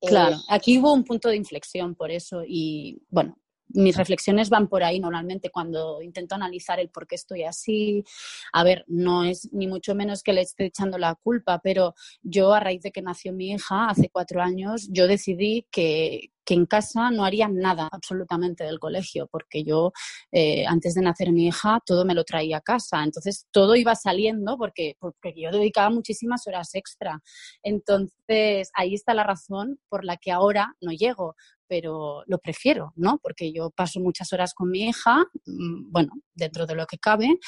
Claro, 0.02 0.36
eh, 0.36 0.40
aquí 0.50 0.80
hubo 0.80 0.94
un 0.94 1.04
punto 1.04 1.30
de 1.30 1.38
inflexión 1.38 1.96
por 1.96 2.12
eso 2.12 2.44
y 2.46 3.02
bueno, 3.10 3.38
mis 3.70 3.95
reflexiones 3.97 4.49
van 4.49 4.68
por 4.68 4.84
ahí 4.84 4.99
normalmente 4.99 5.49
cuando 5.49 6.01
intento 6.01 6.36
analizar 6.36 6.80
el 6.80 6.89
por 6.89 7.07
qué 7.07 7.16
estoy 7.16 7.43
así. 7.43 8.03
A 8.51 8.64
ver, 8.64 8.84
no 8.88 9.24
es 9.24 9.51
ni 9.53 9.68
mucho 9.68 9.95
menos 9.95 10.24
que 10.24 10.34
le 10.34 10.41
esté 10.41 10.66
echando 10.66 10.97
la 10.97 11.16
culpa, 11.16 11.59
pero 11.64 11.95
yo 12.22 12.53
a 12.53 12.59
raíz 12.59 12.82
de 12.82 12.91
que 12.91 13.01
nació 13.01 13.34
mi 13.34 13.51
hija 13.51 13.89
hace 13.89 14.09
cuatro 14.09 14.41
años, 14.41 14.88
yo 14.91 15.07
decidí 15.07 15.68
que, 15.72 16.33
que 16.46 16.54
en 16.54 16.66
casa 16.66 17.12
no 17.12 17.26
harían 17.26 17.56
nada 17.56 17.89
absolutamente 17.91 18.64
del 18.64 18.80
colegio, 18.80 19.28
porque 19.32 19.64
yo 19.64 19.91
eh, 20.32 20.66
antes 20.68 20.94
de 20.96 21.02
nacer 21.02 21.32
mi 21.32 21.48
hija 21.48 21.80
todo 21.86 22.06
me 22.06 22.14
lo 22.14 22.24
traía 22.24 22.58
a 22.58 22.62
casa, 22.62 23.04
entonces 23.04 23.48
todo 23.52 23.76
iba 23.76 23.96
saliendo 23.96 24.58
porque, 24.58 24.96
porque 25.00 25.34
yo 25.36 25.52
dedicaba 25.52 25.89
muchísimas 25.89 26.48
horas 26.48 26.76
extra. 26.76 27.22
Entonces 27.64 28.70
ahí 28.74 28.94
está 28.96 29.14
la 29.14 29.24
razón 29.24 29.80
por 29.89 30.06
la 30.06 30.18
que 30.18 30.32
ahora 30.32 30.74
no 30.82 30.91
llego, 30.91 31.36
pero 31.68 32.24
lo 32.28 32.38
prefiero, 32.39 32.94
¿no? 32.96 33.20
Porque 33.22 33.52
yo 33.54 33.72
paso 33.72 34.00
muchas 34.00 34.32
horas 34.34 34.54
con 34.54 34.70
mi 34.70 34.89
hija, 34.89 35.26
mm, 35.46 35.91
bueno, 35.91 36.14
dentro 36.36 36.66
de 36.66 36.76
lo 36.76 36.86
que 36.86 36.98
cabe, 36.98 37.39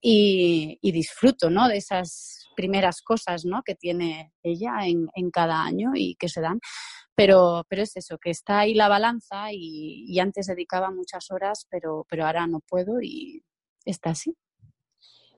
y, 0.00 0.78
disfruto, 0.92 1.50
¿no? 1.50 1.68
De 1.68 1.76
esas 1.76 2.48
primeras 2.56 3.02
cosas, 3.02 3.44
¿no? 3.44 3.62
Que 3.62 3.74
tiene 3.74 4.32
ella 4.42 4.86
en, 4.86 5.08
en 5.14 5.30
cada 5.30 5.62
año 5.62 5.90
y 5.94 6.14
que 6.16 6.28
se 6.28 6.40
dan. 6.40 6.60
Pero, 7.14 7.64
pero 7.68 7.82
es 7.82 7.96
eso, 7.96 8.18
que 8.18 8.30
está 8.30 8.60
ahí 8.60 8.74
la 8.74 8.88
balanza 8.88 9.52
y, 9.52 10.04
y, 10.06 10.18
antes 10.20 10.46
dedicaba 10.46 10.90
muchas 10.90 11.30
horas, 11.30 11.66
pero, 11.70 12.06
pero 12.08 12.26
ahora 12.26 12.46
no 12.46 12.60
puedo 12.60 13.00
y 13.02 13.44
está 13.84 14.10
así. 14.10 14.34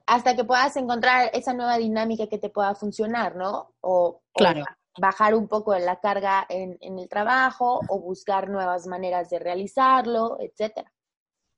Hasta 0.07 0.37
que 0.37 0.45
puedas 0.45 0.77
encontrar 0.77 1.31
esa 1.33 1.55
nueva 1.55 1.79
dinámica 1.79 2.29
que 2.29 2.39
te 2.39 2.51
pueda 2.51 2.75
funcionar, 2.75 3.37
¿no? 3.37 3.75
O, 3.81 4.23
claro 4.35 4.65
bajar 4.99 5.35
un 5.35 5.49
poco 5.49 5.75
la 5.79 6.01
carga 6.01 6.45
en, 6.49 6.77
en, 6.81 6.99
el 6.99 7.09
trabajo 7.09 7.81
o 7.89 7.99
buscar 7.99 8.51
nuevas 8.51 8.87
maneras 8.87 9.31
de 9.31 9.39
realizarlo, 9.39 10.37
etcétera. 10.39 10.93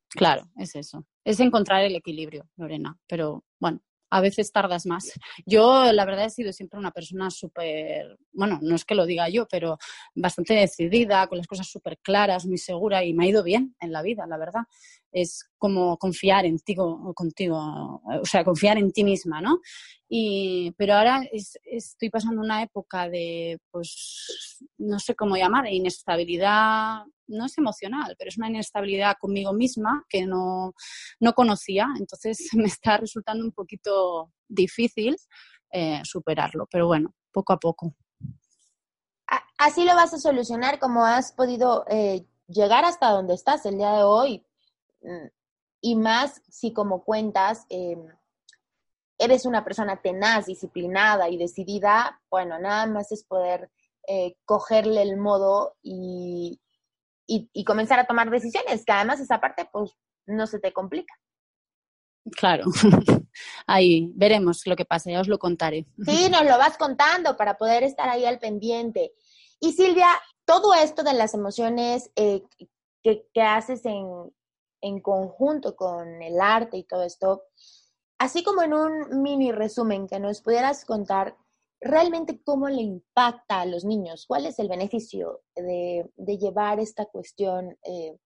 Claro, 0.09 0.45
es 0.57 0.77
eso. 0.77 1.05
Es 1.25 1.41
encontrar 1.41 1.83
el 1.85 1.97
equilibrio, 1.97 2.49
Lorena. 2.57 2.99
Pero 3.07 3.45
bueno, 3.59 3.81
a 4.11 4.21
veces 4.21 4.53
tardas 4.53 4.87
más. 4.87 5.13
Yo, 5.45 5.93
la 5.93 6.05
verdad, 6.05 6.27
he 6.27 6.31
sido 6.31 6.53
siempre 6.53 6.79
una 6.79 6.93
persona 6.93 7.31
súper, 7.31 8.17
bueno, 8.33 8.61
no 8.63 8.77
es 8.77 8.85
que 8.85 8.95
lo 8.95 9.07
diga 9.07 9.29
yo, 9.29 9.47
pero 9.51 9.77
bastante 10.15 10.55
decidida, 10.55 11.27
con 11.27 11.39
las 11.39 11.49
cosas 11.49 11.67
súper 11.67 11.99
claras, 11.99 12.47
muy 12.47 12.59
segura 12.59 13.03
y 13.03 13.13
me 13.13 13.25
ha 13.25 13.29
ido 13.29 13.43
bien 13.43 13.75
en 13.81 13.91
la 13.91 14.03
vida, 14.03 14.25
la 14.29 14.39
verdad. 14.39 14.63
Es 15.15 15.49
como 15.59 15.97
confiar 15.97 16.45
en 16.45 16.59
ti, 16.59 16.75
contigo, 16.75 18.03
o 18.05 18.27
sea, 18.27 18.45
confiar 18.45 18.79
en 18.79 18.91
ti 18.91 19.05
misma, 19.05 19.41
¿no? 19.41 19.61
Y, 20.09 20.73
pero 20.77 20.95
ahora 20.95 21.23
estoy 21.65 22.11
pasando 22.11 22.43
una 22.43 22.63
época 22.63 23.09
de, 23.09 23.59
pues, 23.71 24.59
no 24.79 24.99
sé 24.99 25.15
cómo 25.15 25.37
llamar, 25.37 25.73
inestabilidad, 25.73 27.05
no 27.29 27.47
es 27.47 27.57
emocional, 27.59 28.15
pero 28.19 28.29
es 28.29 28.39
una 28.39 28.49
inestabilidad 28.49 29.17
conmigo 29.21 29.53
misma 29.53 30.05
que 30.09 30.27
no, 30.27 30.75
no 31.21 31.33
conocía, 31.33 31.87
entonces 31.99 32.39
me 32.55 32.67
está 32.67 32.97
resultando 32.97 33.45
un 33.45 33.53
poquito 33.53 34.33
difícil 34.49 35.17
eh, 35.73 36.01
superarlo, 36.05 36.67
pero 36.71 36.87
bueno, 36.87 37.15
poco 37.33 37.53
a 37.53 37.59
poco. 37.59 37.95
Así 39.59 39.85
lo 39.85 39.95
vas 39.95 40.13
a 40.13 40.19
solucionar 40.19 40.79
como 40.79 41.05
has 41.05 41.33
podido 41.33 41.85
eh, 41.89 42.27
llegar 42.49 42.85
hasta 42.85 43.11
donde 43.11 43.35
estás 43.35 43.65
el 43.67 43.79
día 43.79 43.93
de 43.93 44.03
hoy. 44.03 44.47
Mm, 45.05 45.29
y 45.83 45.97
más 45.97 46.43
si 46.49 46.73
como 46.73 47.05
cuentas, 47.05 47.67
em, 47.69 48.07
eres 49.19 49.45
una 49.47 49.65
persona 49.65 50.01
tenaz, 50.01 50.47
disciplinada 50.47 51.29
y 51.29 51.37
decidida, 51.37 52.21
bueno, 52.31 52.59
nada 52.59 52.87
más 52.87 53.13
es 53.13 53.25
poder 53.25 53.71
eh, 54.09 54.37
cogerle 54.45 55.03
el 55.03 55.17
modo 55.17 55.77
y, 55.83 56.61
y, 57.27 57.65
comenzar 57.65 57.99
a 57.99 58.07
tomar 58.07 58.29
decisiones, 58.29 58.85
que 58.85 58.93
además 58.93 59.21
esa 59.21 59.41
parte 59.41 59.69
pues 59.73 59.93
no 60.27 60.47
se 60.47 60.59
te 60.59 60.73
complica. 60.73 61.15
Claro, 62.33 62.65
ahí 63.67 64.11
veremos 64.15 64.67
lo 64.67 64.77
que 64.77 64.85
pasa, 64.85 65.11
ya 65.11 65.21
os 65.21 65.29
lo 65.29 65.39
contaré. 65.39 65.87
Sí, 66.05 66.29
nos 66.31 66.45
lo 66.45 66.59
vas 66.59 66.77
contando 66.77 67.37
para 67.37 67.57
poder 67.57 67.83
estar 67.83 68.09
ahí 68.09 68.25
al 68.25 68.39
pendiente. 68.39 69.13
Y 69.61 69.73
Silvia, 69.73 70.09
todo 70.45 70.75
esto 70.75 71.03
de 71.03 71.15
las 71.15 71.35
emociones 71.35 72.11
eh, 72.17 72.43
que, 73.03 73.27
que, 73.33 73.43
haces 73.43 73.85
en, 73.87 74.07
en 74.85 75.01
conjunto 75.01 75.75
con 75.75 76.21
el 76.23 76.39
arte 76.41 76.77
y 76.77 76.85
todo 76.85 77.05
esto, 77.05 77.45
así 78.19 78.45
como 78.45 78.63
en 78.63 78.75
un 78.75 79.23
mini 79.23 79.51
resumen 79.51 80.07
que 80.07 80.21
nos 80.21 80.43
pudieras 80.43 80.85
contar 80.85 81.37
realmente 81.81 82.41
cómo 82.45 82.69
le 82.69 82.83
impacta 82.83 83.63
a 83.63 83.67
los 83.67 83.85
niños, 83.85 84.27
cuál 84.27 84.45
es 84.45 84.59
el 84.59 84.69
beneficio 84.69 85.43
de, 85.57 86.11
llevar 86.17 86.81
esta 86.81 87.07
cuestión 87.07 87.77
eh, 87.83 88.19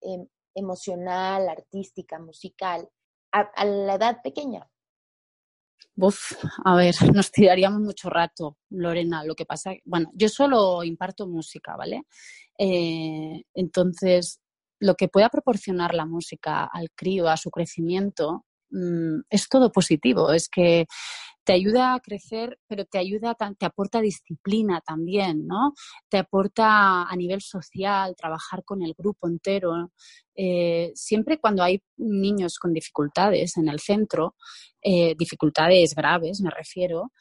em, 0.00 0.26
emocional, 0.54 1.48
artística, 1.48 2.18
musical 2.18 2.88
a, 3.32 3.64
la 3.64 3.94
edad 3.94 4.20
pequeña. 4.20 4.68
Uf, 5.96 6.32
a 6.64 6.74
ver, 6.74 6.94
nos 7.14 7.30
tiraríamos 7.30 7.80
mucho 7.82 8.10
rato, 8.10 8.58
Lorena. 8.70 9.22
Lo 9.22 9.36
que 9.36 9.46
pasa, 9.46 9.74
bueno, 9.84 10.10
yo 10.14 10.28
solo 10.28 10.82
imparto 10.82 11.28
música, 11.28 11.76
¿vale? 11.76 12.02
Eh, 12.58 13.44
entonces, 13.54 14.40
lo 14.80 14.94
que 14.96 15.08
pueda 15.08 15.28
proporcionar 15.28 15.94
la 15.94 16.06
música 16.06 16.64
al 16.64 16.90
crío, 16.94 17.28
a 17.28 17.36
su 17.36 17.50
crecimiento, 17.50 18.44
mm, 18.70 19.20
es 19.30 19.48
todo 19.48 19.70
positivo. 19.70 20.32
Es 20.32 20.48
que 20.48 20.86
te 21.44 21.52
ayuda 21.52 21.94
a 21.94 22.00
crecer, 22.00 22.58
pero 22.68 22.84
te 22.84 22.98
ayuda, 22.98 23.36
te 23.58 23.66
aporta 23.66 24.00
disciplina 24.00 24.80
también, 24.80 25.46
¿no? 25.46 25.74
Te 26.08 26.18
aporta 26.18 27.02
a 27.04 27.16
nivel 27.16 27.40
social, 27.40 28.14
trabajar 28.16 28.62
con 28.64 28.82
el 28.82 28.94
grupo 28.96 29.26
entero. 29.28 29.90
Eh, 30.34 30.92
siempre 30.94 31.40
cuando 31.40 31.62
hay 31.62 31.82
niños 31.96 32.58
con 32.58 32.72
dificultades 32.72 33.56
en 33.56 33.68
el 33.68 33.80
centro, 33.80 34.36
eh, 34.82 35.14
dificultades 35.18 35.94
graves, 35.94 36.40
me 36.40 36.50
refiero, 36.50 37.12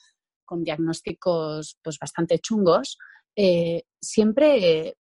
con 0.45 0.63
diagnósticos 0.63 1.77
pues 1.83 1.97
bastante 1.99 2.39
chungos, 2.39 2.97
eh, 3.35 3.83
siempre 4.01 4.95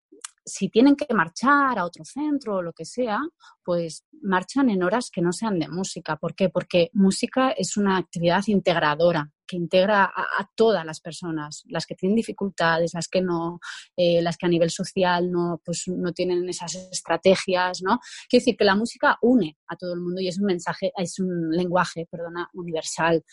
si 0.47 0.69
tienen 0.69 0.95
que 0.95 1.13
marchar 1.13 1.77
a 1.77 1.85
otro 1.85 2.03
centro 2.05 2.55
o 2.55 2.61
lo 2.61 2.73
que 2.73 2.85
sea, 2.85 3.19
pues 3.63 4.05
marchan 4.21 4.69
en 4.69 4.81
horas 4.81 5.09
que 5.11 5.21
no 5.21 5.31
sean 5.33 5.59
de 5.59 5.67
música. 5.67 6.15
¿Por 6.15 6.33
qué? 6.35 6.49
Porque 6.49 6.89
música 6.93 7.51
es 7.51 7.77
una 7.77 7.97
actividad 7.97 8.43
integradora 8.47 9.29
que 9.47 9.55
integra 9.55 10.03
a, 10.03 10.49
todas 10.55 10.85
las 10.85 10.99
personas, 10.99 11.63
las 11.67 11.85
que 11.85 11.95
tienen 11.95 12.15
dificultades, 12.15 12.93
las 12.93 13.07
que 13.07 13.21
no, 13.21 13.59
eh, 13.95 14.21
las 14.21 14.37
que 14.37 14.45
a 14.45 14.49
nivel 14.49 14.69
social 14.69 15.31
no, 15.31 15.61
pues 15.63 15.83
no 15.87 16.11
tienen 16.13 16.47
esas 16.49 16.75
estrategias, 16.75 17.81
¿no? 17.81 17.99
Quiere 18.29 18.41
decir 18.41 18.57
que 18.57 18.65
la 18.65 18.75
música 18.75 19.17
une 19.21 19.57
a 19.67 19.75
todo 19.75 19.93
el 19.93 20.01
mundo 20.01 20.21
y 20.21 20.27
es 20.27 20.39
un 20.39 20.45
mensaje, 20.45 20.91
es 20.97 21.19
un 21.19 21.49
lenguaje, 21.51 22.07
perdona, 22.09 22.49
universal. 22.53 23.23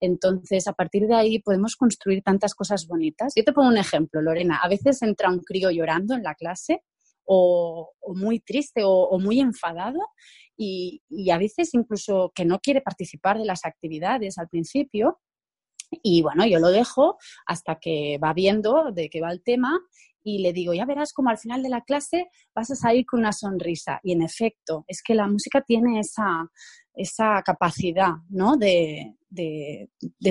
Entonces, 0.00 0.66
a 0.68 0.72
partir 0.72 1.06
de 1.06 1.14
ahí 1.14 1.38
podemos 1.40 1.76
construir 1.76 2.22
tantas 2.22 2.54
cosas 2.54 2.86
bonitas. 2.86 3.32
Yo 3.36 3.44
te 3.44 3.52
pongo 3.52 3.68
un 3.68 3.78
ejemplo, 3.78 4.20
Lorena. 4.22 4.60
A 4.62 4.68
veces 4.68 5.02
entra 5.02 5.28
un 5.28 5.40
crío 5.40 5.70
llorando 5.70 6.14
en 6.14 6.22
la 6.22 6.34
clase 6.34 6.82
o, 7.26 7.92
muy 8.14 8.40
triste 8.40 8.82
o, 8.84 9.18
muy 9.18 9.40
enfadado 9.40 9.98
y, 10.56 11.02
a 11.30 11.38
veces 11.38 11.74
incluso 11.74 12.32
que 12.34 12.44
no 12.44 12.60
quiere 12.60 12.80
participar 12.80 13.38
de 13.38 13.44
las 13.44 13.64
actividades 13.64 14.38
al 14.38 14.48
principio 14.48 15.20
y 16.02 16.22
bueno, 16.22 16.46
yo 16.46 16.58
lo 16.58 16.68
dejo 16.68 17.18
hasta 17.46 17.76
que 17.76 18.18
va 18.22 18.32
viendo 18.32 18.92
de 18.92 19.08
qué 19.08 19.20
va 19.20 19.30
el 19.30 19.42
tema 19.42 19.80
y 20.24 20.38
le 20.38 20.52
digo, 20.52 20.72
ya 20.72 20.86
verás 20.86 21.12
como 21.12 21.28
al 21.28 21.38
final 21.38 21.62
de 21.62 21.68
la 21.68 21.82
clase 21.82 22.28
vas 22.54 22.70
a 22.70 22.76
salir 22.76 23.04
con 23.04 23.20
una 23.20 23.32
sonrisa. 23.32 24.00
Y 24.02 24.12
en 24.12 24.22
efecto, 24.22 24.84
es 24.88 25.02
que 25.02 25.14
la 25.14 25.28
música 25.28 25.60
tiene 25.60 26.00
esa, 26.00 26.50
esa 26.94 27.42
capacidad 27.44 28.12
¿no? 28.30 28.56
de, 28.56 29.16
de, 29.28 29.88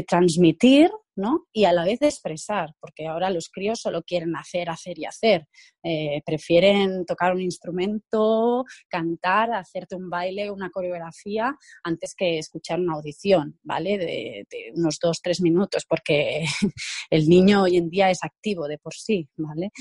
transmitir 0.07 0.89
¿no? 1.15 1.45
y 1.51 1.65
a 1.65 1.73
la 1.73 1.85
vez 1.85 1.99
de 1.99 2.07
expresar, 2.07 2.73
porque 2.79 3.07
ahora 3.07 3.29
los 3.29 3.49
críos 3.49 3.79
solo 3.79 4.03
quieren 4.03 4.35
hacer, 4.35 4.69
hacer 4.69 4.99
y 4.99 5.05
hacer. 5.05 5.47
Eh, 5.83 6.21
prefieren 6.25 7.05
tocar 7.05 7.33
un 7.33 7.41
instrumento, 7.41 8.65
cantar, 8.87 9.53
hacerte 9.53 9.95
un 9.95 10.09
baile, 10.09 10.51
una 10.51 10.69
coreografía, 10.69 11.55
antes 11.83 12.15
que 12.15 12.39
escuchar 12.39 12.79
una 12.79 12.95
audición, 12.95 13.59
¿vale? 13.63 13.97
De, 13.97 14.47
de 14.49 14.71
unos 14.75 14.97
dos, 15.01 15.21
tres 15.21 15.41
minutos, 15.41 15.85
porque 15.87 16.45
el 17.09 17.27
niño 17.27 17.63
hoy 17.63 17.77
en 17.77 17.89
día 17.89 18.09
es 18.09 18.23
activo 18.23 18.67
de 18.67 18.77
por 18.77 18.93
sí, 18.93 19.29
¿vale? 19.37 19.71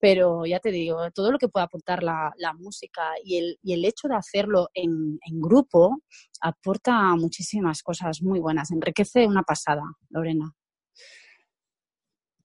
pero 0.00 0.46
ya 0.46 0.60
te 0.60 0.70
digo, 0.70 1.10
todo 1.12 1.32
lo 1.32 1.38
que 1.38 1.48
pueda 1.48 1.64
aportar 1.66 2.02
la, 2.02 2.32
música 2.58 3.02
y 3.24 3.36
el, 3.38 3.58
y 3.62 3.72
el, 3.74 3.84
hecho 3.84 4.08
de 4.08 4.16
hacerlo 4.16 4.68
en, 4.74 5.18
grupo 5.40 6.02
aporta 6.40 7.14
muchísimas 7.16 7.82
cosas 7.82 8.22
muy 8.22 8.40
buenas, 8.40 8.70
enriquece 8.70 9.26
una 9.26 9.42
pasada, 9.42 9.82
Lorena. 10.10 10.52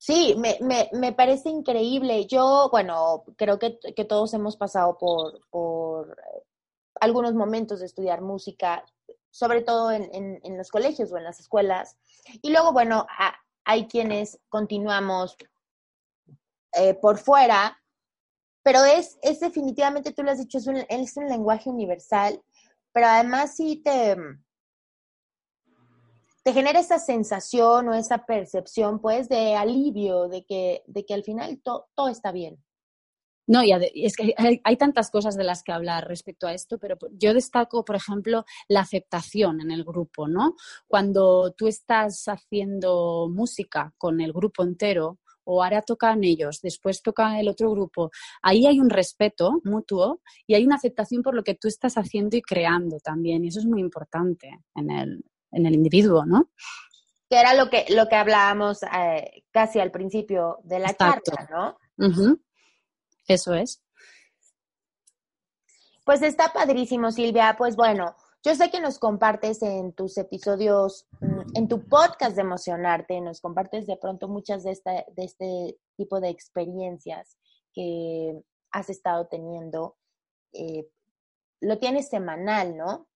Sí, 0.06 0.36
me, 0.38 0.58
me, 0.60 0.90
me 0.92 1.14
parece 1.14 1.48
increíble. 1.48 2.26
Yo, 2.26 2.68
bueno, 2.70 3.24
creo 3.38 3.58
que, 3.58 3.80
que 3.96 4.04
todos 4.04 4.34
hemos 4.34 4.58
pasado 4.58 4.98
por, 4.98 5.48
por, 5.50 6.20
eh, 6.20 6.44
algunos 7.00 7.34
momentos 7.34 7.80
de 7.80 7.86
estudiar 7.86 8.20
música, 8.20 8.84
sobre 9.32 9.62
todo 9.62 9.92
en, 9.92 10.42
en, 10.44 10.58
los 10.58 10.72
colegios 10.72 11.10
o 11.10 11.18
en 11.18 11.24
las 11.24 11.40
escuelas. 11.40 11.96
Y 12.42 12.52
luego, 12.52 12.74
bueno, 12.74 13.08
hay 13.64 13.88
quienes 13.88 14.42
continuamos 14.50 15.38
eh, 16.74 16.96
por 16.96 17.18
fuera, 17.18 17.82
pero 18.62 18.84
es, 18.84 19.18
es 19.22 19.40
definitivamente, 19.40 20.12
tú 20.12 20.22
lo 20.22 20.32
has 20.32 20.40
dicho, 20.40 20.58
es 20.58 20.68
un, 20.68 20.84
es 20.90 21.16
un 21.16 21.30
lenguaje 21.30 21.70
universal, 21.70 22.44
pero 22.92 23.08
además 23.08 23.56
sí 23.56 23.78
te, 23.78 24.18
te 26.44 26.54
genera 26.54 26.80
esa 26.80 27.00
sensación 27.00 27.88
o 27.90 27.94
esa 27.94 28.26
percepción, 28.26 29.00
pues, 29.00 29.30
de 29.30 29.56
alivio, 29.56 30.28
de 30.28 30.46
que, 30.46 30.84
de 30.88 31.06
que 31.06 31.14
al 31.14 31.24
final 31.24 31.62
todo 31.64 32.10
está 32.10 32.32
bien. 32.32 32.64
No, 33.46 33.62
y 33.62 33.74
es 34.06 34.16
que 34.16 34.34
hay, 34.38 34.78
tantas 34.78 35.12
cosas 35.12 35.36
de 35.36 35.44
las 35.44 35.64
que 35.64 35.74
hablar 35.74 36.08
respecto 36.08 36.48
a 36.48 36.54
esto, 36.54 36.78
pero 36.78 36.98
yo 37.12 37.34
destaco, 37.34 37.84
por 37.84 37.98
ejemplo, 37.98 38.46
la 38.70 38.82
aceptación 38.82 39.60
en 39.60 39.72
el 39.72 39.84
grupo, 39.84 40.30
¿no? 40.30 40.56
Cuando 40.88 41.52
tú 41.52 41.68
estás 41.68 42.24
haciendo 42.28 43.28
música 43.30 43.94
con 43.98 44.22
el 44.22 44.32
grupo 44.32 44.64
entero, 44.64 45.20
o 45.46 45.62
ahora 45.62 45.82
tocan 45.82 46.24
ellos, 46.24 46.62
después 46.62 47.02
toca 47.02 47.38
el 47.38 47.50
otro 47.50 47.70
grupo, 47.72 48.12
ahí 48.42 48.66
hay 48.66 48.80
un 48.80 48.90
respeto 48.90 49.60
mutuo 49.66 50.22
y 50.48 50.56
hay 50.56 50.66
una 50.66 50.76
aceptación 50.76 51.22
por 51.22 51.36
lo 51.36 51.44
que 51.44 51.56
tú 51.56 51.68
estás 51.68 51.96
haciendo 51.96 52.38
y 52.38 52.42
creando 52.42 53.00
también, 53.00 53.44
y 53.44 53.50
eso 53.50 53.60
es 53.60 53.66
muy 53.66 53.82
importante 53.82 54.52
en 54.74 54.90
el, 54.90 55.26
en 55.54 55.66
el 55.66 55.74
individuo, 55.76 56.26
¿no? 56.26 56.50
Que 57.30 57.40
era 57.40 57.54
lo 57.54 57.70
que, 57.70 57.86
lo 57.90 58.08
que 58.08 58.16
hablábamos 58.16 58.84
eh, 58.84 59.44
casi 59.52 59.80
al 59.80 59.92
principio 59.92 60.60
de 60.64 60.80
la 60.80 60.94
charla, 60.94 61.48
¿no? 61.50 61.78
Eso 63.28 63.54
es. 63.54 63.82
Pues 66.06 66.22
está 66.22 66.52
padrísimo, 66.52 67.12
Silvia. 67.12 67.56
Pues 67.58 67.76
bueno, 67.76 68.16
yo 68.44 68.56
sé 68.56 68.70
que 68.70 68.82
nos 68.82 69.00
compartes 69.00 69.62
en 69.62 69.94
tus 69.94 70.18
episodios, 70.18 71.08
mm, 71.22 71.56
en 71.56 71.68
tu 71.70 71.88
podcast 71.88 72.36
de 72.36 72.42
Emocionarte, 72.42 73.22
nos 73.22 73.40
compartes 73.40 73.88
de 73.88 73.96
pronto 73.96 74.28
muchas 74.28 74.64
de, 74.64 74.72
esta, 74.72 74.92
de 74.92 75.24
este 75.24 75.78
tipo 75.96 76.20
de 76.20 76.30
experiencias 76.30 77.38
que 77.74 78.38
has 78.72 78.90
estado 78.90 79.28
teniendo. 79.28 79.96
Eh, 80.52 80.90
lo 81.62 81.80
tienes 81.80 82.10
semanal, 82.10 82.76
¿no? 82.76 83.08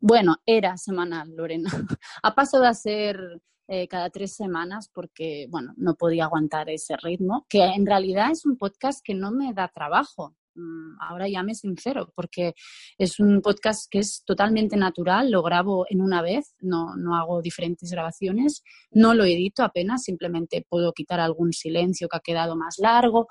Bueno, 0.00 0.36
era 0.46 0.78
semanal, 0.78 1.36
Lorena. 1.36 1.70
ha 2.22 2.34
pasado 2.34 2.64
a 2.64 2.72
ser 2.72 3.40
eh, 3.68 3.86
cada 3.86 4.08
tres 4.08 4.34
semanas 4.34 4.90
porque, 4.92 5.46
bueno, 5.50 5.74
no 5.76 5.94
podía 5.94 6.24
aguantar 6.24 6.70
ese 6.70 6.96
ritmo, 6.96 7.46
que 7.48 7.62
en 7.62 7.84
realidad 7.84 8.30
es 8.30 8.46
un 8.46 8.56
podcast 8.56 9.00
que 9.04 9.14
no 9.14 9.30
me 9.30 9.52
da 9.52 9.68
trabajo. 9.68 10.34
Mm, 10.54 10.96
ahora 11.00 11.28
ya 11.28 11.42
me 11.42 11.54
sincero, 11.54 12.12
porque 12.16 12.54
es 12.98 13.20
un 13.20 13.42
podcast 13.42 13.88
que 13.90 13.98
es 13.98 14.24
totalmente 14.24 14.76
natural, 14.76 15.30
lo 15.30 15.42
grabo 15.42 15.84
en 15.88 16.00
una 16.00 16.22
vez, 16.22 16.54
no, 16.60 16.96
no 16.96 17.14
hago 17.14 17.42
diferentes 17.42 17.92
grabaciones, 17.92 18.64
no 18.90 19.14
lo 19.14 19.24
edito 19.24 19.62
apenas, 19.62 20.02
simplemente 20.02 20.66
puedo 20.68 20.92
quitar 20.92 21.20
algún 21.20 21.52
silencio 21.52 22.08
que 22.08 22.16
ha 22.16 22.20
quedado 22.20 22.56
más 22.56 22.78
largo, 22.78 23.28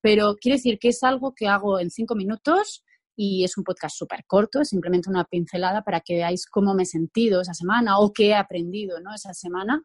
pero 0.00 0.36
quiere 0.40 0.56
decir 0.56 0.78
que 0.78 0.88
es 0.88 1.02
algo 1.02 1.34
que 1.34 1.48
hago 1.48 1.78
en 1.80 1.90
cinco 1.90 2.14
minutos 2.14 2.82
y 3.16 3.44
es 3.44 3.56
un 3.58 3.64
podcast 3.64 3.96
súper 3.96 4.24
corto, 4.26 4.64
simplemente 4.64 5.10
una 5.10 5.24
pincelada 5.24 5.82
para 5.82 6.00
que 6.00 6.14
veáis 6.14 6.46
cómo 6.46 6.74
me 6.74 6.84
he 6.84 6.86
sentido 6.86 7.40
esa 7.40 7.54
semana 7.54 7.98
o 7.98 8.12
qué 8.12 8.28
he 8.28 8.34
aprendido 8.34 9.00
¿no? 9.00 9.14
esa 9.14 9.34
semana. 9.34 9.82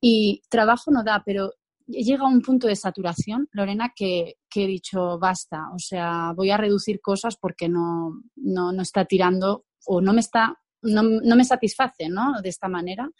Y 0.00 0.42
trabajo 0.48 0.90
no 0.90 1.02
da, 1.02 1.22
pero 1.24 1.52
llega 1.86 2.26
un 2.26 2.42
punto 2.42 2.66
de 2.66 2.76
saturación, 2.76 3.48
Lorena, 3.52 3.92
que, 3.94 4.36
he 4.54 4.66
dicho 4.66 5.18
basta, 5.18 5.68
o 5.74 5.78
sea, 5.78 6.32
voy 6.34 6.50
a 6.50 6.56
reducir 6.56 7.00
cosas 7.02 7.36
porque 7.36 7.68
no, 7.68 8.22
no, 8.36 8.72
no 8.72 8.82
está 8.82 9.04
tirando 9.04 9.66
o 9.84 10.00
no 10.00 10.14
me 10.14 10.20
está 10.20 10.56
no, 10.82 11.02
no, 11.02 11.36
me 11.36 11.44
satisface, 11.44 12.08
¿no? 12.08 12.40
De 12.42 12.48
esta 12.48 12.68
manera 12.68 13.10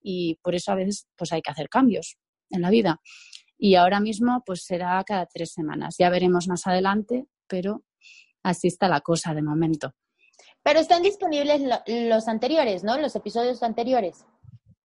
y 0.00 0.38
por 0.42 0.54
eso 0.54 0.72
a 0.72 0.76
veces 0.76 1.06
pues 1.16 1.32
hay 1.32 1.42
que 1.42 1.50
hacer 1.50 1.68
cambios 1.68 2.16
en 2.50 2.62
la 2.62 2.70
vida. 2.70 3.00
Y 3.58 3.74
ahora 3.74 4.00
mismo 4.00 4.42
pues 4.46 4.64
será 4.64 5.02
cada 5.04 5.26
tres 5.26 5.52
semanas. 5.52 5.96
Ya 5.98 6.08
veremos 6.08 6.48
más 6.48 6.66
adelante, 6.66 7.26
pero 7.46 7.84
así 8.46 8.68
está 8.68 8.88
la 8.88 9.00
cosa 9.00 9.34
de 9.34 9.42
momento. 9.42 9.92
Pero 10.62 10.78
están 10.80 11.02
disponibles 11.02 11.62
los 11.86 12.28
anteriores, 12.28 12.84
¿no? 12.84 12.98
Los 12.98 13.16
episodios 13.16 13.62
anteriores. 13.62 14.24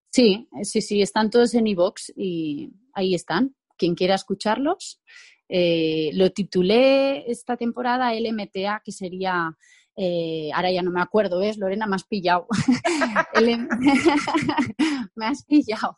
Sí, 0.10 0.50
sí, 0.64 0.82
sí, 0.82 1.02
están 1.02 1.30
todos 1.30 1.54
en 1.54 1.68
iVoox 1.68 2.12
y 2.16 2.72
ahí 2.94 3.14
están. 3.16 3.56
Quien 3.78 3.96
quiera 3.96 4.16
escucharlos. 4.16 5.02
Eh, 5.48 6.10
lo 6.14 6.32
titulé 6.32 7.30
esta 7.32 7.56
temporada 7.56 8.14
LMTA, 8.14 8.82
que 8.84 8.92
sería, 8.92 9.56
eh, 9.96 10.50
ahora 10.54 10.72
ya 10.72 10.82
no 10.82 10.92
me 10.92 11.02
acuerdo, 11.02 11.40
¿ves? 11.40 11.58
Lorena, 11.58 11.88
me 11.88 11.96
has 11.96 12.06
pillado. 12.06 12.48
me 15.16 15.26
has 15.26 15.46
pillado. 15.46 15.98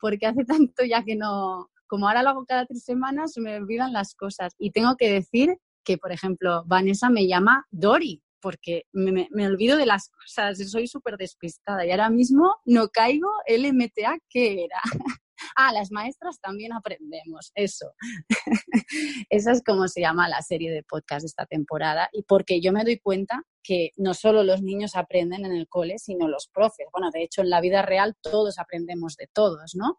Porque 0.00 0.26
hace 0.26 0.44
tanto 0.44 0.84
ya 0.84 1.02
que 1.02 1.16
no, 1.16 1.70
como 1.86 2.08
ahora 2.08 2.22
lo 2.22 2.30
hago 2.30 2.46
cada 2.46 2.66
tres 2.66 2.84
semanas, 2.84 3.32
se 3.32 3.40
me 3.40 3.56
olvidan 3.56 3.92
las 3.92 4.14
cosas. 4.14 4.54
Y 4.58 4.70
tengo 4.70 4.96
que 4.96 5.10
decir 5.10 5.58
que, 5.84 5.98
por 5.98 6.12
ejemplo, 6.12 6.64
Vanessa 6.66 7.10
me 7.10 7.26
llama 7.26 7.66
Dori, 7.70 8.22
porque 8.44 8.84
me, 8.92 9.26
olvido 9.46 9.78
de 9.78 9.86
las 9.86 10.10
cosas, 10.10 10.58
soy 10.70 10.86
súper 10.86 11.16
despistada 11.16 11.86
y 11.86 11.90
ahora 11.90 12.10
mismo 12.10 12.56
no 12.66 12.88
caigo 12.88 13.30
LMTA, 13.48 14.18
¿qué 14.28 14.64
era? 14.64 14.80
ah, 15.56 15.72
las 15.72 15.90
maestras 15.90 16.38
también 16.40 16.74
aprendemos, 16.74 17.52
eso. 17.54 17.94
Esa 19.30 19.52
es 19.52 19.62
como 19.64 19.88
se 19.88 20.02
llama 20.02 20.28
la 20.28 20.42
serie 20.42 20.70
de 20.72 20.82
podcast 20.82 21.22
de 21.22 21.28
esta 21.28 21.46
temporada 21.46 22.10
y 22.12 22.22
porque 22.24 22.60
yo 22.60 22.70
me 22.70 22.84
doy 22.84 22.98
cuenta 22.98 23.42
que 23.62 23.92
no 23.96 24.12
solo 24.12 24.42
los 24.42 24.60
niños 24.60 24.94
aprenden 24.94 25.46
en 25.46 25.52
el 25.52 25.66
cole, 25.66 25.98
sino 25.98 26.28
los 26.28 26.48
profes. 26.48 26.86
Bueno, 26.92 27.10
de 27.10 27.22
hecho, 27.22 27.40
en 27.40 27.48
la 27.48 27.62
vida 27.62 27.80
real 27.80 28.14
todos 28.20 28.58
aprendemos 28.58 29.16
de 29.16 29.26
todos, 29.32 29.74
¿no? 29.74 29.98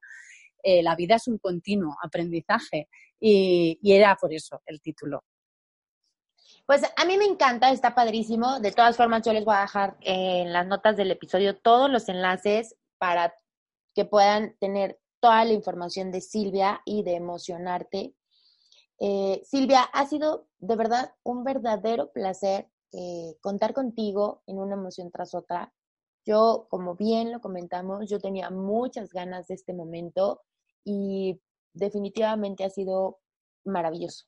Eh, 0.62 0.84
la 0.84 0.96
vida 0.96 1.16
es 1.16 1.28
un 1.28 1.40
continuo 1.40 1.96
aprendizaje 2.04 2.90
y 3.20 3.80
era 3.82 4.16
por 4.18 4.32
eso 4.34 4.62
el 4.68 4.82
título, 4.82 5.24
pues 6.66 6.82
a 6.96 7.06
mí 7.06 7.18
me 7.18 7.26
encanta, 7.26 7.72
está 7.72 7.94
padrísimo. 7.94 8.60
De 8.60 8.72
todas 8.72 8.98
formas, 8.98 9.22
yo 9.24 9.34
les 9.34 9.46
voy 9.46 9.56
a 9.56 9.62
dejar 9.62 9.98
en 10.02 10.52
las 10.52 10.66
notas 10.66 10.98
del 10.98 11.12
episodio 11.12 11.58
todos 11.58 11.90
los 11.90 12.10
enlaces 12.10 12.76
para 12.98 13.36
que 13.94 14.06
puedan 14.06 14.56
tener 14.58 15.00
toda 15.20 15.46
la 15.46 15.54
información 15.54 16.12
de 16.12 16.22
Silvia 16.22 16.82
y 16.84 17.04
de 17.04 17.16
emocionarte. 17.16 18.16
Eh, 19.00 19.42
Silvia, 19.46 19.82
ha 19.82 20.08
sido 20.08 20.48
de 20.58 20.76
verdad 20.76 21.14
un 21.24 21.44
verdadero 21.44 22.12
placer 22.12 22.70
eh, 22.94 23.38
contar 23.42 23.74
contigo 23.74 24.42
en 24.48 24.58
una 24.58 24.74
emoción 24.74 25.12
tras 25.12 25.36
otra. 25.36 25.72
Yo, 26.26 26.68
como 26.70 26.96
bien 26.96 27.32
lo 27.32 27.42
comentamos, 27.42 28.10
yo 28.10 28.20
tenía 28.20 28.50
muchas 28.50 29.10
ganas 29.10 29.48
de 29.48 29.54
este 29.54 29.74
momento 29.74 30.42
y 30.84 31.40
definitivamente 31.74 32.64
ha 32.64 32.70
sido 32.72 33.20
maravilloso 33.64 34.26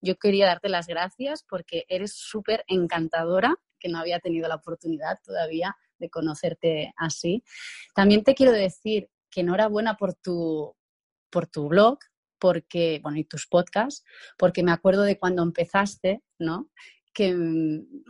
yo 0.00 0.16
quería 0.16 0.46
darte 0.46 0.68
las 0.68 0.86
gracias 0.86 1.44
porque 1.48 1.84
eres 1.88 2.12
súper 2.14 2.64
encantadora, 2.66 3.56
que 3.78 3.88
no 3.88 3.98
había 3.98 4.20
tenido 4.20 4.48
la 4.48 4.56
oportunidad 4.56 5.18
todavía 5.24 5.76
de 5.98 6.10
conocerte 6.10 6.92
así. 6.96 7.42
También 7.94 8.24
te 8.24 8.34
quiero 8.34 8.52
decir 8.52 9.08
que 9.30 9.40
enhorabuena 9.40 9.96
por 9.96 10.14
tu, 10.14 10.74
por 11.30 11.46
tu 11.46 11.68
blog, 11.68 11.98
porque, 12.38 13.00
bueno, 13.02 13.18
y 13.18 13.24
tus 13.24 13.46
podcasts, 13.46 14.04
porque 14.38 14.62
me 14.62 14.72
acuerdo 14.72 15.02
de 15.02 15.18
cuando 15.18 15.42
empezaste, 15.42 16.22
¿no? 16.38 16.70
Que, 17.12 17.34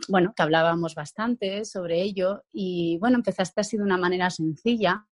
bueno, 0.07 0.33
que 0.35 0.43
hablábamos 0.43 0.93
bastante 0.93 1.65
sobre 1.65 2.01
ello 2.01 2.43
y, 2.51 2.97
bueno, 2.99 3.17
empezaste 3.17 3.61
así 3.61 3.77
de 3.77 3.83
una 3.83 3.97
manera 3.97 4.29
sencilla, 4.29 5.07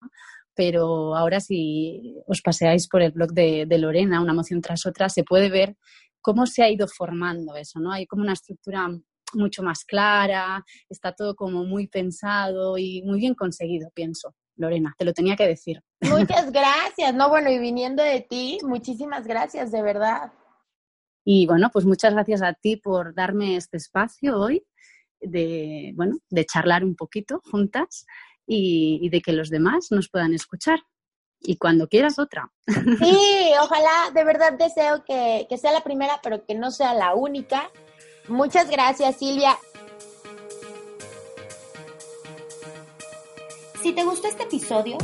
pero 0.53 1.15
ahora 1.15 1.39
si 1.39 2.15
os 2.27 2.41
paseáis 2.41 2.87
por 2.87 3.01
el 3.01 3.11
blog 3.11 3.31
de, 3.31 3.67
Lorena, 3.77 4.21
una 4.21 4.33
emoción 4.33 4.61
tras 4.61 4.85
otra, 4.85 5.09
se 5.09 5.23
puede 5.23 5.49
ver 5.49 5.75
cómo 6.27 6.45
se 6.45 6.61
ha 6.61 6.69
ido 6.69 6.89
formando 6.89 7.55
eso, 7.55 7.79
¿no? 7.79 7.89
Hay 7.89 8.05
como 8.05 8.21
una 8.21 8.33
estructura 8.33 8.89
mucho 9.31 9.63
más 9.63 9.85
clara, 9.85 10.61
está 10.89 11.13
todo 11.13 11.37
como 11.37 11.63
muy 11.63 11.87
pensado 11.87 12.77
y 12.77 13.01
muy 13.03 13.19
bien 13.19 13.33
conseguido, 13.33 13.89
pienso. 13.91 14.35
Lorena, 14.57 14.93
te 14.97 15.05
lo 15.05 15.13
tenía 15.13 15.37
que 15.37 15.47
decir. 15.47 15.81
Muchas 16.01 16.51
gracias, 16.51 17.15
no, 17.15 17.29
bueno, 17.29 17.49
y 17.49 17.59
viniendo 17.59 18.03
de 18.03 18.19
ti, 18.29 18.57
muchísimas 18.61 19.25
gracias, 19.25 19.71
de 19.71 19.81
verdad. 19.81 20.33
Y 21.23 21.47
bueno, 21.47 21.69
pues 21.71 21.85
muchas 21.85 22.13
gracias 22.13 22.41
a 22.41 22.51
ti 22.51 22.75
por 22.75 23.15
darme 23.15 23.55
este 23.55 23.77
espacio 23.77 24.37
hoy 24.37 24.65
de, 25.21 25.93
bueno, 25.95 26.17
de 26.29 26.45
charlar 26.45 26.83
un 26.83 26.97
poquito 26.97 27.41
juntas 27.49 28.05
y, 28.45 28.99
y 29.01 29.07
de 29.07 29.21
que 29.21 29.31
los 29.31 29.49
demás 29.49 29.91
nos 29.91 30.09
puedan 30.09 30.33
escuchar 30.33 30.81
y 31.41 31.57
cuando 31.57 31.87
quieras 31.87 32.19
otra. 32.19 32.51
Sí, 32.99 33.51
ojalá, 33.61 34.11
de 34.13 34.23
verdad 34.23 34.53
deseo 34.53 35.03
que, 35.05 35.47
sea 35.59 35.71
la 35.71 35.83
primera, 35.83 36.19
pero 36.21 36.45
que 36.45 36.55
no 36.55 36.71
sea 36.71 36.93
la 36.93 37.13
única. 37.15 37.69
Muchas 38.27 38.69
gracias, 38.69 39.17
Silvia. 39.17 39.57
Si 43.81 43.93
te 43.93 44.03
gustó 44.03 44.27
este 44.27 44.43
episodio, 44.43 44.97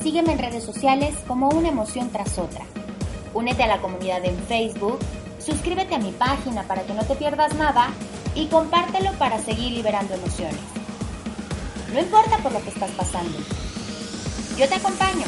sígueme 0.00 0.32
en 0.32 0.38
redes 0.38 0.62
sociales 0.62 1.14
como 1.26 1.48
una 1.48 1.68
emoción 1.68 2.10
tras 2.10 2.38
otra. 2.38 2.64
Únete 3.34 3.64
a 3.64 3.66
la 3.66 3.80
comunidad 3.80 4.24
en 4.24 4.38
Facebook, 4.44 4.98
suscríbete 5.38 5.94
a 5.94 5.98
mi 5.98 6.12
página 6.12 6.62
para 6.62 6.82
que 6.82 6.94
no 6.94 7.04
te 7.04 7.16
pierdas 7.16 7.54
nada 7.54 7.90
y 8.34 8.46
compártelo 8.46 9.12
para 9.14 9.38
seguir 9.40 9.72
liberando 9.72 10.14
emociones. 10.14 10.60
No 11.92 12.00
importa 12.00 12.38
por 12.38 12.52
lo 12.52 12.62
que 12.62 12.70
estás 12.70 12.90
pasando. 12.92 13.38
Yo 14.56 14.68
te 14.68 14.74
acompaño. 14.74 15.24